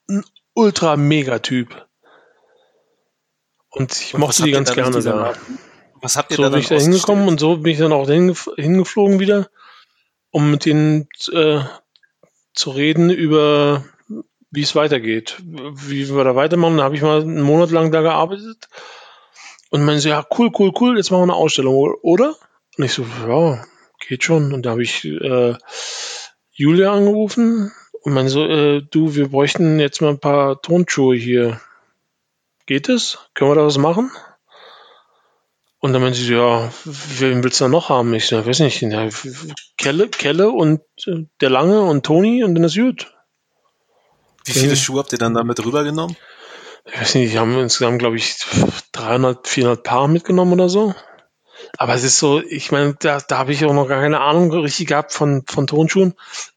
ein 0.09 0.25
ultra 0.55 0.97
mega 0.97 1.39
Typ. 1.39 1.87
Und 3.71 3.93
ich 3.93 4.15
und 4.15 4.21
mochte 4.21 4.45
die 4.45 4.53
ganz 4.53 4.73
gerne 4.73 5.01
da. 5.03 5.35
Was 6.01 6.17
habt 6.17 6.31
ihr 6.31 6.37
so 6.37 6.43
da 6.43 6.51
bin 6.51 6.61
ich 6.61 6.69
da 6.69 6.77
hingekommen 6.77 7.29
und 7.29 7.41
so 7.41 7.57
bin 7.59 7.73
ich 7.73 7.79
dann 7.79 7.93
auch 7.93 8.09
hingeflogen 8.09 9.19
wieder, 9.19 9.49
um 10.31 10.51
mit 10.51 10.65
denen 10.65 11.09
äh, 11.33 11.61
zu 12.53 12.71
reden 12.71 13.11
über 13.11 13.85
wie 14.55 14.63
es 14.63 14.77
weitergeht, 14.77 15.37
wie 15.43 16.09
wir 16.09 16.23
da 16.23 16.37
weitermachen. 16.37 16.77
Da 16.77 16.85
habe 16.85 16.95
ich 16.95 17.03
mal 17.03 17.23
einen 17.23 17.43
Monat 17.43 17.71
lang 17.71 17.91
da 17.91 18.03
gearbeitet 18.03 18.69
und 19.71 19.85
meinte 19.85 20.03
so, 20.03 20.09
ja, 20.11 20.25
cool, 20.39 20.53
cool, 20.57 20.73
cool, 20.81 20.97
jetzt 20.97 21.11
machen 21.11 21.23
wir 21.23 21.35
eine 21.35 21.35
Ausstellung, 21.35 21.75
oder? 22.03 22.37
Und 22.79 22.85
ich 22.85 22.93
so, 22.93 23.05
ja, 23.27 23.65
geht 24.07 24.23
schon. 24.23 24.53
Und 24.53 24.65
da 24.65 24.71
habe 24.71 24.83
ich 24.85 25.05
äh, 25.05 25.57
Julia 26.53 26.93
angerufen 26.93 27.73
und 28.05 28.13
meinte 28.13 28.31
so, 28.31 28.45
äh, 28.45 28.83
du, 28.83 29.15
wir 29.15 29.29
bräuchten 29.29 29.81
jetzt 29.81 30.03
mal 30.03 30.11
ein 30.11 30.21
paar 30.21 30.61
Tonschuhe 30.61 31.17
hier. 31.17 31.61
Geht 32.67 32.89
es? 32.89 33.19
Können 33.33 33.51
wir 33.51 33.55
da 33.57 33.65
was 33.65 33.79
machen? 33.79 34.11
Und 35.79 35.93
dann 35.93 36.03
meinte 36.03 36.19
sie, 36.19 36.35
ja, 36.35 36.71
wen 36.85 37.43
willst 37.43 37.61
du 37.61 37.65
da 37.65 37.69
noch 37.69 37.89
haben? 37.89 38.13
Ich 38.15 38.27
so, 38.27 38.45
weiß 38.45 38.61
nicht, 38.61 38.83
ja, 38.83 39.09
Kelle, 39.79 40.09
Kelle 40.09 40.51
und 40.51 40.81
äh, 41.07 41.27
der 41.41 41.51
Lange 41.51 41.83
und 41.83 42.05
Toni 42.05 42.45
und 42.45 42.55
dann 42.55 42.65
ist 42.65 42.77
gut. 42.77 43.11
Wie 44.45 44.53
viele 44.53 44.77
Schuhe 44.77 44.99
habt 44.99 45.13
ihr 45.13 45.19
dann 45.19 45.35
damit 45.35 45.65
rübergenommen? 45.65 46.17
Ich 46.85 47.01
weiß 47.01 47.15
nicht, 47.15 47.33
die 47.33 47.39
haben 47.39 47.59
insgesamt, 47.59 47.99
glaube 47.99 48.17
ich, 48.17 48.37
300, 48.93 49.49
400 49.49 49.83
Paar 49.83 50.09
mitgenommen 50.09 50.53
oder 50.53 50.69
so. 50.69 50.95
Aber 51.79 51.95
es 51.95 52.05
ist 52.05 52.19
so, 52.19 52.43
ich 52.43 52.71
meine, 52.71 52.95
da, 52.99 53.21
da 53.27 53.39
habe 53.39 53.53
ich 53.53 53.65
auch 53.65 53.73
noch 53.73 53.89
gar 53.89 54.03
keine 54.03 54.21
Ahnung 54.21 54.53
richtig 54.53 54.89
gehabt 54.89 55.13
von, 55.13 55.45
von 55.47 55.67
Tonschuhen. 55.67 56.15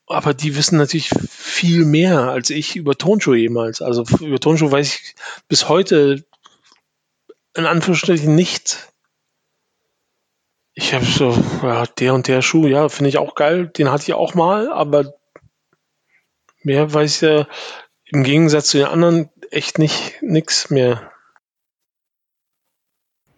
Aber 0.08 0.34
die 0.34 0.56
wissen 0.56 0.78
natürlich 0.78 1.10
viel 1.30 1.86
mehr 1.86 2.30
als 2.30 2.50
ich 2.50 2.76
über 2.76 2.98
Tonschuhe 2.98 3.38
jemals. 3.38 3.82
Also 3.82 4.04
über 4.22 4.40
Tonschuhe 4.40 4.72
weiß 4.72 4.96
ich 4.96 5.16
bis 5.48 5.68
heute 5.68 6.26
in 7.56 7.66
Anführungsstrichen 7.66 8.34
nichts. 8.34 8.88
Ich 10.74 10.94
habe 10.94 11.06
so, 11.06 11.32
ja, 11.64 11.86
der 11.86 12.14
und 12.14 12.28
der 12.28 12.42
Schuh, 12.42 12.68
ja, 12.68 12.88
finde 12.88 13.10
ich 13.10 13.18
auch 13.18 13.36
geil. 13.36 13.68
Den 13.68 13.92
hatte 13.92 14.04
ich 14.04 14.14
auch 14.14 14.36
mal, 14.36 14.72
aber 14.72 15.16
mehr 16.62 16.94
weiß 16.94 17.16
ich 17.16 17.22
ja 17.22 17.48
im 18.06 18.24
Gegensatz 18.24 18.68
zu 18.68 18.78
den 18.78 18.86
anderen 18.86 19.30
echt 19.50 19.80
nicht 19.80 20.22
nix 20.22 20.70
mehr. 20.70 21.12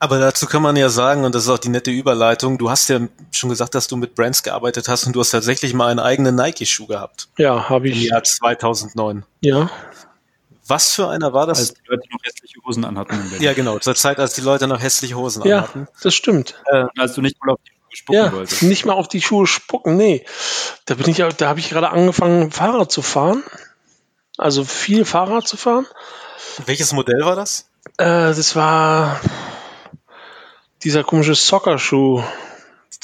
Aber 0.01 0.17
dazu 0.19 0.45
kann 0.45 0.61
man 0.61 0.75
ja 0.77 0.87
sagen, 0.89 1.25
und 1.25 1.35
das 1.35 1.43
ist 1.43 1.49
auch 1.49 1.57
die 1.57 1.67
nette 1.69 1.91
Überleitung, 1.91 2.57
du 2.57 2.69
hast 2.69 2.87
ja 2.89 2.99
schon 3.31 3.49
gesagt, 3.49 3.75
dass 3.75 3.87
du 3.87 3.97
mit 3.97 4.15
Brands 4.15 4.43
gearbeitet 4.43 4.87
hast 4.87 5.05
und 5.05 5.13
du 5.13 5.19
hast 5.19 5.31
tatsächlich 5.31 5.73
mal 5.73 5.87
einen 5.89 5.99
eigenen 5.99 6.35
Nike-Schuh 6.35 6.87
gehabt. 6.87 7.27
Ja, 7.37 7.67
habe 7.69 7.89
ich. 7.89 8.05
Im 8.05 8.11
Jahr 8.11 8.23
2009. 8.23 9.25
Ja. 9.41 9.69
Was 10.67 10.93
für 10.93 11.09
einer 11.09 11.33
war 11.33 11.47
das? 11.47 11.59
Als 11.59 11.73
die 11.73 11.81
Leute 11.89 12.03
noch 12.11 12.19
hässliche 12.23 12.59
Hosen 12.65 12.85
anhatten. 12.85 13.19
Ja, 13.39 13.53
genau, 13.53 13.79
zur 13.79 13.95
Zeit, 13.95 14.19
als 14.19 14.33
die 14.35 14.41
Leute 14.41 14.67
noch 14.67 14.79
hässliche 14.81 15.15
Hosen 15.15 15.43
Ja, 15.45 15.57
anhatten. 15.57 15.87
das 16.01 16.13
stimmt. 16.13 16.55
Äh, 16.67 16.85
als 16.97 17.15
du 17.15 17.21
nicht 17.21 17.35
mal 17.43 17.53
auf 17.53 17.59
die 17.65 17.71
Schuhe 17.71 17.95
spucken 17.97 18.15
Ja, 18.23 18.31
wolltest. 18.31 18.61
nicht 18.63 18.85
mal 18.85 18.93
auf 18.93 19.07
die 19.07 19.21
Schuhe 19.21 19.47
spucken, 19.47 19.97
nee. 19.97 20.25
Da 20.85 20.93
bin 20.95 21.09
ich, 21.09 21.17
ja- 21.17 21.29
da 21.29 21.49
habe 21.49 21.59
ich 21.59 21.69
gerade 21.69 21.89
angefangen, 21.89 22.51
Fahrrad 22.51 22.91
zu 22.91 23.01
fahren. 23.01 23.43
Also 24.37 24.63
viel 24.63 25.03
Fahrrad 25.05 25.47
zu 25.47 25.57
fahren. 25.57 25.87
Welches 26.67 26.93
Modell 26.93 27.21
war 27.25 27.35
das? 27.35 27.67
Äh, 27.97 28.05
das 28.33 28.55
war 28.55 29.19
dieser 30.84 31.03
komische 31.03 31.36
Soccer-Schuh. 31.36 32.23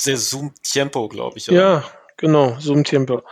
Der 0.06 0.18
Zoom 0.18 0.54
Tempo, 0.64 1.08
glaube 1.08 1.38
ich. 1.38 1.50
oder? 1.50 1.60
Ja, 1.60 1.84
genau, 2.18 2.58
so 2.60 2.74
ein 2.74 2.84
Tempo. 2.84 3.24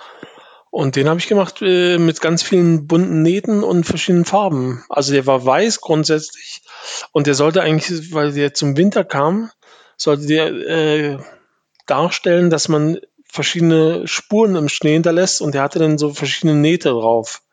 Und 0.70 0.96
den 0.96 1.08
habe 1.08 1.20
ich 1.20 1.28
gemacht 1.28 1.62
äh, 1.62 2.00
mit 2.00 2.20
ganz 2.20 2.42
vielen 2.42 2.88
bunten 2.88 3.22
Nähten 3.22 3.64
und 3.64 3.84
verschiedenen 3.84 4.26
Farben. 4.26 4.84
Also 4.90 5.14
der 5.14 5.28
war 5.28 5.46
weiß 5.46 5.82
grundsätzlich 5.82 6.64
und 7.12 7.28
der 7.28 7.36
sollte 7.36 7.62
eigentlich, 7.62 8.12
weil 8.12 8.34
der 8.34 8.56
zum 8.56 8.76
Winter 8.76 9.04
kam, 9.04 9.52
sollte 9.98 10.26
der 10.26 10.48
äh, 10.48 11.20
darstellen, 11.86 12.50
dass 12.50 12.70
man 12.70 13.00
verschiedene 13.24 14.08
Spuren 14.08 14.56
im 14.56 14.68
Schnee 14.68 14.94
hinterlässt 14.94 15.42
und 15.42 15.54
der 15.54 15.62
hatte 15.62 15.78
dann 15.80 16.00
so 16.00 16.12
verschiedene 16.12 16.56
Nähte 16.56 16.90
drauf. 16.90 17.44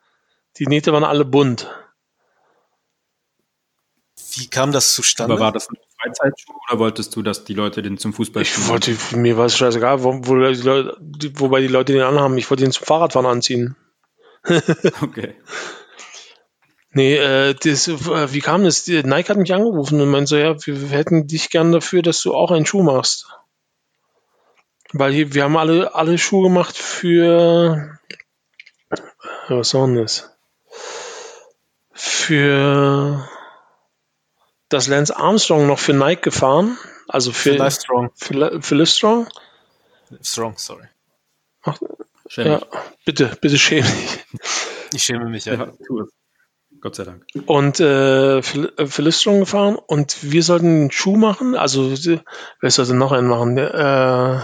Die 0.56 0.66
Nähte 0.66 0.92
waren 0.94 1.04
alle 1.04 1.26
bunt. 1.26 1.70
Wie 4.32 4.48
kam 4.48 4.72
das 4.72 4.94
zustande? 4.94 5.34
Aber 5.34 5.44
war 5.44 5.52
das 5.52 5.68
ein 5.68 5.76
Freizeitschuh 6.02 6.52
oder 6.68 6.78
wolltest 6.78 7.14
du, 7.16 7.22
dass 7.22 7.44
die 7.44 7.54
Leute 7.54 7.82
den 7.82 7.98
zum 7.98 8.12
Fußball 8.12 8.42
Ich 8.42 8.68
wollte, 8.68 8.96
mir 9.16 9.36
war 9.36 9.46
es 9.46 9.56
scheißegal, 9.56 10.02
wo, 10.02 10.14
wo 10.22 10.34
die 10.34 10.62
Leute, 10.62 10.96
wobei 11.34 11.60
die 11.60 11.68
Leute 11.68 11.92
den 11.92 12.02
anhaben. 12.02 12.38
Ich 12.38 12.50
wollte 12.50 12.64
den 12.64 12.72
zum 12.72 12.86
Fahrradfahren 12.86 13.26
anziehen. 13.26 13.76
Okay. 15.02 15.34
Nee, 16.92 17.16
äh, 17.16 17.54
das, 17.54 17.86
äh, 17.86 18.32
wie 18.32 18.40
kam 18.40 18.64
das? 18.64 18.86
Nike 18.88 19.28
hat 19.28 19.36
mich 19.36 19.54
angerufen 19.54 20.00
und 20.00 20.10
meinte 20.10 20.26
so, 20.26 20.36
ja, 20.36 20.56
wir 20.66 20.88
hätten 20.88 21.28
dich 21.28 21.50
gern 21.50 21.70
dafür, 21.70 22.02
dass 22.02 22.20
du 22.22 22.34
auch 22.34 22.50
einen 22.50 22.66
Schuh 22.66 22.82
machst. 22.82 23.28
Weil 24.92 25.12
hier, 25.12 25.34
wir 25.34 25.44
haben 25.44 25.56
alle, 25.56 25.94
alle 25.94 26.18
Schuhe 26.18 26.48
gemacht 26.48 26.76
für, 26.76 27.98
ja, 28.90 29.56
was 29.56 29.72
war 29.74 29.86
denn 29.86 29.96
das? 29.96 30.36
Für, 31.92 33.28
dass 34.70 34.88
Lance 34.88 35.14
Armstrong 35.16 35.66
noch 35.66 35.78
für 35.78 35.92
Nike 35.92 36.22
gefahren, 36.22 36.78
also 37.08 37.32
für, 37.32 37.52
Für 37.52 37.58
Live 37.58 37.74
Strong. 37.74 38.10
für, 38.14 38.62
für 38.62 38.74
Livestrong. 38.76 39.28
Strong, 40.22 40.54
sorry. 40.56 40.86
Schäm 42.28 42.46
Ja, 42.46 42.58
dich. 42.58 42.68
bitte, 43.04 43.36
bitte 43.40 43.58
schäm 43.58 43.84
dich. 43.84 44.24
Ich 44.94 45.02
schäme 45.04 45.28
mich 45.28 45.44
ja. 45.44 45.54
Ja, 45.54 45.66
tu 45.86 46.00
es. 46.00 46.08
Gott 46.80 46.96
sei 46.96 47.04
Dank. 47.04 47.26
und 47.46 47.78
äh, 47.80 48.42
für, 48.42 48.72
für 48.88 49.02
Livestrong 49.02 49.40
gefahren 49.40 49.76
und 49.76 50.32
wir 50.32 50.42
sollten 50.42 50.66
einen 50.66 50.90
Schuh 50.90 51.16
machen. 51.16 51.54
Also 51.54 51.92
wer 52.60 52.70
sollte 52.70 52.94
noch 52.94 53.12
einen 53.12 53.28
machen? 53.28 53.56
Der, 53.56 53.74
äh, 53.74 54.40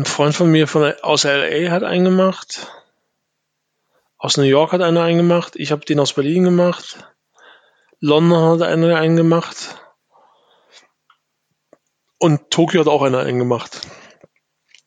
ein 0.00 0.06
Freund 0.06 0.34
von 0.34 0.50
mir 0.50 0.66
von 0.66 0.94
aus 1.02 1.24
LA 1.24 1.70
hat 1.70 1.82
einen 1.82 2.06
gemacht. 2.06 2.66
Aus 4.16 4.38
New 4.38 4.44
York 4.44 4.72
hat 4.72 4.80
einer 4.80 5.02
einen 5.02 5.18
gemacht. 5.18 5.54
Ich 5.56 5.72
habe 5.72 5.84
den 5.84 6.00
aus 6.00 6.14
Berlin 6.14 6.44
gemacht. 6.44 6.96
London 8.04 8.60
hat 8.60 8.62
einer 8.62 8.96
einen 8.98 9.16
gemacht. 9.16 9.80
Und 12.18 12.50
Tokio 12.50 12.80
hat 12.80 12.88
auch 12.88 13.02
einer 13.02 13.20
einen 13.20 13.38
gemacht. 13.38 13.80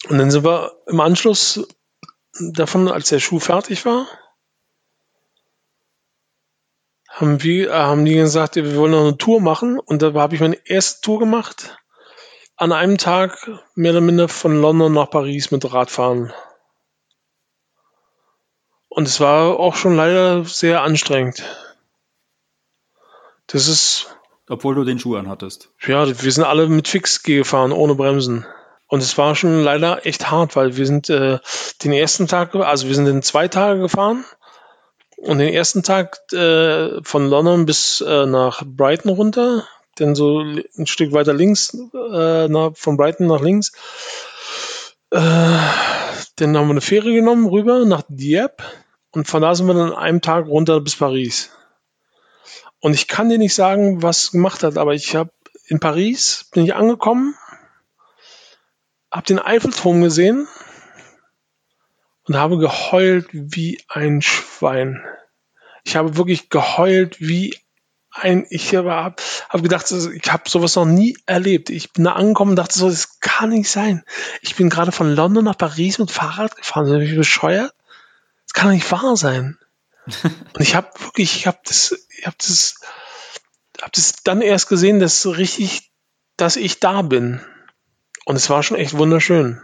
Und 0.10 0.18
dann 0.18 0.32
sind 0.32 0.44
wir 0.44 0.74
im 0.86 1.00
Anschluss 1.00 1.66
davon, 2.34 2.90
als 2.90 3.08
der 3.08 3.22
Schuh 3.22 3.40
fertig 3.40 3.86
war, 3.86 4.06
haben 7.08 7.42
wir, 7.42 7.70
äh, 7.70 7.74
haben 7.74 8.04
die 8.04 8.16
gesagt, 8.16 8.58
wir 8.58 8.76
wollen 8.76 8.92
noch 8.92 9.02
eine 9.02 9.18
Tour 9.18 9.40
machen. 9.40 9.80
Und 9.80 10.02
da 10.02 10.14
habe 10.14 10.36
ich 10.36 10.42
meine 10.42 10.60
erste 10.68 11.00
Tour 11.00 11.20
gemacht. 11.20 11.78
An 12.58 12.74
einem 12.74 12.98
Tag 12.98 13.50
mehr 13.76 13.92
oder 13.92 14.02
minder 14.02 14.28
von 14.28 14.62
London 14.62 14.92
nach 14.92 15.10
Paris 15.10 15.52
mit 15.52 15.72
Radfahren. 15.72 16.34
Und 18.90 19.08
es 19.08 19.22
war 19.22 19.58
auch 19.58 19.76
schon 19.76 19.96
leider 19.96 20.44
sehr 20.44 20.82
anstrengend. 20.82 21.65
Das 23.48 23.68
ist, 23.68 24.08
Obwohl 24.50 24.76
du 24.76 24.84
den 24.84 25.00
Schuh 25.00 25.16
anhattest. 25.16 25.70
ja, 25.86 26.08
wir 26.08 26.32
sind 26.32 26.44
alle 26.44 26.68
mit 26.68 26.88
Fix 26.88 27.24
gefahren, 27.24 27.72
ohne 27.72 27.96
Bremsen. 27.96 28.46
Und 28.88 29.02
es 29.02 29.18
war 29.18 29.36
schon 29.36 29.64
leider 29.64 30.06
echt 30.06 30.30
hart, 30.30 30.56
weil 30.56 30.78
wir 30.78 30.86
sind 30.86 31.10
äh, 31.10 31.40
den 31.84 31.92
ersten 31.92 32.28
Tag, 32.28 32.56
also 32.56 32.88
wir 32.88 32.96
sind 32.96 33.08
in 33.08 33.22
zwei 33.24 33.48
Tage 33.48 33.80
gefahren. 33.80 34.26
Und 35.18 35.40
den 35.40 35.54
ersten 35.54 35.82
Tag 35.82 36.20
äh, 36.34 37.02
von 37.04 37.30
London 37.30 37.66
bis 37.66 38.02
äh, 38.02 38.26
nach 38.26 38.64
Brighton 38.66 39.12
runter, 39.12 39.68
dann 39.96 40.14
so 40.14 40.42
ein 40.42 40.88
Stück 40.88 41.14
weiter 41.14 41.34
links, 41.34 41.74
äh, 41.74 42.48
nach, 42.48 42.72
von 42.76 42.98
Brighton 42.98 43.28
nach 43.28 43.42
links. 43.42 43.72
Äh, 45.12 45.20
dann 46.36 46.58
haben 46.58 46.68
wir 46.68 46.72
eine 46.72 46.82
Fähre 46.82 47.14
genommen 47.14 47.48
rüber 47.48 47.86
nach 47.86 48.04
Dieppe 48.10 48.64
und 49.12 49.28
von 49.28 49.42
da 49.42 49.56
sind 49.56 49.68
wir 49.68 49.74
dann 49.74 49.94
an 49.94 49.98
einem 49.98 50.22
Tag 50.22 50.48
runter 50.48 50.82
bis 50.82 50.98
Paris. 50.98 51.50
Und 52.86 52.94
ich 52.94 53.08
kann 53.08 53.30
dir 53.30 53.40
nicht 53.40 53.56
sagen, 53.56 54.04
was 54.04 54.30
gemacht 54.30 54.62
hat, 54.62 54.78
aber 54.78 54.94
ich 54.94 55.16
habe 55.16 55.32
in 55.66 55.80
Paris 55.80 56.46
bin 56.54 56.66
ich 56.66 56.76
angekommen, 56.76 57.34
habe 59.12 59.26
den 59.26 59.40
Eiffelturm 59.40 60.04
gesehen 60.04 60.48
und 62.28 62.38
habe 62.38 62.60
geheult 62.60 63.26
wie 63.32 63.82
ein 63.88 64.22
Schwein. 64.22 65.04
Ich 65.84 65.96
habe 65.96 66.16
wirklich 66.16 66.52
geheult 66.52 67.20
wie 67.20 67.58
ein, 68.12 68.46
ich 68.52 68.76
habe 68.76 68.94
hab 68.94 69.64
gedacht, 69.64 69.92
ich 69.92 70.32
habe 70.32 70.48
sowas 70.48 70.76
noch 70.76 70.86
nie 70.86 71.18
erlebt. 71.26 71.72
Ich 71.72 71.92
bin 71.92 72.04
da 72.04 72.12
angekommen 72.12 72.52
und 72.52 72.58
dachte 72.58 72.78
so, 72.78 72.88
das 72.88 73.20
kann 73.20 73.50
nicht 73.50 73.72
sein. 73.72 74.04
Ich 74.42 74.58
bin 74.58 74.70
gerade 74.70 74.92
von 74.92 75.12
London 75.12 75.46
nach 75.46 75.58
Paris 75.58 75.98
mit 75.98 76.12
Fahrrad 76.12 76.56
gefahren. 76.56 76.86
Bin 76.86 77.02
ich 77.02 77.16
bescheuert? 77.16 77.74
Das 78.46 78.54
kann 78.54 78.68
doch 78.68 78.76
nicht 78.76 78.92
wahr 78.92 79.18
sein. 79.18 79.58
und 80.24 80.62
ich 80.62 80.76
habe 80.76 80.88
wirklich, 81.00 81.36
ich 81.36 81.48
habe 81.48 81.58
das, 81.66 82.05
ich 82.18 82.26
habe 82.26 82.36
das, 82.38 82.76
habe 83.82 83.92
das 83.94 84.16
dann 84.24 84.42
erst 84.42 84.70
gesehen, 84.70 85.00
dass 85.00 85.26
richtig, 85.26 85.92
dass 86.38 86.56
ich 86.56 86.80
da 86.80 87.02
bin. 87.02 87.42
Und 88.26 88.36
es 88.36 88.50
war 88.50 88.64
schon 88.64 88.78
echt 88.78 88.98
wunderschön. 88.98 89.64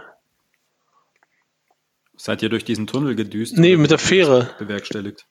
Seid 2.16 2.44
ihr 2.44 2.50
durch 2.50 2.66
diesen 2.66 2.86
Tunnel 2.86 3.16
gedüst? 3.16 3.58
Nee, 3.58 3.78
mit 3.78 3.90
der 3.90 3.98
Fähre. 3.98 4.54
Bewerkstelligt. 4.60 5.26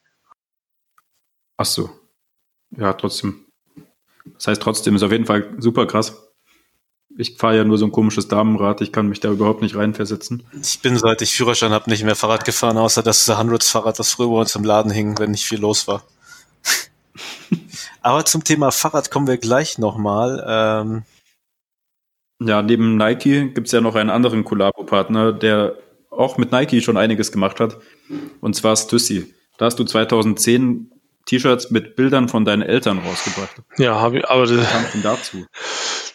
Ach 1.56 1.66
so. 1.66 1.90
Ja, 2.76 2.92
trotzdem. 2.94 3.46
Das 4.34 4.48
heißt, 4.48 4.62
trotzdem 4.62 4.96
ist 4.96 5.02
auf 5.02 5.12
jeden 5.12 5.26
Fall 5.26 5.54
super 5.58 5.86
krass. 5.86 6.30
Ich 7.16 7.36
fahre 7.36 7.58
ja 7.58 7.64
nur 7.64 7.76
so 7.76 7.84
ein 7.84 7.92
komisches 7.92 8.28
Damenrad, 8.28 8.80
ich 8.80 8.92
kann 8.92 9.08
mich 9.08 9.20
da 9.20 9.30
überhaupt 9.30 9.62
nicht 9.62 9.76
reinversetzen. 9.76 10.44
Ich 10.62 10.80
bin, 10.80 10.96
seit 10.96 11.22
ich 11.22 11.34
Führerschein 11.34 11.72
habe, 11.72 11.90
nicht 11.90 12.04
mehr 12.04 12.14
Fahrrad 12.14 12.44
gefahren, 12.44 12.78
außer 12.78 13.02
das 13.02 13.28
Hundreds-Fahrrad, 13.28 13.98
das 13.98 14.12
früher 14.12 14.28
bei 14.28 14.40
uns 14.40 14.54
im 14.54 14.64
Laden 14.64 14.92
hing, 14.92 15.18
wenn 15.18 15.32
nicht 15.32 15.44
viel 15.44 15.60
los 15.60 15.88
war. 15.88 16.04
Aber 18.02 18.24
zum 18.24 18.44
Thema 18.44 18.70
Fahrrad 18.70 19.10
kommen 19.10 19.26
wir 19.26 19.36
gleich 19.38 19.78
nochmal. 19.78 20.44
Ähm 20.46 21.02
ja, 22.42 22.62
neben 22.62 22.96
Nike 22.96 23.50
gibt's 23.52 23.72
ja 23.72 23.80
noch 23.80 23.94
einen 23.94 24.10
anderen 24.10 24.44
Collabo-Partner, 24.44 25.32
der 25.32 25.76
auch 26.10 26.38
mit 26.38 26.52
Nike 26.52 26.80
schon 26.80 26.96
einiges 26.96 27.32
gemacht 27.32 27.60
hat. 27.60 27.76
Und 28.40 28.56
zwar 28.56 28.76
Stussy. 28.76 29.34
Da 29.58 29.66
hast 29.66 29.78
du 29.78 29.84
2010 29.84 30.90
T-Shirts 31.26 31.70
mit 31.70 31.96
Bildern 31.96 32.28
von 32.28 32.44
deinen 32.44 32.62
Eltern 32.62 32.98
rausgebracht. 32.98 33.62
Ja, 33.76 34.00
habe 34.00 34.18
ich, 34.18 34.28
aber 34.28 34.46
das, 34.46 34.56
Was 34.58 34.92
denn 34.92 35.02
dazu? 35.02 35.46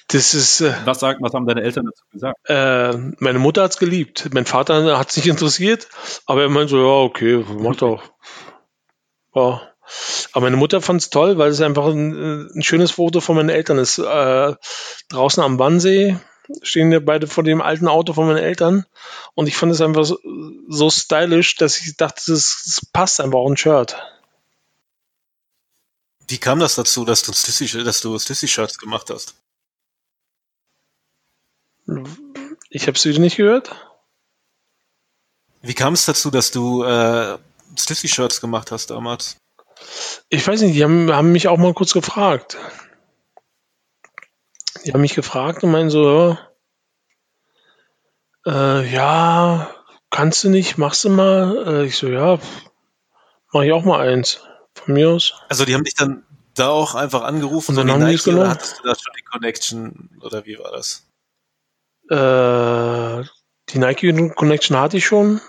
das 0.08 0.34
ist, 0.34 0.62
äh, 0.62 0.74
Was, 0.86 1.00
sagt, 1.00 1.22
was 1.22 1.34
haben 1.34 1.46
deine 1.46 1.62
Eltern 1.62 1.86
dazu 1.86 2.04
gesagt? 2.12 2.40
äh, 2.46 3.14
meine 3.20 3.40
Mutter 3.40 3.64
hat's 3.64 3.78
geliebt. 3.78 4.30
Mein 4.34 4.46
Vater 4.46 4.98
hat 4.98 5.12
sich 5.12 5.28
interessiert, 5.30 5.88
aber 6.26 6.42
er 6.42 6.50
meinte 6.50 6.72
so, 6.72 6.78
ja, 6.78 7.04
okay, 7.04 7.46
macht 7.60 7.84
auch. 7.84 8.04
Ja. 9.36 9.62
Aber 10.32 10.46
meine 10.46 10.58
Mutter 10.58 10.82
fand's 10.82 11.10
toll, 11.10 11.38
weil 11.38 11.50
es 11.50 11.62
einfach 11.62 11.88
ein, 11.88 12.50
ein 12.56 12.64
schönes 12.64 12.92
Foto 12.92 13.22
von 13.22 13.36
meinen 13.36 13.50
Eltern 13.50 13.78
ist. 13.78 13.98
Äh, 14.00 14.56
draußen 15.10 15.44
am 15.44 15.60
Wannsee 15.60 16.18
stehen 16.62 16.92
wir 16.92 17.04
beide 17.04 17.28
vor 17.28 17.44
dem 17.44 17.62
alten 17.62 17.88
Auto 17.88 18.14
von 18.14 18.28
meinen 18.28 18.38
Eltern 18.38 18.86
und 19.34 19.48
ich 19.48 19.58
fand 19.58 19.72
es 19.72 19.82
einfach 19.82 20.06
so, 20.06 20.20
so 20.68 20.90
stylisch, 20.90 21.56
dass 21.56 21.80
ich 21.80 21.98
dachte, 21.98 22.22
das, 22.28 22.64
das 22.66 22.86
passt 22.92 23.20
einfach 23.20 23.40
auch 23.40 23.50
ein 23.50 23.58
Shirt. 23.58 23.96
wie 26.28 26.38
kam 26.38 26.60
das 26.60 26.76
dazu, 26.76 27.06
dass 27.06 27.22
du 28.02 28.18
Stussy-Shirts 28.18 28.78
gemacht 28.78 29.10
hast? 29.10 29.36
Ich 32.70 32.88
habe 32.88 32.98
es 32.98 33.06
wieder 33.06 33.20
nicht 33.20 33.38
gehört. 33.38 33.76
Wie 35.62 35.74
kam 35.74 35.94
es 35.94 36.06
dazu, 36.06 36.32
dass 36.32 36.52
du 36.52 36.84
äh, 36.84 37.38
Stussy-Shirts 37.78 38.42
gemacht 38.42 38.72
hast 38.72 38.90
damals? 38.90 39.38
Ich 40.30 40.48
weiß 40.48 40.62
nicht, 40.62 40.76
die 40.76 40.84
haben, 40.84 41.12
haben 41.12 41.32
mich 41.32 41.48
auch 41.48 41.58
mal 41.58 41.74
kurz 41.74 41.94
gefragt. 41.94 42.58
Die 44.86 44.94
haben 44.94 45.02
mich 45.02 45.16
gefragt 45.16 45.64
und 45.64 45.72
meinen 45.72 45.90
so, 45.90 46.38
ja, 48.46 48.80
äh, 48.80 48.94
ja, 48.94 49.70
kannst 50.10 50.44
du 50.44 50.50
nicht, 50.50 50.78
machst 50.78 51.04
du 51.04 51.10
mal? 51.10 51.66
Äh, 51.68 51.86
ich 51.86 51.98
so, 51.98 52.08
ja, 52.08 52.40
mach 53.52 53.62
ich 53.64 53.72
auch 53.72 53.84
mal 53.84 54.08
eins. 54.08 54.42
Von 54.76 54.94
mir 54.94 55.10
aus. 55.10 55.34
Also 55.50 55.66
die 55.66 55.74
haben 55.74 55.86
dich 55.86 55.96
dann 55.96 56.26
da 56.54 56.70
auch 56.70 56.96
einfach 56.96 57.24
angerufen 57.24 57.72
Und 57.72 57.78
dann 57.78 57.92
haben 57.92 58.08
die 58.08 58.14
es 58.14 58.26
Nike, 58.26 58.36
oder 58.36 58.44
genommen. 58.44 58.50
hattest 58.52 58.80
du 58.80 58.84
da 58.84 58.96
schon 58.96 59.14
die 59.18 59.24
Connection 59.24 60.20
oder 60.22 60.46
wie 60.46 60.60
war 60.60 60.72
das? 60.72 61.08
Äh, 62.10 63.28
die 63.70 63.80
Nike 63.80 64.30
Connection 64.36 64.78
hatte 64.78 64.98
ich 64.98 65.06
schon. 65.06 65.42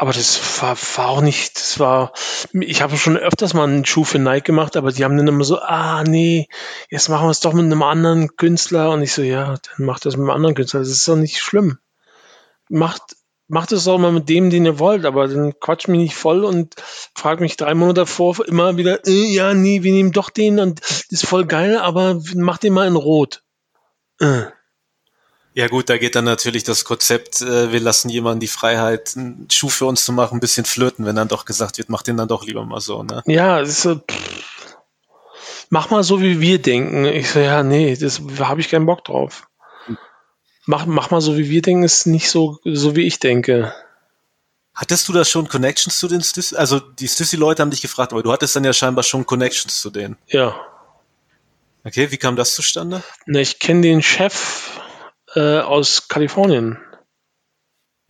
Aber 0.00 0.14
das 0.14 0.62
war, 0.62 0.78
war 0.96 1.08
auch 1.10 1.20
nicht, 1.20 1.56
das 1.56 1.78
war, 1.78 2.14
ich 2.54 2.80
habe 2.80 2.96
schon 2.96 3.18
öfters 3.18 3.52
mal 3.52 3.68
einen 3.68 3.84
Schuh 3.84 4.04
für 4.04 4.18
Nike 4.18 4.46
gemacht, 4.46 4.78
aber 4.78 4.92
die 4.92 5.04
haben 5.04 5.14
dann 5.18 5.28
immer 5.28 5.44
so, 5.44 5.58
ah, 5.58 6.04
nee, 6.04 6.48
jetzt 6.88 7.10
machen 7.10 7.26
wir 7.26 7.30
es 7.30 7.40
doch 7.40 7.52
mit 7.52 7.66
einem 7.66 7.82
anderen 7.82 8.34
Künstler. 8.34 8.92
Und 8.92 9.02
ich 9.02 9.12
so, 9.12 9.20
ja, 9.20 9.56
dann 9.56 9.84
macht 9.84 10.06
das 10.06 10.16
mit 10.16 10.22
einem 10.22 10.30
anderen 10.30 10.54
Künstler. 10.54 10.80
Das 10.80 10.88
ist 10.88 11.06
doch 11.06 11.16
nicht 11.16 11.38
schlimm. 11.38 11.80
Macht, 12.70 13.14
macht 13.46 13.72
es 13.72 13.84
doch 13.84 13.98
mal 13.98 14.10
mit 14.10 14.30
dem, 14.30 14.48
den 14.48 14.64
ihr 14.64 14.78
wollt, 14.78 15.04
aber 15.04 15.28
dann 15.28 15.60
quatscht 15.60 15.88
mich 15.88 16.00
nicht 16.00 16.14
voll 16.14 16.46
und 16.46 16.76
fragt 17.14 17.42
mich 17.42 17.58
drei 17.58 17.74
Monate 17.74 18.00
davor 18.00 18.42
immer 18.46 18.78
wieder, 18.78 19.06
äh, 19.06 19.26
ja, 19.34 19.52
nee, 19.52 19.82
wir 19.82 19.92
nehmen 19.92 20.12
doch 20.12 20.30
den 20.30 20.60
und 20.60 20.80
das 20.80 21.04
ist 21.10 21.26
voll 21.26 21.44
geil, 21.44 21.76
aber 21.76 22.22
mach 22.36 22.56
den 22.56 22.72
mal 22.72 22.88
in 22.88 22.96
Rot. 22.96 23.42
Äh. 24.18 24.44
Ja 25.52 25.66
gut, 25.66 25.88
da 25.88 25.98
geht 25.98 26.14
dann 26.14 26.24
natürlich 26.24 26.62
das 26.62 26.84
Konzept, 26.84 27.40
äh, 27.40 27.72
wir 27.72 27.80
lassen 27.80 28.08
jemanden 28.08 28.40
die 28.40 28.46
Freiheit, 28.46 29.14
einen 29.16 29.48
Schuh 29.50 29.68
für 29.68 29.86
uns 29.86 30.04
zu 30.04 30.12
machen, 30.12 30.36
ein 30.36 30.40
bisschen 30.40 30.64
flirten, 30.64 31.04
wenn 31.06 31.16
dann 31.16 31.28
doch 31.28 31.44
gesagt 31.44 31.78
wird, 31.78 31.88
mach 31.88 32.02
den 32.02 32.16
dann 32.16 32.28
doch 32.28 32.44
lieber 32.44 32.64
mal 32.64 32.80
so, 32.80 33.02
ne? 33.02 33.22
Ja, 33.26 33.60
es 33.60 33.70
ist 33.70 33.82
so, 33.82 33.96
pff, 33.96 34.76
mach 35.70 35.90
mal 35.90 36.04
so, 36.04 36.20
wie 36.22 36.40
wir 36.40 36.60
denken. 36.60 37.04
Ich 37.04 37.30
so, 37.30 37.40
ja, 37.40 37.62
nee, 37.62 37.96
das 37.96 38.20
habe 38.38 38.60
ich 38.60 38.68
keinen 38.68 38.86
Bock 38.86 39.04
drauf. 39.04 39.48
Mach, 40.66 40.86
mach 40.86 41.10
mal 41.10 41.20
so, 41.20 41.36
wie 41.36 41.50
wir 41.50 41.62
denken, 41.62 41.82
ist 41.82 42.06
nicht 42.06 42.30
so, 42.30 42.58
so 42.64 42.94
wie 42.94 43.06
ich 43.06 43.18
denke. 43.18 43.74
Hattest 44.72 45.08
du 45.08 45.12
da 45.12 45.24
schon 45.24 45.48
Connections 45.48 45.98
zu 45.98 46.06
den 46.06 46.22
Stussy? 46.22 46.54
Also 46.54 46.78
die 46.78 47.08
Stussy-Leute 47.08 47.60
haben 47.60 47.70
dich 47.70 47.82
gefragt, 47.82 48.12
aber 48.12 48.22
du 48.22 48.30
hattest 48.30 48.54
dann 48.54 48.64
ja 48.64 48.72
scheinbar 48.72 49.02
schon 49.02 49.26
Connections 49.26 49.80
zu 49.80 49.90
denen. 49.90 50.16
Ja. 50.28 50.54
Okay, 51.82 52.10
wie 52.12 52.18
kam 52.18 52.36
das 52.36 52.54
zustande? 52.54 53.02
Na, 53.26 53.40
ich 53.40 53.58
kenne 53.58 53.80
den 53.80 54.02
Chef 54.02 54.79
äh, 55.34 55.58
aus 55.60 56.08
Kalifornien. 56.08 56.78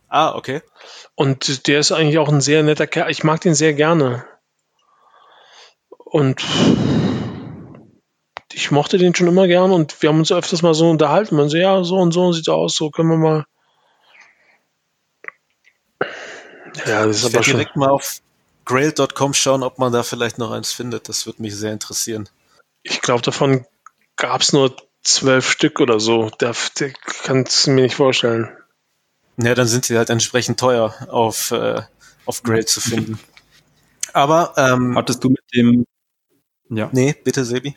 Ah, 0.07 0.35
okay. 0.35 0.61
Und 1.15 1.67
der 1.67 1.79
ist 1.79 1.91
eigentlich 1.91 2.17
auch 2.17 2.29
ein 2.29 2.41
sehr 2.41 2.63
netter 2.63 2.87
Kerl. 2.87 3.09
Ich 3.09 3.23
mag 3.23 3.41
den 3.41 3.55
sehr 3.55 3.73
gerne. 3.73 4.25
Und 5.89 6.43
ich 8.53 8.71
mochte 8.71 8.97
den 8.97 9.15
schon 9.15 9.27
immer 9.27 9.47
gern 9.47 9.71
und 9.71 10.01
wir 10.01 10.09
haben 10.09 10.19
uns 10.19 10.31
öfters 10.31 10.61
mal 10.61 10.73
so 10.73 10.89
unterhalten. 10.89 11.35
Man 11.37 11.49
so, 11.49 11.57
ja, 11.57 11.83
so 11.83 11.95
und 11.97 12.11
so 12.11 12.33
sieht 12.33 12.49
aus, 12.49 12.75
so 12.75 12.89
können 12.89 13.09
wir 13.09 13.17
mal. 13.17 13.45
Ja, 16.85 17.05
das 17.05 17.17
ist 17.17 17.29
Ich 17.29 17.35
aber 17.35 17.43
schon. 17.43 17.53
direkt 17.57 17.75
mal 17.75 17.89
auf 17.89 18.17
grail.com 18.65 19.33
schauen, 19.33 19.63
ob 19.63 19.77
man 19.77 19.93
da 19.93 20.03
vielleicht 20.03 20.37
noch 20.37 20.51
eins 20.51 20.73
findet. 20.73 21.09
Das 21.09 21.25
würde 21.25 21.41
mich 21.41 21.55
sehr 21.55 21.71
interessieren. 21.71 22.27
Ich 22.83 23.01
glaube, 23.01 23.21
davon 23.21 23.65
gab 24.15 24.41
es 24.41 24.53
nur 24.53 24.75
zwölf 25.03 25.49
Stück 25.49 25.79
oder 25.79 25.99
so. 25.99 26.29
Der, 26.41 26.55
der 26.79 26.93
kannst 27.23 27.67
du 27.67 27.71
mir 27.71 27.83
nicht 27.83 27.95
vorstellen. 27.95 28.49
Ja, 29.37 29.55
dann 29.55 29.67
sind 29.67 29.85
sie 29.85 29.97
halt 29.97 30.09
entsprechend 30.09 30.59
teuer 30.59 30.93
auf, 31.09 31.51
äh, 31.51 31.81
auf 32.25 32.43
Grail 32.43 32.65
zu 32.65 32.81
finden. 32.81 33.19
Aber, 34.13 34.53
ähm, 34.57 34.95
Hattest 34.95 35.23
du 35.23 35.29
mit 35.29 35.43
dem, 35.55 35.85
ja, 36.69 36.89
nee, 36.91 37.15
bitte, 37.23 37.45
Sebi. 37.45 37.75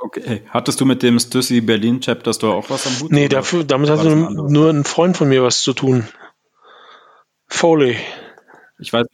okay, 0.00 0.42
hattest 0.50 0.80
du 0.80 0.84
mit 0.84 1.02
dem 1.02 1.18
Stussy 1.18 1.60
Berlin 1.60 2.00
Chapter 2.00 2.32
Store 2.34 2.54
auch 2.54 2.68
was 2.70 2.86
am 2.86 3.00
Hut? 3.00 3.12
Nee, 3.12 3.28
dafür, 3.28 3.64
damit 3.64 3.90
ein 3.90 4.32
nur, 4.32 4.70
ein 4.70 4.84
Freund 4.84 5.16
von 5.16 5.28
mir 5.28 5.42
was 5.42 5.62
zu 5.62 5.72
tun. 5.72 6.08
Foley. 7.46 7.96
Ich 8.80 8.92
weiß, 8.92 9.06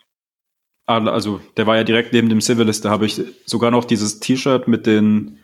also 0.87 1.41
der 1.57 1.67
war 1.67 1.77
ja 1.77 1.85
direkt 1.85 2.13
neben 2.13 2.29
dem 2.29 2.41
Civilist, 2.41 2.85
da 2.85 2.91
habe 2.91 3.07
ich 3.07 3.21
sogar 3.47 3.71
noch 3.71 3.85
dieses 3.85 4.19
T-Shirt 4.21 4.67
mit 4.67 4.87
den 4.87 5.44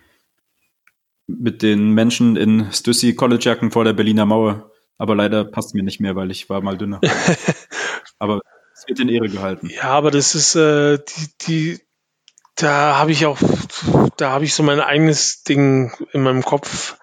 mit 1.39 1.63
den 1.63 1.91
Menschen 1.91 2.37
in 2.37 2.73
Stussy 2.73 3.15
Collegejacken 3.15 3.71
vor 3.71 3.85
der 3.85 3.93
Berliner 3.93 4.27
Mauer. 4.27 4.71
Aber 4.99 5.15
leider 5.15 5.45
passt 5.45 5.75
mir 5.75 5.83
nicht 5.83 6.01
mehr, 6.01 6.17
weil 6.17 6.31
ich 6.31 6.51
war 6.51 6.61
mal 6.61 6.77
dünner. 6.77 7.01
Aber 8.19 8.41
es 8.75 8.89
wird 8.89 9.01
in 9.01 9.09
Ehre 9.09 9.29
gehalten. 9.29 9.69
Ja, 9.69 9.91
aber 9.91 10.11
das 10.11 10.35
ist, 10.35 10.55
äh, 10.55 10.99
die, 10.99 11.29
die, 11.47 11.81
da 12.55 12.97
habe 12.97 13.13
ich 13.13 13.27
auch, 13.27 13.39
da 14.17 14.31
habe 14.31 14.45
ich 14.45 14.55
so 14.55 14.63
mein 14.63 14.81
eigenes 14.81 15.43
Ding 15.43 15.93
in 16.13 16.23
meinem 16.23 16.43
Kopf, 16.43 16.97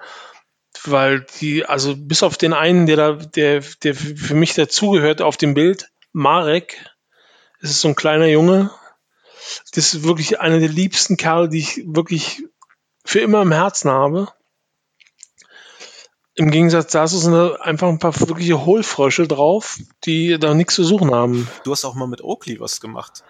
weil 0.85 1.25
die, 1.39 1.65
also 1.65 1.95
bis 1.95 2.23
auf 2.23 2.37
den 2.37 2.53
einen, 2.53 2.87
der 2.87 2.95
da, 2.95 3.11
der, 3.13 3.63
der 3.83 3.93
für 3.93 4.33
mich 4.33 4.55
dazugehört 4.55 5.21
auf 5.21 5.37
dem 5.37 5.53
Bild, 5.53 5.91
Marek, 6.13 6.83
ist 7.59 7.81
so 7.81 7.89
ein 7.89 7.95
kleiner 7.95 8.27
Junge, 8.27 8.71
das 9.73 9.93
ist 9.93 10.03
wirklich 10.03 10.39
einer 10.39 10.59
der 10.59 10.69
liebsten 10.69 11.17
Kerle, 11.17 11.49
die 11.49 11.59
ich 11.59 11.83
wirklich 11.85 12.43
für 13.07 13.19
immer 13.19 13.41
im 13.41 13.53
Herzen 13.53 13.89
habe. 13.89 14.27
Im 16.35 16.51
Gegensatz 16.51 16.91
dazu 16.91 17.17
sind 17.17 17.31
da 17.31 17.53
einfach 17.55 17.87
ein 17.87 17.99
paar 17.99 18.19
wirkliche 18.19 18.65
Hohlfrösche 18.65 19.27
drauf, 19.27 19.79
die 20.03 20.37
da 20.37 20.53
nichts 20.53 20.75
zu 20.75 20.83
suchen 20.83 21.11
haben. 21.11 21.47
Du 21.63 21.71
hast 21.71 21.85
auch 21.85 21.95
mal 21.95 22.07
mit 22.07 22.21
Oakley 22.21 22.59
was 22.59 22.81
gemacht. 22.81 23.23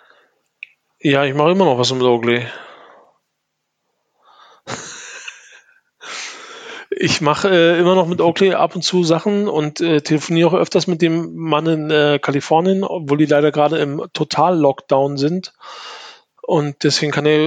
Ja, 0.99 1.23
ich 1.25 1.35
mache 1.35 1.51
immer 1.51 1.65
noch 1.65 1.77
was 1.77 1.93
mit 1.93 2.01
Oakley. 2.01 2.47
Ich 6.89 7.21
mache 7.21 7.49
äh, 7.49 7.79
immer 7.79 7.93
noch 7.93 8.07
mit 8.07 8.19
Oakley 8.19 8.53
ab 8.53 8.75
und 8.75 8.81
zu 8.81 9.03
Sachen 9.03 9.47
und 9.47 9.79
äh, 9.79 10.01
telefoniere 10.01 10.49
auch 10.49 10.53
öfters 10.55 10.87
mit 10.87 11.03
dem 11.03 11.35
Mann 11.35 11.67
in 11.67 11.91
äh, 11.91 12.17
Kalifornien, 12.19 12.83
obwohl 12.83 13.19
die 13.19 13.25
leider 13.25 13.51
gerade 13.51 13.77
im 13.77 14.03
Total-Lockdown 14.13 15.17
sind. 15.17 15.53
Und 16.47 16.85
deswegen 16.85 17.11
kann 17.11 17.25
er 17.25 17.39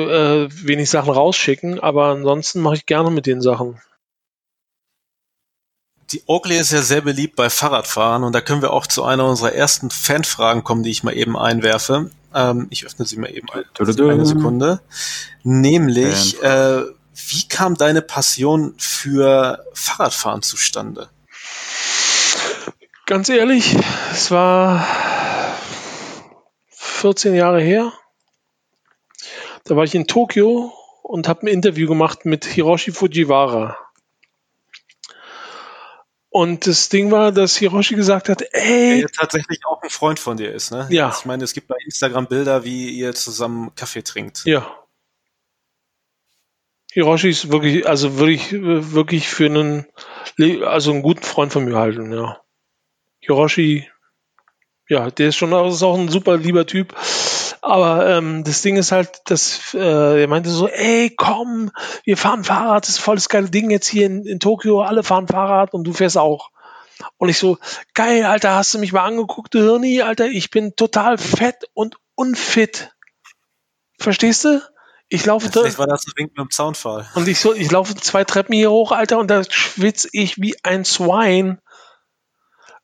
äh, 0.44 0.48
wenig 0.51 0.90
Sachen 0.90 1.11
rausschicken, 1.11 1.80
aber 1.80 2.09
ansonsten 2.09 2.61
mache 2.61 2.74
ich 2.74 2.84
gerne 2.84 3.11
mit 3.11 3.24
den 3.24 3.40
Sachen. 3.40 3.80
Die 6.12 6.22
Oakley 6.26 6.59
ist 6.59 6.72
ja 6.72 6.82
sehr 6.82 7.01
beliebt 7.01 7.34
bei 7.34 7.48
Fahrradfahrern 7.48 8.24
und 8.24 8.34
da 8.34 8.42
können 8.42 8.61
wir 8.61 8.74
auch 8.74 8.86
zu 8.86 9.03
einer 9.03 9.24
unserer 9.24 9.55
ersten 9.55 9.88
Fanfragen 9.88 10.64
kommen, 10.64 10.82
die 10.82 10.90
ich 10.90 11.03
mal 11.03 11.16
eben 11.16 11.34
einwerfe. 11.34 12.11
Ähm, 12.34 12.66
ich 12.68 12.84
öffne 12.84 13.07
sie 13.07 13.16
mal 13.16 13.34
eben 13.34 13.46
ein, 13.55 13.64
eine 13.78 14.26
Sekunde. 14.26 14.82
Nämlich, 15.44 16.42
äh, 16.42 16.82
wie 17.14 17.48
kam 17.48 17.78
deine 17.78 18.03
Passion 18.03 18.74
für 18.76 19.64
Fahrradfahren 19.72 20.42
zustande? 20.42 21.09
Ganz 23.07 23.30
ehrlich, 23.30 23.78
es 24.12 24.30
war 24.30 24.86
14 26.68 27.34
Jahre 27.34 27.62
her. 27.62 27.94
Da 29.64 29.76
war 29.76 29.84
ich 29.84 29.94
in 29.94 30.06
Tokio 30.06 30.72
und 31.02 31.28
habe 31.28 31.42
ein 31.42 31.48
Interview 31.48 31.88
gemacht 31.88 32.24
mit 32.24 32.44
Hiroshi 32.44 32.92
Fujiwara. 32.92 33.76
Und 36.32 36.68
das 36.68 36.88
Ding 36.88 37.11
war, 37.11 37.32
dass 37.32 37.56
Hiroshi 37.56 37.96
gesagt 37.96 38.28
hat, 38.28 38.42
ey. 38.52 39.00
Der 39.00 39.11
tatsächlich 39.11 39.66
auch 39.66 39.82
ein 39.82 39.90
Freund 39.90 40.20
von 40.20 40.36
dir 40.36 40.52
ist, 40.52 40.70
ne? 40.70 40.86
Ja. 40.90 41.12
Ich 41.16 41.24
meine, 41.24 41.42
es 41.42 41.52
gibt 41.52 41.66
bei 41.66 41.74
Instagram 41.84 42.28
Bilder, 42.28 42.64
wie 42.64 42.90
ihr 42.90 43.14
zusammen 43.14 43.74
Kaffee 43.74 44.02
trinkt. 44.02 44.44
Ja. 44.44 44.64
Hiroshi 46.92 47.30
ist 47.30 47.50
wirklich, 47.50 47.86
also 47.86 48.18
würde 48.18 48.32
ich 48.32 48.52
wirklich 48.52 49.28
für 49.28 49.46
einen, 49.46 49.86
also 50.64 50.92
einen 50.92 51.02
guten 51.02 51.22
Freund 51.22 51.52
von 51.52 51.64
mir 51.64 51.76
halten, 51.76 52.12
ja. 52.12 52.40
Hiroshi, 53.20 53.88
ja, 54.88 55.11
der 55.11 55.28
ist 55.28 55.36
schon, 55.36 55.50
das 55.50 55.74
ist 55.74 55.82
auch 55.82 55.98
ein 55.98 56.08
super 56.08 56.36
lieber 56.36 56.66
Typ. 56.66 56.94
Aber 57.62 58.08
ähm, 58.08 58.42
das 58.44 58.62
Ding 58.62 58.76
ist 58.76 58.90
halt, 58.90 59.22
dass 59.26 59.74
äh, 59.74 60.22
er 60.22 60.28
meinte 60.28 60.50
so, 60.50 60.66
ey, 60.66 61.12
komm, 61.14 61.70
wir 62.04 62.16
fahren 62.16 62.44
Fahrrad, 62.44 62.84
das 62.84 62.90
ist 62.90 63.00
voll 63.00 63.16
das 63.16 63.28
geile 63.28 63.50
Ding 63.50 63.70
jetzt 63.70 63.86
hier 63.86 64.06
in, 64.06 64.24
in 64.24 64.40
Tokio, 64.40 64.82
alle 64.82 65.02
fahren 65.02 65.28
Fahrrad 65.28 65.74
und 65.74 65.84
du 65.84 65.92
fährst 65.92 66.16
auch. 66.16 66.50
Und 67.18 67.28
ich 67.28 67.38
so, 67.38 67.58
geil, 67.94 68.24
Alter, 68.24 68.54
hast 68.54 68.74
du 68.74 68.78
mich 68.78 68.92
mal 68.92 69.04
angeguckt, 69.04 69.54
du 69.54 69.61
Hirni, 69.61 70.02
Alter, 70.02 70.26
ich 70.26 70.50
bin 70.50 70.74
total 70.74 71.18
fett 71.18 71.64
und 71.74 71.96
unfit. 72.14 72.92
Verstehst 73.98 74.44
du? 74.44 74.62
Ich 75.08 75.26
laufe 75.26 75.50
Vielleicht 75.50 75.78
war 75.78 75.88
das 75.88 76.06
ein 76.06 76.12
Wink 76.16 76.30
mit 76.30 76.38
dem 76.38 76.50
Zaunfall. 76.50 77.06
Und 77.14 77.26
ich 77.26 77.40
so, 77.40 77.52
ich 77.52 77.70
laufe 77.70 77.94
zwei 77.96 78.24
Treppen 78.24 78.54
hier 78.54 78.70
hoch, 78.70 78.92
Alter, 78.92 79.18
und 79.18 79.28
da 79.28 79.42
schwitze 79.44 80.08
ich 80.12 80.40
wie 80.40 80.54
ein 80.62 80.84
Swine. 80.84 81.61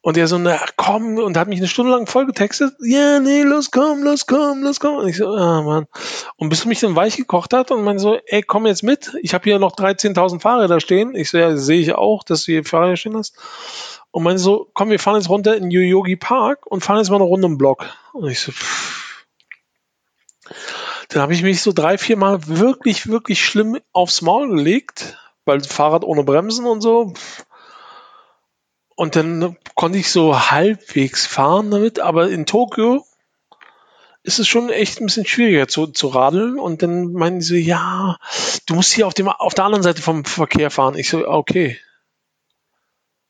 Und 0.07 0.17
er 0.17 0.29
so, 0.29 0.39
na 0.39 0.61
komm, 0.77 1.19
und 1.19 1.37
hat 1.37 1.49
mich 1.49 1.59
eine 1.59 1.67
Stunde 1.67 1.91
lang 1.91 2.07
voll 2.07 2.27
getextet. 2.27 2.77
Ja, 2.79 3.19
nee, 3.19 3.43
los 3.43 3.73
komm, 3.73 4.05
los 4.05 4.29
komm, 4.29 4.63
los 4.63 4.79
komm. 4.79 4.99
Und 4.99 5.09
ich 5.09 5.17
so, 5.17 5.35
ah, 5.35 5.63
Mann. 5.63 5.89
Und 6.37 6.49
bis 6.49 6.61
er 6.61 6.69
mich 6.69 6.79
dann 6.79 6.95
weich 6.95 7.17
gekocht 7.17 7.53
hat 7.53 7.73
und 7.73 7.83
man 7.83 7.99
so, 7.99 8.17
ey, 8.27 8.41
komm 8.41 8.67
jetzt 8.67 8.85
mit. 8.85 9.17
Ich 9.23 9.35
habe 9.35 9.43
hier 9.43 9.59
noch 9.59 9.75
13.000 9.75 10.39
Fahrräder 10.39 10.79
stehen. 10.79 11.17
Ich 11.17 11.31
so, 11.31 11.39
ja, 11.39 11.57
sehe 11.57 11.81
ich 11.81 11.93
auch, 11.97 12.23
dass 12.23 12.45
du 12.45 12.53
hier 12.53 12.65
Fahrräder 12.65 12.97
stehen 12.97 13.17
hast. 13.17 13.37
Und 14.13 14.23
man 14.23 14.39
so, 14.39 14.71
komm, 14.75 14.91
wir 14.91 15.01
fahren 15.01 15.17
jetzt 15.17 15.29
runter 15.29 15.57
in 15.57 15.73
Yoyogi 15.73 16.15
Park 16.15 16.67
und 16.67 16.85
fahren 16.85 16.99
jetzt 16.99 17.11
mal 17.11 17.17
eine 17.17 17.25
Runde 17.25 17.49
im 17.49 17.59
Block. 17.59 17.87
Und 18.13 18.31
ich 18.31 18.39
so, 18.39 18.53
pff. 18.53 19.27
Dann 21.09 21.21
habe 21.21 21.35
ich 21.35 21.43
mich 21.43 21.63
so 21.63 21.73
drei, 21.73 21.99
vier 21.99 22.17
Mal 22.17 22.47
wirklich, 22.47 23.09
wirklich 23.09 23.45
schlimm 23.45 23.81
aufs 23.91 24.23
Maul 24.23 24.51
gelegt, 24.51 25.19
weil 25.45 25.65
Fahrrad 25.65 26.05
ohne 26.05 26.23
Bremsen 26.23 26.65
und 26.65 26.81
so. 26.81 27.13
Pff 27.13 27.46
und 28.97 29.15
dann 29.15 29.57
konnte 29.75 29.99
ich 29.99 30.11
so 30.11 30.51
halbwegs 30.51 31.27
fahren 31.27 31.71
damit, 31.71 32.01
aber 32.01 32.31
in 32.31 32.47
Tokio 32.47 33.05
ist 34.27 34.41
es 34.41 34.49
schon 34.49 34.71
echt 34.71 35.01
ein 35.01 35.07
bisschen 35.07 35.27
schwieriger 35.27 35.69
zu, 35.69 35.87
zu 35.87 36.09
radeln. 36.09 36.59
Und 36.59 36.83
dann 36.83 37.13
meinen 37.13 37.41
sie, 37.41 37.61
ja, 37.61 38.17
du 38.67 38.75
musst 38.75 38.93
hier 38.93 39.07
auf, 39.07 39.15
dem, 39.15 39.29
auf 39.29 39.55
der 39.55 39.65
anderen 39.65 39.85
Seite 39.85 40.03
vom 40.03 40.25
Verkehr 40.25 40.71
fahren. 40.71 40.97
Ich 40.97 41.11
so, 41.11 41.29
okay. 41.29 41.79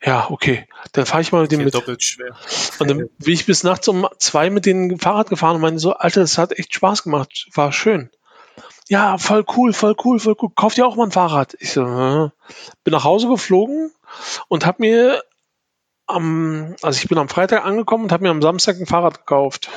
Ja, 0.02 0.30
okay. 0.30 0.66
Dann 0.92 1.04
fahre 1.04 1.20
ich 1.20 1.32
mal 1.32 1.42
mit 1.42 1.52
dem 1.52 1.64
mit. 1.64 1.74
Doppelt 1.74 2.02
schwer. 2.02 2.34
Und 2.78 2.88
dann 2.88 2.98
bin 3.18 3.34
ich 3.34 3.44
bis 3.44 3.62
nachts 3.62 3.88
um 3.88 4.08
zwei 4.18 4.48
mit 4.48 4.64
dem 4.64 4.98
Fahrrad 4.98 5.28
gefahren 5.28 5.56
und 5.56 5.62
meinte 5.62 5.80
so, 5.80 5.92
Alter, 5.92 6.20
das 6.20 6.38
hat 6.38 6.58
echt 6.58 6.72
Spaß 6.72 7.02
gemacht. 7.02 7.48
War 7.54 7.72
schön. 7.72 8.08
Ja, 8.88 9.18
voll 9.18 9.44
cool, 9.56 9.72
voll 9.72 9.96
cool, 10.04 10.18
voll 10.18 10.36
cool. 10.40 10.50
Kauft 10.54 10.78
ihr 10.78 10.86
auch 10.86 10.96
mal 10.96 11.04
ein 11.04 11.12
Fahrrad? 11.12 11.56
Ich 11.58 11.72
so, 11.72 11.82
äh. 11.82 12.30
bin 12.84 12.92
nach 12.92 13.04
Hause 13.04 13.28
geflogen 13.28 13.92
und 14.48 14.64
habe 14.64 14.80
mir 14.80 15.22
am, 16.06 16.76
also 16.82 16.98
ich 17.00 17.08
bin 17.08 17.18
am 17.18 17.28
Freitag 17.28 17.64
angekommen 17.64 18.04
und 18.04 18.12
habe 18.12 18.22
mir 18.22 18.30
am 18.30 18.42
Samstag 18.42 18.76
ein 18.78 18.86
Fahrrad 18.86 19.18
gekauft. 19.18 19.70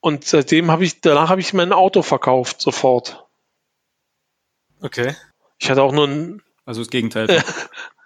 Und 0.00 0.24
seitdem 0.24 0.70
habe 0.70 0.84
ich, 0.84 1.00
danach 1.00 1.28
habe 1.28 1.40
ich 1.40 1.54
mein 1.54 1.72
Auto 1.72 2.02
verkauft, 2.02 2.60
sofort. 2.60 3.24
Okay. 4.80 5.14
Ich 5.58 5.70
hatte 5.70 5.82
auch 5.82 5.92
nur 5.92 6.08
ein. 6.08 6.42
Also 6.64 6.80
das 6.80 6.90
Gegenteil. 6.90 7.42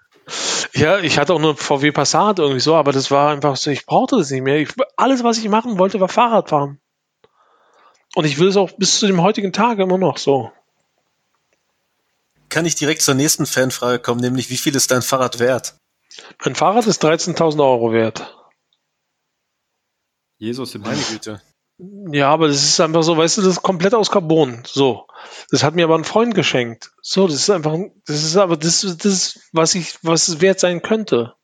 ja, 0.75 0.99
ich 0.99 1.19
hatte 1.19 1.33
auch 1.33 1.41
nur 1.41 1.53
ein 1.53 1.57
VW 1.57 1.93
Passat 1.93 2.39
irgendwie 2.39 2.61
so, 2.61 2.75
aber 2.75 2.93
das 2.93 3.11
war 3.11 3.31
einfach 3.31 3.57
so, 3.57 3.71
ich 3.71 3.87
brauchte 3.87 4.17
das 4.19 4.31
nicht 4.31 4.43
mehr. 4.43 4.59
Ich, 4.59 4.71
alles, 4.97 5.25
was 5.25 5.39
ich 5.39 5.49
machen 5.49 5.79
wollte, 5.79 6.01
war 6.01 6.09
Fahrrad 6.09 6.51
fahren. 6.51 6.81
Und 8.15 8.25
ich 8.25 8.39
will 8.39 8.49
es 8.49 8.57
auch 8.57 8.73
bis 8.73 8.99
zu 8.99 9.07
dem 9.07 9.23
heutigen 9.23 9.53
Tag 9.53 9.79
immer 9.79 9.99
noch 9.99 10.19
so. 10.19 10.53
Kann 12.57 12.65
ich 12.65 12.75
direkt 12.75 13.03
zur 13.03 13.13
nächsten 13.13 13.45
Fanfrage 13.45 13.99
kommen, 13.99 14.23
nämlich 14.23 14.49
wie 14.49 14.57
viel 14.57 14.75
ist 14.77 14.91
dein 14.91 15.03
Fahrrad 15.03 15.41
wert? 15.41 15.79
Mein 16.43 16.55
Fahrrad 16.55 16.87
ist 16.87 17.05
13.000 17.05 17.63
Euro 17.63 17.93
wert. 17.93 18.35
Jesus, 20.39 20.75
meine 20.79 21.03
Güte. 21.03 21.43
Ja, 22.13 22.31
aber 22.31 22.49
das 22.49 22.65
ist 22.65 22.81
einfach 22.81 23.03
so, 23.03 23.15
weißt 23.15 23.37
du, 23.37 23.43
das 23.43 23.51
ist 23.59 23.63
komplett 23.63 23.93
aus 23.93 24.11
Carbon. 24.11 24.63
So. 24.65 25.07
Das 25.51 25.65
hat 25.65 25.75
mir 25.75 25.85
aber 25.85 25.99
ein 25.99 26.05
Freund 26.05 26.35
geschenkt. 26.35 26.93
So, 27.03 27.27
das 27.27 27.37
ist 27.37 27.51
einfach, 27.51 27.77
das 28.07 28.25
ist 28.25 28.39
aber 28.39 28.57
das, 28.57 28.81
das 29.03 29.39
was 29.53 29.75
ich, 29.75 29.99
was 30.01 30.29
es 30.29 30.41
wert 30.41 30.59
sein 30.59 30.81
könnte. 30.81 31.35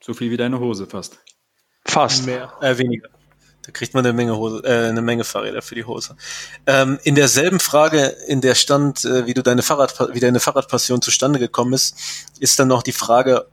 So 0.00 0.14
viel 0.14 0.32
wie 0.32 0.36
deine 0.36 0.58
Hose 0.58 0.88
fast. 0.88 1.22
Fast. 1.84 2.26
Mehr, 2.26 2.52
äh, 2.60 2.76
weniger. 2.76 3.08
Da 3.66 3.72
kriegt 3.72 3.92
man 3.94 4.04
eine 4.04 4.14
Menge 4.14 4.36
Hose, 4.36 4.62
äh, 4.64 4.88
eine 4.88 5.02
Menge 5.02 5.24
Fahrräder 5.24 5.62
für 5.62 5.74
die 5.74 5.84
Hose. 5.84 6.16
Ähm, 6.66 6.98
in 7.04 7.14
derselben 7.14 7.60
Frage, 7.60 8.06
in 8.26 8.40
der 8.40 8.54
stand, 8.54 9.04
äh, 9.04 9.26
wie 9.26 9.34
du 9.34 9.42
deine 9.42 9.62
Fahrrad, 9.62 10.14
wie 10.14 10.20
deine 10.20 10.40
Fahrradpassion 10.40 11.02
zustande 11.02 11.38
gekommen 11.38 11.74
ist, 11.74 11.96
ist 12.38 12.58
dann 12.58 12.68
noch 12.68 12.82
die 12.82 12.92
Frage, 12.92 13.46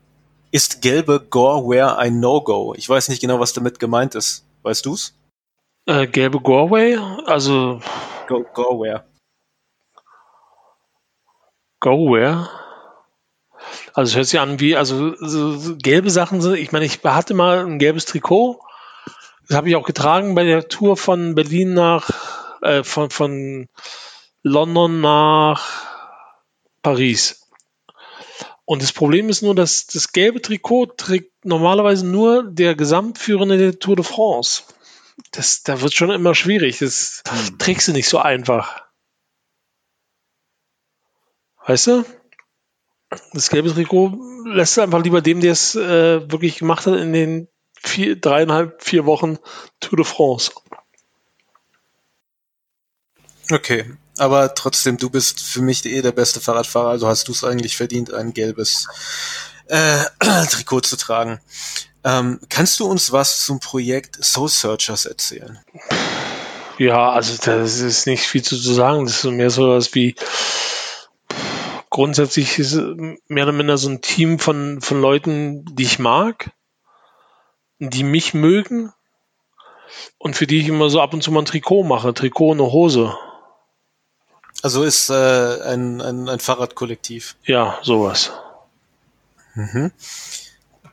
ist 0.52 0.82
gelbe 0.82 1.20
Goreware 1.20 1.98
ein 1.98 2.20
No-Go? 2.20 2.74
Ich 2.78 2.88
weiß 2.88 3.10
nicht 3.10 3.22
genau, 3.22 3.40
was 3.40 3.54
damit 3.54 3.80
gemeint 3.80 4.16
ist. 4.16 4.46
Weißt 4.64 4.86
du's? 4.86 5.14
Äh, 5.86 6.08
gelbe 6.08 6.40
Goreway? 6.40 6.98
Also. 7.26 7.82
Go 8.28 8.46
Goreware. 8.54 9.06
Goreware? 11.80 12.50
Also 13.94 14.12
es 14.12 14.16
hört 14.16 14.28
sich 14.28 14.40
an 14.40 14.60
wie, 14.60 14.76
also 14.76 15.16
so, 15.18 15.58
so 15.58 15.76
gelbe 15.78 16.10
Sachen 16.12 16.42
sind, 16.42 16.56
ich 16.56 16.72
meine, 16.72 16.86
ich 16.86 17.04
hatte 17.04 17.34
mal 17.34 17.66
ein 17.66 17.80
gelbes 17.80 18.06
Trikot 18.06 18.60
das 19.48 19.58
habe 19.58 19.70
ich 19.70 19.76
auch 19.76 19.86
getragen 19.86 20.36
bei 20.36 20.44
der 20.44 20.68
Tour 20.68 20.98
von 20.98 21.36
Berlin 21.36 21.74
nach, 21.74 22.10
äh, 22.62 22.84
von, 22.84 23.10
von 23.10 23.68
London 24.44 25.02
nach 25.02 25.86
Paris. 26.82 27.48
Und 28.66 28.82
das 28.82 28.92
Problem 28.92 29.30
ist 29.30 29.42
nur, 29.42 29.56
dass 29.56 29.88
das 29.88 30.12
gelbe 30.12 30.42
Trikot 30.42 30.88
trägt 30.98 31.46
normalerweise 31.46 32.06
nur 32.06 32.44
der 32.44 32.76
Gesamtführende 32.76 33.58
der 33.58 33.80
Tour 33.80 33.96
de 33.96 34.04
France. 34.04 34.64
Das, 35.32 35.64
da 35.64 35.80
wird 35.82 35.94
schon 35.94 36.12
immer 36.12 36.36
schwierig. 36.36 36.80
Das 36.80 37.24
hm. 37.28 37.58
trägst 37.58 37.88
du 37.88 37.94
nicht 37.94 38.10
so 38.10 38.18
einfach. 38.18 38.84
Weißt 41.66 41.88
du? 41.88 42.06
Das 43.32 43.50
gelbe 43.50 43.74
Trikot 43.74 44.20
lässt 44.46 44.76
du 44.76 44.82
einfach 44.82 45.02
lieber 45.02 45.22
dem, 45.22 45.40
der 45.40 45.54
es 45.54 45.76
äh, 45.76 46.30
wirklich 46.30 46.58
gemacht 46.58 46.86
hat, 46.86 47.00
in 47.00 47.14
den 47.14 47.48
vier, 47.84 48.20
dreieinhalb, 48.20 48.84
vier 48.84 49.06
Wochen 49.06 49.38
Tour 49.80 49.98
de 49.98 50.06
France. 50.06 50.52
Okay, 53.52 53.94
aber 54.18 54.56
trotzdem, 54.56 54.98
du 54.98 55.10
bist 55.10 55.42
für 55.42 55.62
mich 55.62 55.86
eh 55.86 56.02
der 56.02 56.12
beste 56.12 56.42
Fahrradfahrer, 56.42 56.90
also 56.90 57.08
hast 57.08 57.28
du 57.28 57.32
es 57.32 57.44
eigentlich 57.44 57.78
verdient, 57.78 58.14
ein 58.14 58.34
gelbes 58.34 58.88
äh, 59.68 60.04
Trikot 60.50 60.82
zu 60.82 60.98
tragen. 60.98 61.40
Ähm, 62.04 62.40
kannst 62.50 62.80
du 62.80 62.86
uns 62.86 63.12
was 63.12 63.46
zum 63.46 63.60
Projekt 63.60 64.24
Soul 64.24 64.50
Searchers 64.50 65.06
erzählen? 65.06 65.60
Ja, 66.78 67.12
also 67.12 67.36
das 67.44 67.80
ist 67.80 68.06
nicht 68.06 68.24
viel 68.24 68.44
zu 68.44 68.56
sagen. 68.56 69.06
Das 69.06 69.24
ist 69.24 69.32
mehr 69.32 69.50
so 69.50 69.70
was 69.70 69.96
wie 69.96 70.16
grundsätzlich 71.90 72.60
ist 72.60 72.76
mehr 73.28 73.44
oder 73.44 73.52
minder 73.52 73.78
so 73.78 73.90
ein 73.90 74.02
Team 74.02 74.40
von, 74.40 74.82
von 74.82 75.02
Leuten, 75.02 75.66
die 75.76 75.84
ich 75.84 76.00
mag 76.00 76.52
die 77.80 78.04
mich 78.04 78.34
mögen 78.34 78.92
und 80.18 80.36
für 80.36 80.48
die 80.48 80.60
ich 80.60 80.68
immer 80.68 80.90
so 80.90 81.02
ab 81.02 81.14
und 81.14 81.24
zu 81.24 81.32
mal 81.32 81.42
ein 81.42 81.46
Trikot 81.46 81.84
mache, 81.84 82.14
Trikot 82.14 82.52
und 82.52 82.62
eine 82.62 82.72
Hose. 82.72 83.16
Also 84.64 84.84
ist 84.84 85.10
äh, 85.10 85.62
ein, 85.64 86.02
ein, 86.02 86.30
ein 86.30 86.40
Fahrradkollektiv. 86.40 87.36
Ja, 87.46 87.78
sowas. 87.84 88.32
Mhm. 89.54 89.92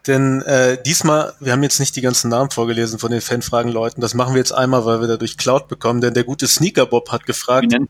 Denn 0.06 0.42
äh, 0.42 0.82
diesmal, 0.82 1.32
wir 1.40 1.52
haben 1.52 1.62
jetzt 1.62 1.80
nicht 1.80 1.96
die 1.96 2.02
ganzen 2.02 2.28
Namen 2.28 2.50
vorgelesen 2.50 2.98
von 2.98 3.10
den 3.10 3.22
Fanfragen-Leuten, 3.22 4.02
das 4.02 4.12
machen 4.12 4.34
wir 4.34 4.38
jetzt 4.38 4.52
einmal, 4.52 4.84
weil 4.84 5.00
wir 5.00 5.08
dadurch 5.08 5.38
Cloud 5.38 5.66
bekommen, 5.66 6.02
denn 6.02 6.12
der 6.12 6.24
gute 6.24 6.46
Sneaker 6.46 6.84
Bob 6.84 7.10
hat 7.10 7.24
gefragt, 7.24 7.72
wie, 7.72 7.88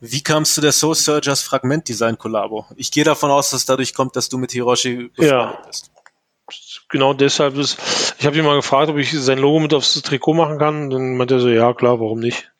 wie 0.00 0.20
kamst 0.20 0.56
du 0.56 0.60
der 0.60 0.72
Soul 0.72 0.96
Surgers 0.96 1.42
Fragment 1.42 1.88
Design 1.88 2.18
Kollabo? 2.18 2.66
Ich 2.74 2.90
gehe 2.90 3.04
davon 3.04 3.30
aus, 3.30 3.50
dass 3.50 3.66
dadurch 3.66 3.94
kommt, 3.94 4.16
dass 4.16 4.28
du 4.28 4.36
mit 4.36 4.50
Hiroshi 4.50 5.10
befreundet 5.14 5.30
ja. 5.30 5.62
bist 5.64 5.92
genau 6.88 7.14
deshalb 7.14 7.56
ist, 7.56 7.78
ich 8.18 8.26
habe 8.26 8.36
ihn 8.36 8.44
mal 8.44 8.56
gefragt, 8.56 8.90
ob 8.90 8.96
ich 8.96 9.12
sein 9.12 9.38
Logo 9.38 9.60
mit 9.60 9.74
aufs 9.74 10.00
Trikot 10.02 10.34
machen 10.34 10.58
kann. 10.58 10.90
Dann 10.90 11.16
meinte 11.16 11.34
er 11.34 11.40
so, 11.40 11.48
ja 11.48 11.72
klar, 11.74 12.00
warum 12.00 12.20
nicht? 12.20 12.50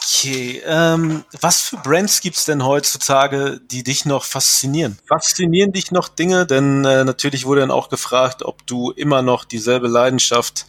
Okay, 0.00 0.62
ähm, 0.66 1.24
was 1.40 1.60
für 1.62 1.76
Brands 1.78 2.20
gibt's 2.20 2.44
denn 2.44 2.64
heutzutage, 2.64 3.60
die 3.70 3.82
dich 3.82 4.04
noch 4.04 4.24
faszinieren? 4.24 4.98
Faszinieren 5.06 5.72
dich 5.72 5.90
noch 5.90 6.08
Dinge? 6.08 6.46
Denn 6.46 6.84
äh, 6.84 7.04
natürlich 7.04 7.44
wurde 7.44 7.62
dann 7.62 7.70
auch 7.70 7.88
gefragt, 7.88 8.42
ob 8.44 8.66
du 8.66 8.92
immer 8.92 9.22
noch 9.22 9.44
dieselbe 9.44 9.88
Leidenschaft 9.88 10.66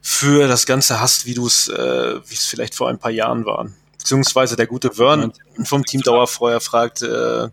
für 0.00 0.46
das 0.46 0.66
Ganze 0.66 1.00
hast, 1.00 1.26
wie 1.26 1.34
du 1.34 1.46
es, 1.46 1.68
äh, 1.68 2.20
wie 2.26 2.34
es 2.34 2.46
vielleicht 2.46 2.76
vor 2.76 2.88
ein 2.88 2.98
paar 2.98 3.10
Jahren 3.10 3.44
waren 3.44 3.74
beziehungsweise 4.06 4.54
der 4.54 4.68
gute 4.68 4.92
Vern 4.92 5.32
vom 5.64 5.84
Team 5.84 6.00
Dauerfeuer 6.00 6.60
fragt, 6.60 7.02
äh, 7.02 7.48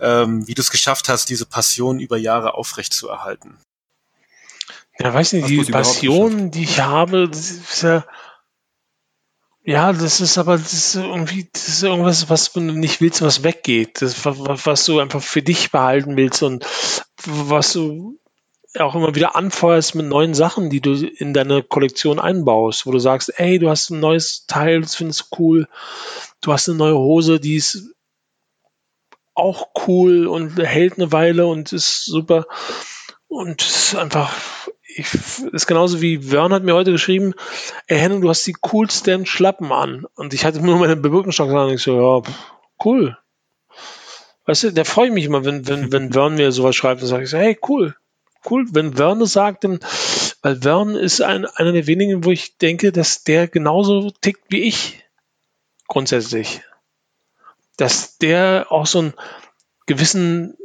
ähm, 0.00 0.46
wie 0.46 0.54
du 0.54 0.62
es 0.62 0.70
geschafft 0.70 1.08
hast, 1.08 1.28
diese 1.28 1.46
Passion 1.46 2.00
über 2.00 2.16
Jahre 2.16 2.54
aufrechtzuerhalten. 2.54 3.58
Ja, 4.98 5.14
weiß 5.14 5.32
nicht, 5.34 5.48
die 5.48 5.64
Passion, 5.64 6.50
die 6.50 6.64
ich 6.64 6.80
habe, 6.80 7.28
das 7.28 7.50
ist 7.50 7.82
ja, 7.82 8.04
ja, 9.62 9.92
das 9.92 10.20
ist 10.20 10.38
aber 10.38 10.56
das 10.56 10.72
ist 10.72 10.94
irgendwie 10.94 11.48
das 11.52 11.68
ist 11.68 11.82
irgendwas, 11.82 12.28
was 12.30 12.52
du 12.52 12.60
nicht 12.60 13.00
willst, 13.00 13.22
was 13.22 13.42
weggeht, 13.42 14.02
das, 14.02 14.24
was 14.24 14.84
du 14.84 15.00
einfach 15.00 15.22
für 15.22 15.42
dich 15.42 15.70
behalten 15.70 16.16
willst 16.16 16.42
und 16.42 16.66
was 17.24 17.74
du 17.74 18.18
auch 18.78 18.94
immer 18.94 19.14
wieder 19.14 19.36
anfeuerst 19.36 19.94
mit 19.94 20.06
neuen 20.06 20.32
Sachen, 20.32 20.70
die 20.70 20.80
du 20.80 20.92
in 20.92 21.34
deine 21.34 21.62
Kollektion 21.62 22.18
einbaust, 22.18 22.86
wo 22.86 22.92
du 22.92 22.98
sagst, 22.98 23.38
ey, 23.38 23.58
du 23.58 23.68
hast 23.68 23.90
ein 23.90 24.00
neues 24.00 24.46
Teil, 24.46 24.80
das 24.80 24.94
findest 24.94 25.22
du 25.22 25.36
cool, 25.38 25.68
du 26.40 26.52
hast 26.52 26.68
eine 26.68 26.78
neue 26.78 26.96
Hose, 26.96 27.40
die 27.40 27.56
ist 27.56 27.94
auch 29.40 29.68
cool 29.86 30.26
und 30.26 30.58
hält 30.58 30.98
eine 30.98 31.12
Weile 31.12 31.46
und 31.46 31.72
ist 31.72 32.04
super 32.04 32.46
und 33.28 33.62
ist 33.62 33.96
einfach 33.96 34.30
ich, 34.96 35.14
ist 35.52 35.66
genauso 35.66 36.00
wie 36.00 36.18
Vern 36.18 36.52
hat 36.52 36.64
mir 36.64 36.74
heute 36.74 36.92
geschrieben, 36.92 37.34
ey 37.86 37.98
Henning, 37.98 38.20
du 38.20 38.28
hast 38.28 38.46
die 38.46 38.56
coolsten 38.60 39.26
Schlappen 39.26 39.72
an. 39.72 40.06
Und 40.14 40.34
ich 40.34 40.44
hatte 40.44 40.60
nur 40.60 40.78
meine 40.78 40.96
Bewirkungsstock 40.96 41.50
an. 41.50 41.70
Ich 41.70 41.82
so, 41.82 42.00
ja, 42.00 42.32
cool. 42.84 43.16
Weißt 44.46 44.64
du, 44.64 44.72
der 44.72 44.84
freut 44.84 45.12
mich 45.12 45.24
immer, 45.24 45.44
wenn, 45.44 45.66
wenn, 45.68 45.92
wenn 45.92 46.12
Vern 46.12 46.34
mir 46.34 46.52
sowas 46.52 46.76
schreibt, 46.76 47.02
dann 47.02 47.08
sage 47.08 47.24
ich 47.24 47.30
so, 47.30 47.38
hey, 47.38 47.58
cool. 47.68 47.94
Cool, 48.48 48.66
wenn 48.72 48.92
das 48.92 49.32
sagt, 49.34 49.64
dann, 49.64 49.80
weil 50.40 50.56
Vern 50.62 50.94
ist 50.96 51.20
ein, 51.20 51.44
einer 51.44 51.72
der 51.72 51.86
wenigen, 51.86 52.24
wo 52.24 52.30
ich 52.30 52.56
denke, 52.56 52.90
dass 52.90 53.22
der 53.22 53.48
genauso 53.48 54.10
tickt 54.22 54.44
wie 54.48 54.62
ich. 54.62 55.04
Grundsätzlich. 55.88 56.62
Dass 57.76 58.18
der 58.18 58.66
auch 58.70 58.86
so 58.86 58.98
einen 58.98 59.14
gewissen 59.86 60.56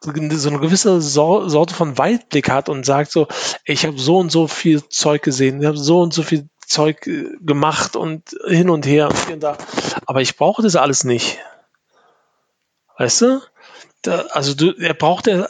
so 0.00 0.50
eine 0.50 0.58
gewisse 0.58 1.00
Sorte 1.00 1.74
von 1.74 1.96
Weitblick 1.96 2.50
hat 2.50 2.68
und 2.68 2.84
sagt 2.84 3.10
so, 3.10 3.26
ich 3.64 3.86
habe 3.86 3.98
so 3.98 4.18
und 4.18 4.30
so 4.30 4.48
viel 4.48 4.86
Zeug 4.88 5.22
gesehen, 5.22 5.62
ich 5.62 5.66
habe 5.66 5.78
so 5.78 6.02
und 6.02 6.12
so 6.12 6.22
viel 6.22 6.46
Zeug 6.66 7.06
äh, 7.06 7.36
gemacht 7.40 7.96
und 7.96 8.36
hin 8.46 8.70
und 8.70 8.86
her 8.86 9.08
und 9.08 9.18
hier 9.24 9.34
und 9.34 9.42
da. 9.42 9.56
Aber 10.06 10.20
ich 10.20 10.36
brauche 10.36 10.62
das 10.62 10.76
alles 10.76 11.04
nicht. 11.04 11.38
Weißt 12.98 13.22
du? 13.22 13.40
Da, 14.02 14.26
also 14.30 14.54
du, 14.54 14.72
er 14.78 14.94
braucht 14.94 15.26
er 15.26 15.48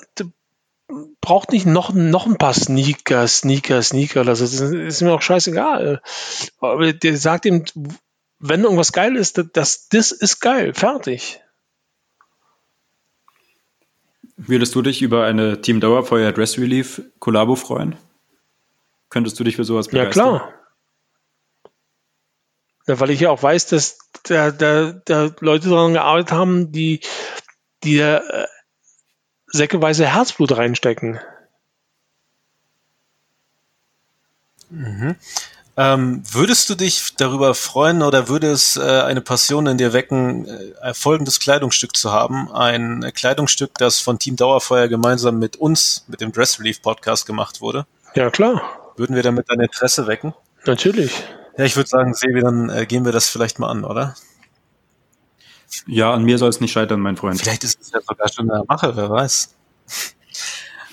braucht 1.21 1.53
nicht 1.53 1.67
noch, 1.67 1.93
noch 1.93 2.27
ein 2.27 2.37
paar 2.37 2.53
Sneaker, 2.53 3.27
Sneaker, 3.27 3.83
Sneaker. 3.83 4.25
Das 4.25 4.41
ist, 4.41 4.61
ist 4.61 5.01
mir 5.01 5.13
auch 5.13 5.23
scheißegal. 5.23 6.03
Aber 6.61 6.93
der 6.93 7.17
sagt 7.17 7.47
ihm, 7.47 7.65
wenn 8.47 8.63
irgendwas 8.63 8.93
geil 8.93 9.17
ist, 9.17 9.43
das, 9.55 9.89
das 9.89 10.13
ist 10.13 10.41
geil, 10.41 10.75
fertig. 10.75 11.41
Würdest 14.37 14.75
du 14.75 14.83
dich 14.83 15.01
über 15.01 15.25
eine 15.25 15.63
Team 15.63 15.81
Dauerfeuer 15.81 16.31
Dress 16.31 16.59
Relief 16.59 17.01
Kollabo 17.21 17.57
freuen? 17.57 17.97
Könntest 19.09 19.41
du 19.41 19.45
dich 19.45 19.57
für 19.57 19.65
sowas 19.65 19.89
begeistern? 19.89 20.27
Ja, 20.27 20.39
klar. 20.39 20.55
Ja, 22.87 23.01
weil 23.01 23.11
ich 23.11 23.21
ja 23.21 23.31
auch 23.31 23.43
weiß, 23.43 23.67
dass 23.69 23.97
da, 24.25 24.51
da, 24.51 24.93
da 24.93 25.31
Leute 25.41 25.71
daran 25.71 25.95
gearbeitet 25.95 26.33
haben, 26.33 26.71
die, 26.71 27.01
die 27.83 27.99
äh, 27.99 28.21
säckeweise 29.47 30.07
Herzblut 30.07 30.55
reinstecken. 30.55 31.19
Mhm. 34.69 35.17
Ähm, 35.77 36.23
würdest 36.31 36.71
du 36.71 36.77
dich 36.77 37.15
darüber 37.17 37.55
freuen 37.55 38.03
oder 38.03 38.29
würde 38.29 38.51
es 38.51 38.77
äh, 38.77 38.83
eine 38.83 39.21
Passion 39.21 39.67
in 39.67 39.77
dir 39.77 39.93
wecken, 39.93 40.47
äh, 40.47 40.95
folgendes 40.95 41.41
Kleidungsstück 41.41 41.97
zu 41.97 42.13
haben? 42.13 42.53
Ein 42.53 43.11
Kleidungsstück, 43.13 43.73
das 43.79 43.99
von 43.99 44.21
Team 44.21 44.37
Dauerfeuer 44.37 44.87
gemeinsam 44.87 45.41
mit 45.41 45.57
uns, 45.57 46.05
mit 46.07 46.21
dem 46.21 46.31
Dress 46.31 46.61
Relief 46.61 46.81
Podcast 46.81 47.27
gemacht 47.27 47.61
wurde? 47.61 47.87
Ja, 48.15 48.31
klar. 48.31 48.63
Würden 48.97 49.17
wir 49.17 49.25
damit 49.25 49.51
dein 49.51 49.61
Interesse 49.61 50.07
wecken? 50.07 50.33
Natürlich. 50.65 51.13
Ja, 51.57 51.65
ich 51.65 51.75
würde 51.75 51.89
sagen, 51.89 52.15
Sebi, 52.15 52.41
dann 52.41 52.71
äh, 52.71 52.87
gehen 52.87 53.05
wir 53.05 53.13
das 53.13 53.29
vielleicht 53.29 53.59
mal 53.59 53.69
an, 53.69 53.85
oder? 53.85 54.15
Ja, 55.87 56.15
an 56.15 56.23
mir 56.23 56.39
soll 56.39 56.51
es 56.51 56.61
nicht 56.61 56.73
scheitern, 56.73 57.01
mein 57.01 57.17
Freund. 57.17 57.41
Vielleicht 57.41 57.65
ist 57.65 57.81
es 57.81 57.91
ja 57.91 58.01
sogar 58.01 58.29
schon 58.29 58.49
eine 58.49 58.63
Mache, 58.69 58.97
wer 58.97 59.11
weiß. 59.11 59.55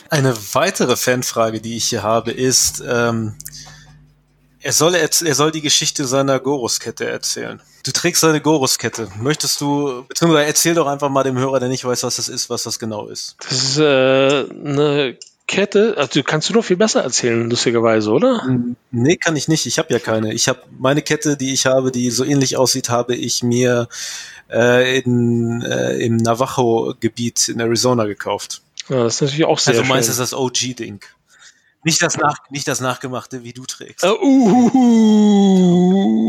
Eine 0.10 0.36
weitere 0.54 0.96
Fanfrage, 0.96 1.62
die 1.62 1.78
ich 1.78 1.86
hier 1.86 2.04
habe, 2.04 2.32
ist, 2.32 2.84
ähm, 2.86 3.36
er 4.62 4.74
soll, 4.74 4.96
er 4.96 5.36
soll 5.36 5.52
die 5.52 5.62
Geschichte 5.62 6.06
seiner 6.06 6.40
Goruskette 6.40 7.06
erzählen. 7.06 7.62
Du 7.84 7.92
trägst 7.92 8.22
seine 8.22 8.42
Goruskette. 8.42 9.08
Möchtest 9.20 9.60
du, 9.60 10.06
beziehungsweise 10.08 10.46
erzähl 10.46 10.76
doch 10.76 10.88
einfach 10.88 11.10
mal 11.10 11.24
dem 11.24 11.38
Hörer, 11.38 11.60
der 11.60 11.70
nicht 11.70 11.84
weiß, 11.84 12.04
was 12.04 12.18
das 12.18 12.30
ist, 12.30 12.50
was 12.50 12.64
das 12.64 12.78
genau 12.78 13.08
ist. 13.08 13.36
Das 13.40 13.52
ist 13.52 13.78
äh, 13.80 14.46
eine 14.50 15.18
Kette, 15.48 15.96
also 15.98 16.22
kannst 16.24 16.50
du 16.50 16.54
doch 16.54 16.64
viel 16.64 16.78
besser 16.78 17.04
erzählen, 17.04 17.50
lustigerweise, 17.50 18.12
oder? 18.12 18.48
Nee, 18.92 19.18
kann 19.18 19.36
ich 19.36 19.48
nicht. 19.48 19.66
Ich 19.66 19.80
habe 19.80 19.92
ja 19.92 20.00
keine. 20.00 20.34
Ich 20.34 20.48
habe 20.48 20.62
meine 20.78 21.02
Kette, 21.02 21.36
die 21.36 21.52
ich 21.54 21.66
habe, 21.66 21.92
die 21.92 22.12
so 22.12 22.24
ähnlich 22.24 22.56
aussieht, 22.56 22.90
habe 22.90 23.16
ich 23.16 23.44
mir 23.44 23.88
äh, 24.50 25.00
in, 25.00 25.62
äh, 25.64 25.98
im 25.98 26.18
Navajo-Gebiet 26.18 27.50
in 27.50 27.60
Arizona 27.60 28.06
gekauft. 28.06 28.62
Ja, 28.90 29.04
das 29.04 29.16
ist 29.16 29.22
natürlich 29.22 29.46
auch 29.46 29.60
sehr 29.60 29.74
Also 29.74 29.86
meins 29.86 30.08
ist 30.08 30.20
das 30.20 30.34
OG-Ding. 30.34 31.02
Nicht 31.84 32.02
das, 32.02 32.18
nach, 32.18 32.38
nicht 32.50 32.68
das 32.68 32.80
Nachgemachte, 32.80 33.44
wie 33.44 33.54
du 33.54 33.66
trägst. 33.66 34.06
Uh, 34.06 34.18
uh, 34.22 34.70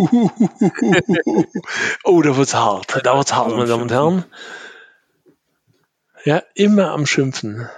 uh, 0.05 0.30
oh, 2.05 2.22
da 2.22 2.36
wird's 2.36 2.55
hart. 2.55 3.00
Da 3.05 3.16
wird's 3.16 3.34
hart, 3.34 3.50
meine 3.50 3.66
Damen 3.66 3.82
und 3.82 3.92
Herren. 3.92 4.24
Ja, 6.24 6.42
immer 6.55 6.92
am 6.92 7.05
Schimpfen. 7.05 7.68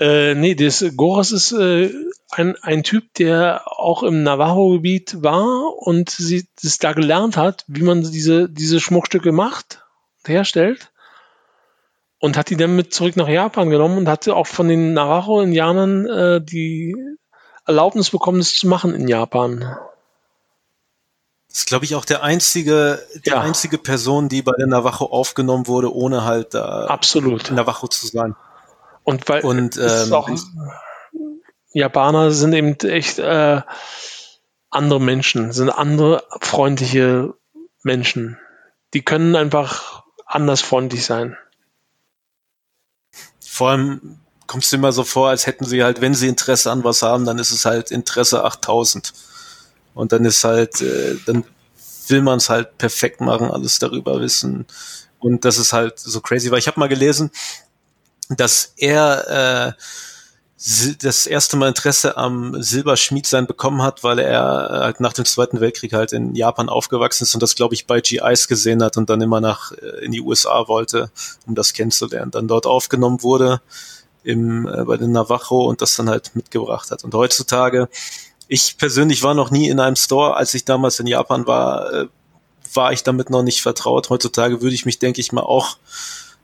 Äh, 0.00 0.34
nee, 0.34 0.56
das 0.56 0.84
Goras 0.96 1.30
ist 1.30 1.52
äh, 1.52 1.90
ein, 2.30 2.56
ein 2.62 2.82
Typ, 2.82 3.14
der 3.14 3.62
auch 3.66 4.02
im 4.02 4.24
Navajo-Gebiet 4.24 5.22
war 5.22 5.76
und 5.78 6.10
sie 6.10 6.48
das 6.60 6.78
da 6.78 6.92
gelernt 6.92 7.36
hat, 7.36 7.64
wie 7.68 7.82
man 7.82 8.02
diese, 8.02 8.48
diese 8.48 8.80
Schmuckstücke 8.80 9.30
macht, 9.30 9.84
herstellt 10.26 10.91
und 12.22 12.36
hat 12.36 12.50
die 12.50 12.56
dann 12.56 12.76
mit 12.76 12.94
zurück 12.94 13.16
nach 13.16 13.26
Japan 13.26 13.68
genommen 13.68 13.98
und 13.98 14.08
hatte 14.08 14.36
auch 14.36 14.46
von 14.46 14.68
den 14.68 14.94
Navajo-Indianern 14.94 16.06
äh, 16.06 16.40
die 16.40 16.94
Erlaubnis 17.66 18.10
bekommen, 18.10 18.38
das 18.38 18.54
zu 18.54 18.68
machen 18.68 18.94
in 18.94 19.08
Japan. 19.08 19.76
Das 21.48 21.58
ist, 21.58 21.66
glaube 21.66 21.84
ich, 21.84 21.96
auch 21.96 22.04
der 22.04 22.22
einzige, 22.22 23.04
die 23.26 23.30
ja. 23.30 23.40
einzige 23.40 23.76
Person, 23.76 24.28
die 24.28 24.40
bei 24.42 24.52
der 24.56 24.68
Navajo 24.68 25.06
aufgenommen 25.06 25.66
wurde, 25.66 25.92
ohne 25.92 26.22
halt 26.22 26.54
da 26.54 26.86
Absolut. 26.86 27.50
Navajo 27.50 27.88
zu 27.88 28.06
sein. 28.06 28.36
Und 29.02 29.28
weil 29.28 29.42
und, 29.42 29.76
ähm, 29.76 30.12
auch, 30.12 30.30
Japaner 31.72 32.30
sind 32.30 32.52
eben 32.52 32.76
echt 32.88 33.18
äh, 33.18 33.62
andere 34.70 35.00
Menschen, 35.00 35.50
sind 35.50 35.70
andere 35.70 36.22
freundliche 36.40 37.34
Menschen. 37.82 38.38
Die 38.94 39.02
können 39.02 39.34
einfach 39.34 40.04
anders 40.24 40.60
freundlich 40.60 41.04
sein 41.04 41.36
vor 43.52 43.68
allem 43.68 44.18
kommst 44.46 44.72
du 44.72 44.76
immer 44.76 44.92
so 44.92 45.04
vor, 45.04 45.28
als 45.28 45.46
hätten 45.46 45.66
sie 45.66 45.84
halt, 45.84 46.00
wenn 46.00 46.14
sie 46.14 46.26
Interesse 46.26 46.70
an 46.72 46.84
was 46.84 47.02
haben, 47.02 47.26
dann 47.26 47.38
ist 47.38 47.50
es 47.50 47.66
halt 47.66 47.90
Interesse 47.90 48.42
8000. 48.44 49.12
Und 49.92 50.12
dann 50.12 50.24
ist 50.24 50.42
halt, 50.42 50.80
äh, 50.80 51.16
dann 51.26 51.44
will 52.08 52.22
man 52.22 52.38
es 52.38 52.48
halt 52.48 52.78
perfekt 52.78 53.20
machen, 53.20 53.50
alles 53.50 53.78
darüber 53.78 54.22
wissen. 54.22 54.64
Und 55.18 55.44
das 55.44 55.58
ist 55.58 55.74
halt 55.74 55.98
so 55.98 56.22
crazy, 56.22 56.50
weil 56.50 56.60
ich 56.60 56.66
habe 56.66 56.80
mal 56.80 56.88
gelesen, 56.88 57.30
dass 58.30 58.72
er 58.78 59.68
äh, 59.68 59.82
das 61.00 61.26
erste 61.26 61.56
Mal 61.56 61.68
Interesse 61.68 62.16
am 62.16 62.62
Silberschmiedsein 62.62 63.48
bekommen 63.48 63.82
hat, 63.82 64.04
weil 64.04 64.20
er 64.20 64.70
äh, 64.70 64.78
halt 64.84 65.00
nach 65.00 65.12
dem 65.12 65.24
Zweiten 65.24 65.60
Weltkrieg 65.60 65.92
halt 65.92 66.12
in 66.12 66.36
Japan 66.36 66.68
aufgewachsen 66.68 67.24
ist 67.24 67.34
und 67.34 67.42
das, 67.42 67.56
glaube 67.56 67.74
ich, 67.74 67.86
bei 67.86 68.00
GIs 68.00 68.46
gesehen 68.46 68.82
hat 68.82 68.96
und 68.96 69.10
dann 69.10 69.20
immer 69.20 69.40
nach 69.40 69.72
äh, 69.72 70.04
in 70.04 70.12
die 70.12 70.20
USA 70.20 70.68
wollte, 70.68 71.10
um 71.46 71.56
das 71.56 71.72
kennenzulernen. 71.72 72.30
Dann 72.30 72.46
dort 72.46 72.66
aufgenommen 72.66 73.22
wurde 73.24 73.60
im, 74.22 74.68
äh, 74.68 74.84
bei 74.84 74.96
den 74.96 75.10
Navajo 75.10 75.64
und 75.64 75.82
das 75.82 75.96
dann 75.96 76.08
halt 76.08 76.36
mitgebracht 76.36 76.92
hat. 76.92 77.02
Und 77.02 77.12
heutzutage, 77.14 77.88
ich 78.46 78.78
persönlich 78.78 79.24
war 79.24 79.34
noch 79.34 79.50
nie 79.50 79.68
in 79.68 79.80
einem 79.80 79.96
Store, 79.96 80.36
als 80.36 80.54
ich 80.54 80.64
damals 80.64 81.00
in 81.00 81.08
Japan 81.08 81.46
war, 81.48 81.92
äh, 81.92 82.06
war 82.72 82.92
ich 82.92 83.02
damit 83.02 83.30
noch 83.30 83.42
nicht 83.42 83.62
vertraut. 83.62 84.10
Heutzutage 84.10 84.62
würde 84.62 84.76
ich 84.76 84.86
mich, 84.86 85.00
denke 85.00 85.20
ich 85.20 85.32
mal, 85.32 85.42
auch 85.42 85.76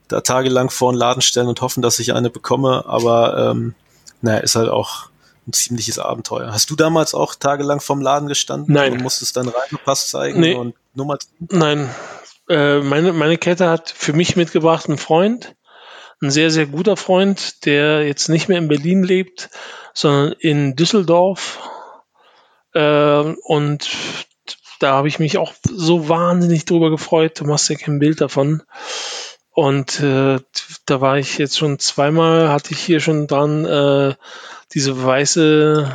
da 0.09 0.19
tagelang 0.19 0.69
vor 0.69 0.91
den 0.91 0.97
Laden 0.97 1.21
stellen 1.21 1.47
und 1.47 1.61
hoffen, 1.61 1.81
dass 1.81 1.99
ich 1.99 2.13
eine 2.13 2.29
bekomme, 2.29 2.83
aber 2.85 3.51
ähm, 3.51 3.75
naja, 4.21 4.39
ist 4.39 4.55
halt 4.55 4.69
auch 4.69 5.09
ein 5.47 5.53
ziemliches 5.53 5.99
Abenteuer. 5.99 6.51
Hast 6.51 6.69
du 6.69 6.75
damals 6.75 7.13
auch 7.13 7.35
tagelang 7.35 7.79
vom 7.79 8.01
Laden 8.01 8.27
gestanden 8.27 8.73
Nein. 8.73 8.93
und 8.93 9.01
musstest 9.01 9.35
dann 9.37 9.49
Reisepass 9.49 10.09
zeigen 10.09 10.39
nee. 10.39 10.53
und 10.53 10.75
Nummer? 10.93 11.17
Nein. 11.39 11.89
Äh, 12.47 12.79
meine, 12.79 13.13
meine 13.13 13.37
Kette 13.37 13.69
hat 13.69 13.89
für 13.89 14.13
mich 14.13 14.35
mitgebracht 14.35 14.87
ein 14.87 14.97
Freund, 14.97 15.55
ein 16.21 16.31
sehr, 16.31 16.51
sehr 16.51 16.65
guter 16.65 16.97
Freund, 16.97 17.65
der 17.65 18.05
jetzt 18.05 18.27
nicht 18.29 18.49
mehr 18.49 18.57
in 18.57 18.67
Berlin 18.67 19.03
lebt, 19.03 19.49
sondern 19.93 20.33
in 20.39 20.75
Düsseldorf. 20.75 21.59
Äh, 22.73 23.33
und 23.43 23.89
da 24.79 24.93
habe 24.93 25.07
ich 25.07 25.19
mich 25.19 25.37
auch 25.37 25.53
so 25.63 26.09
wahnsinnig 26.09 26.65
drüber 26.65 26.89
gefreut. 26.89 27.39
Du 27.39 27.45
machst 27.45 27.69
ja 27.69 27.75
kein 27.75 27.99
Bild 27.99 28.21
davon. 28.21 28.63
Und 29.51 29.99
äh, 29.99 30.39
da 30.85 31.01
war 31.01 31.17
ich 31.17 31.37
jetzt 31.37 31.57
schon 31.57 31.79
zweimal, 31.79 32.49
hatte 32.49 32.73
ich 32.73 32.79
hier 32.79 32.99
schon 32.99 33.27
dran 33.27 33.65
äh, 33.65 34.15
diese 34.73 35.03
weiße 35.03 35.91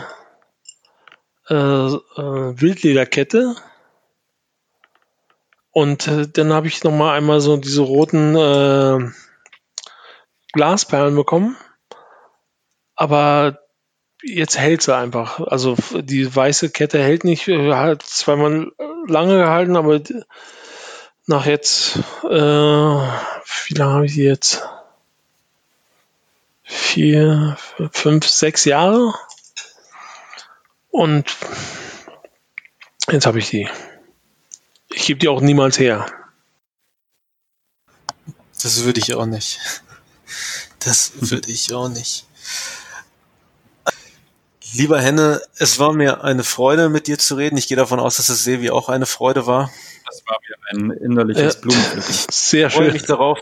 äh, 1.48 1.54
äh, 1.54 2.60
Wildlederkette. 2.60 3.54
Und 5.70 6.08
äh, 6.08 6.28
dann 6.28 6.52
habe 6.52 6.68
ich 6.68 6.84
noch 6.84 6.92
mal 6.92 7.16
einmal 7.16 7.40
so 7.40 7.56
diese 7.56 7.82
roten 7.82 8.36
äh, 8.36 9.10
Glasperlen 10.52 11.14
bekommen. 11.14 11.56
Aber 12.94 13.58
jetzt 14.22 14.58
hält 14.58 14.82
sie 14.82 14.96
einfach. 14.96 15.40
Also 15.40 15.76
die 15.92 16.34
weiße 16.34 16.70
Kette 16.70 17.02
hält 17.02 17.24
nicht, 17.24 17.48
hat 17.48 18.02
zweimal 18.02 18.72
lange 19.06 19.36
gehalten, 19.36 19.76
aber 19.76 20.00
nach 21.26 21.46
jetzt, 21.46 21.96
äh, 22.22 22.28
wie 22.28 23.74
lange 23.74 23.92
habe 23.94 24.06
ich 24.06 24.14
die 24.14 24.22
jetzt? 24.22 24.62
Vier, 26.62 27.56
fünf, 27.92 28.26
sechs 28.26 28.64
Jahre. 28.64 29.14
Und 30.90 31.36
jetzt 33.10 33.26
habe 33.26 33.38
ich 33.38 33.50
die. 33.50 33.68
Ich 34.90 35.06
gebe 35.06 35.18
die 35.18 35.28
auch 35.28 35.40
niemals 35.40 35.78
her. 35.78 36.06
Das 38.62 38.84
würde 38.84 39.00
ich 39.00 39.14
auch 39.14 39.26
nicht. 39.26 39.60
Das 40.78 41.12
würde 41.16 41.50
ich 41.50 41.72
auch 41.72 41.88
nicht. 41.88 42.26
Lieber 44.72 45.00
Henne, 45.00 45.40
es 45.56 45.78
war 45.78 45.92
mir 45.92 46.24
eine 46.24 46.44
Freude, 46.44 46.88
mit 46.88 47.06
dir 47.06 47.18
zu 47.18 47.36
reden. 47.36 47.56
Ich 47.56 47.68
gehe 47.68 47.76
davon 47.76 48.00
aus, 48.00 48.16
dass 48.16 48.28
es 48.28 48.44
Sevi 48.44 48.70
auch 48.70 48.88
eine 48.88 49.06
Freude 49.06 49.46
war. 49.46 49.70
Das 50.06 50.22
war 50.26 50.38
mir 50.48 50.56
ein 50.80 50.90
innerliches 50.90 51.54
Ja. 51.54 51.60
Blumenpflücken. 51.60 52.14
Sehr 52.30 52.66
Ich 52.68 52.74
freue 52.74 52.84
schön. 52.86 52.92
mich 52.92 53.02
darauf, 53.04 53.38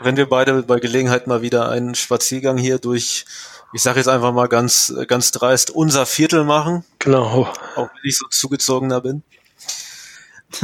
wenn 0.00 0.16
wir 0.16 0.28
beide 0.28 0.62
bei 0.62 0.80
Gelegenheit 0.80 1.26
mal 1.26 1.42
wieder 1.42 1.68
einen 1.68 1.94
Spaziergang 1.94 2.56
hier 2.58 2.78
durch, 2.78 3.24
ich 3.72 3.82
sage 3.82 3.98
jetzt 3.98 4.08
einfach 4.08 4.32
mal 4.32 4.48
ganz, 4.48 4.92
ganz 5.08 5.30
dreist, 5.32 5.70
unser 5.70 6.06
Viertel 6.06 6.44
machen, 6.44 6.84
Genau. 6.98 7.52
auch 7.76 7.88
wenn 7.88 8.08
ich 8.08 8.16
so 8.18 8.26
zugezogener 8.28 9.00
bin. 9.00 9.22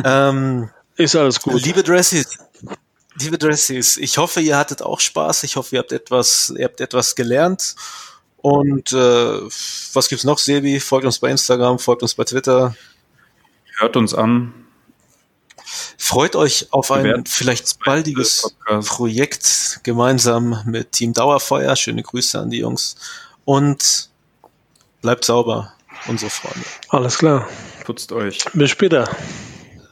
ähm, 0.05 0.70
Ist 0.96 1.16
alles 1.16 1.40
gut. 1.40 1.61
Liebe 1.62 1.82
Dressies, 1.82 2.38
liebe 3.20 3.38
Dressies, 3.38 3.96
ich 3.96 4.18
hoffe, 4.18 4.40
ihr 4.40 4.57
hattet 4.57 4.82
auch 4.82 5.01
Spaß. 5.01 5.42
Ich 5.44 5.57
hoffe, 5.57 5.76
ihr 5.76 5.80
habt 5.80 5.92
etwas, 5.92 6.53
ihr 6.57 6.64
habt 6.64 6.80
etwas 6.80 7.14
gelernt. 7.14 7.74
Und 8.38 8.92
äh, 8.92 8.96
was 8.96 10.09
gibt's 10.09 10.24
noch, 10.24 10.38
Sebi? 10.38 10.80
Folgt 10.80 11.05
uns 11.05 11.18
bei 11.18 11.30
Instagram, 11.30 11.78
folgt 11.78 12.03
uns 12.03 12.14
bei 12.14 12.24
Twitter. 12.24 12.74
Hört 13.78 13.96
uns 13.96 14.14
an. 14.14 14.55
Freut 15.98 16.36
euch 16.36 16.68
auf 16.70 16.90
ein 16.90 17.24
vielleicht 17.26 17.84
baldiges 17.84 18.42
Podcast. 18.42 18.88
Projekt 18.88 19.80
gemeinsam 19.82 20.62
mit 20.66 20.92
Team 20.92 21.12
Dauerfeuer. 21.12 21.76
Schöne 21.76 22.02
Grüße 22.02 22.38
an 22.38 22.50
die 22.50 22.58
Jungs. 22.58 22.96
Und 23.44 24.10
bleibt 25.00 25.24
sauber, 25.24 25.72
unsere 26.06 26.30
Freunde. 26.30 26.66
Alles 26.88 27.18
klar. 27.18 27.48
Putzt 27.84 28.12
euch. 28.12 28.44
Bis 28.52 28.70
später. 28.70 29.08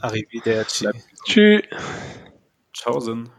Arrivederci. 0.00 0.88
Tschüss. 1.24 1.62
Ciao, 2.74 3.00
Sinn. 3.00 3.30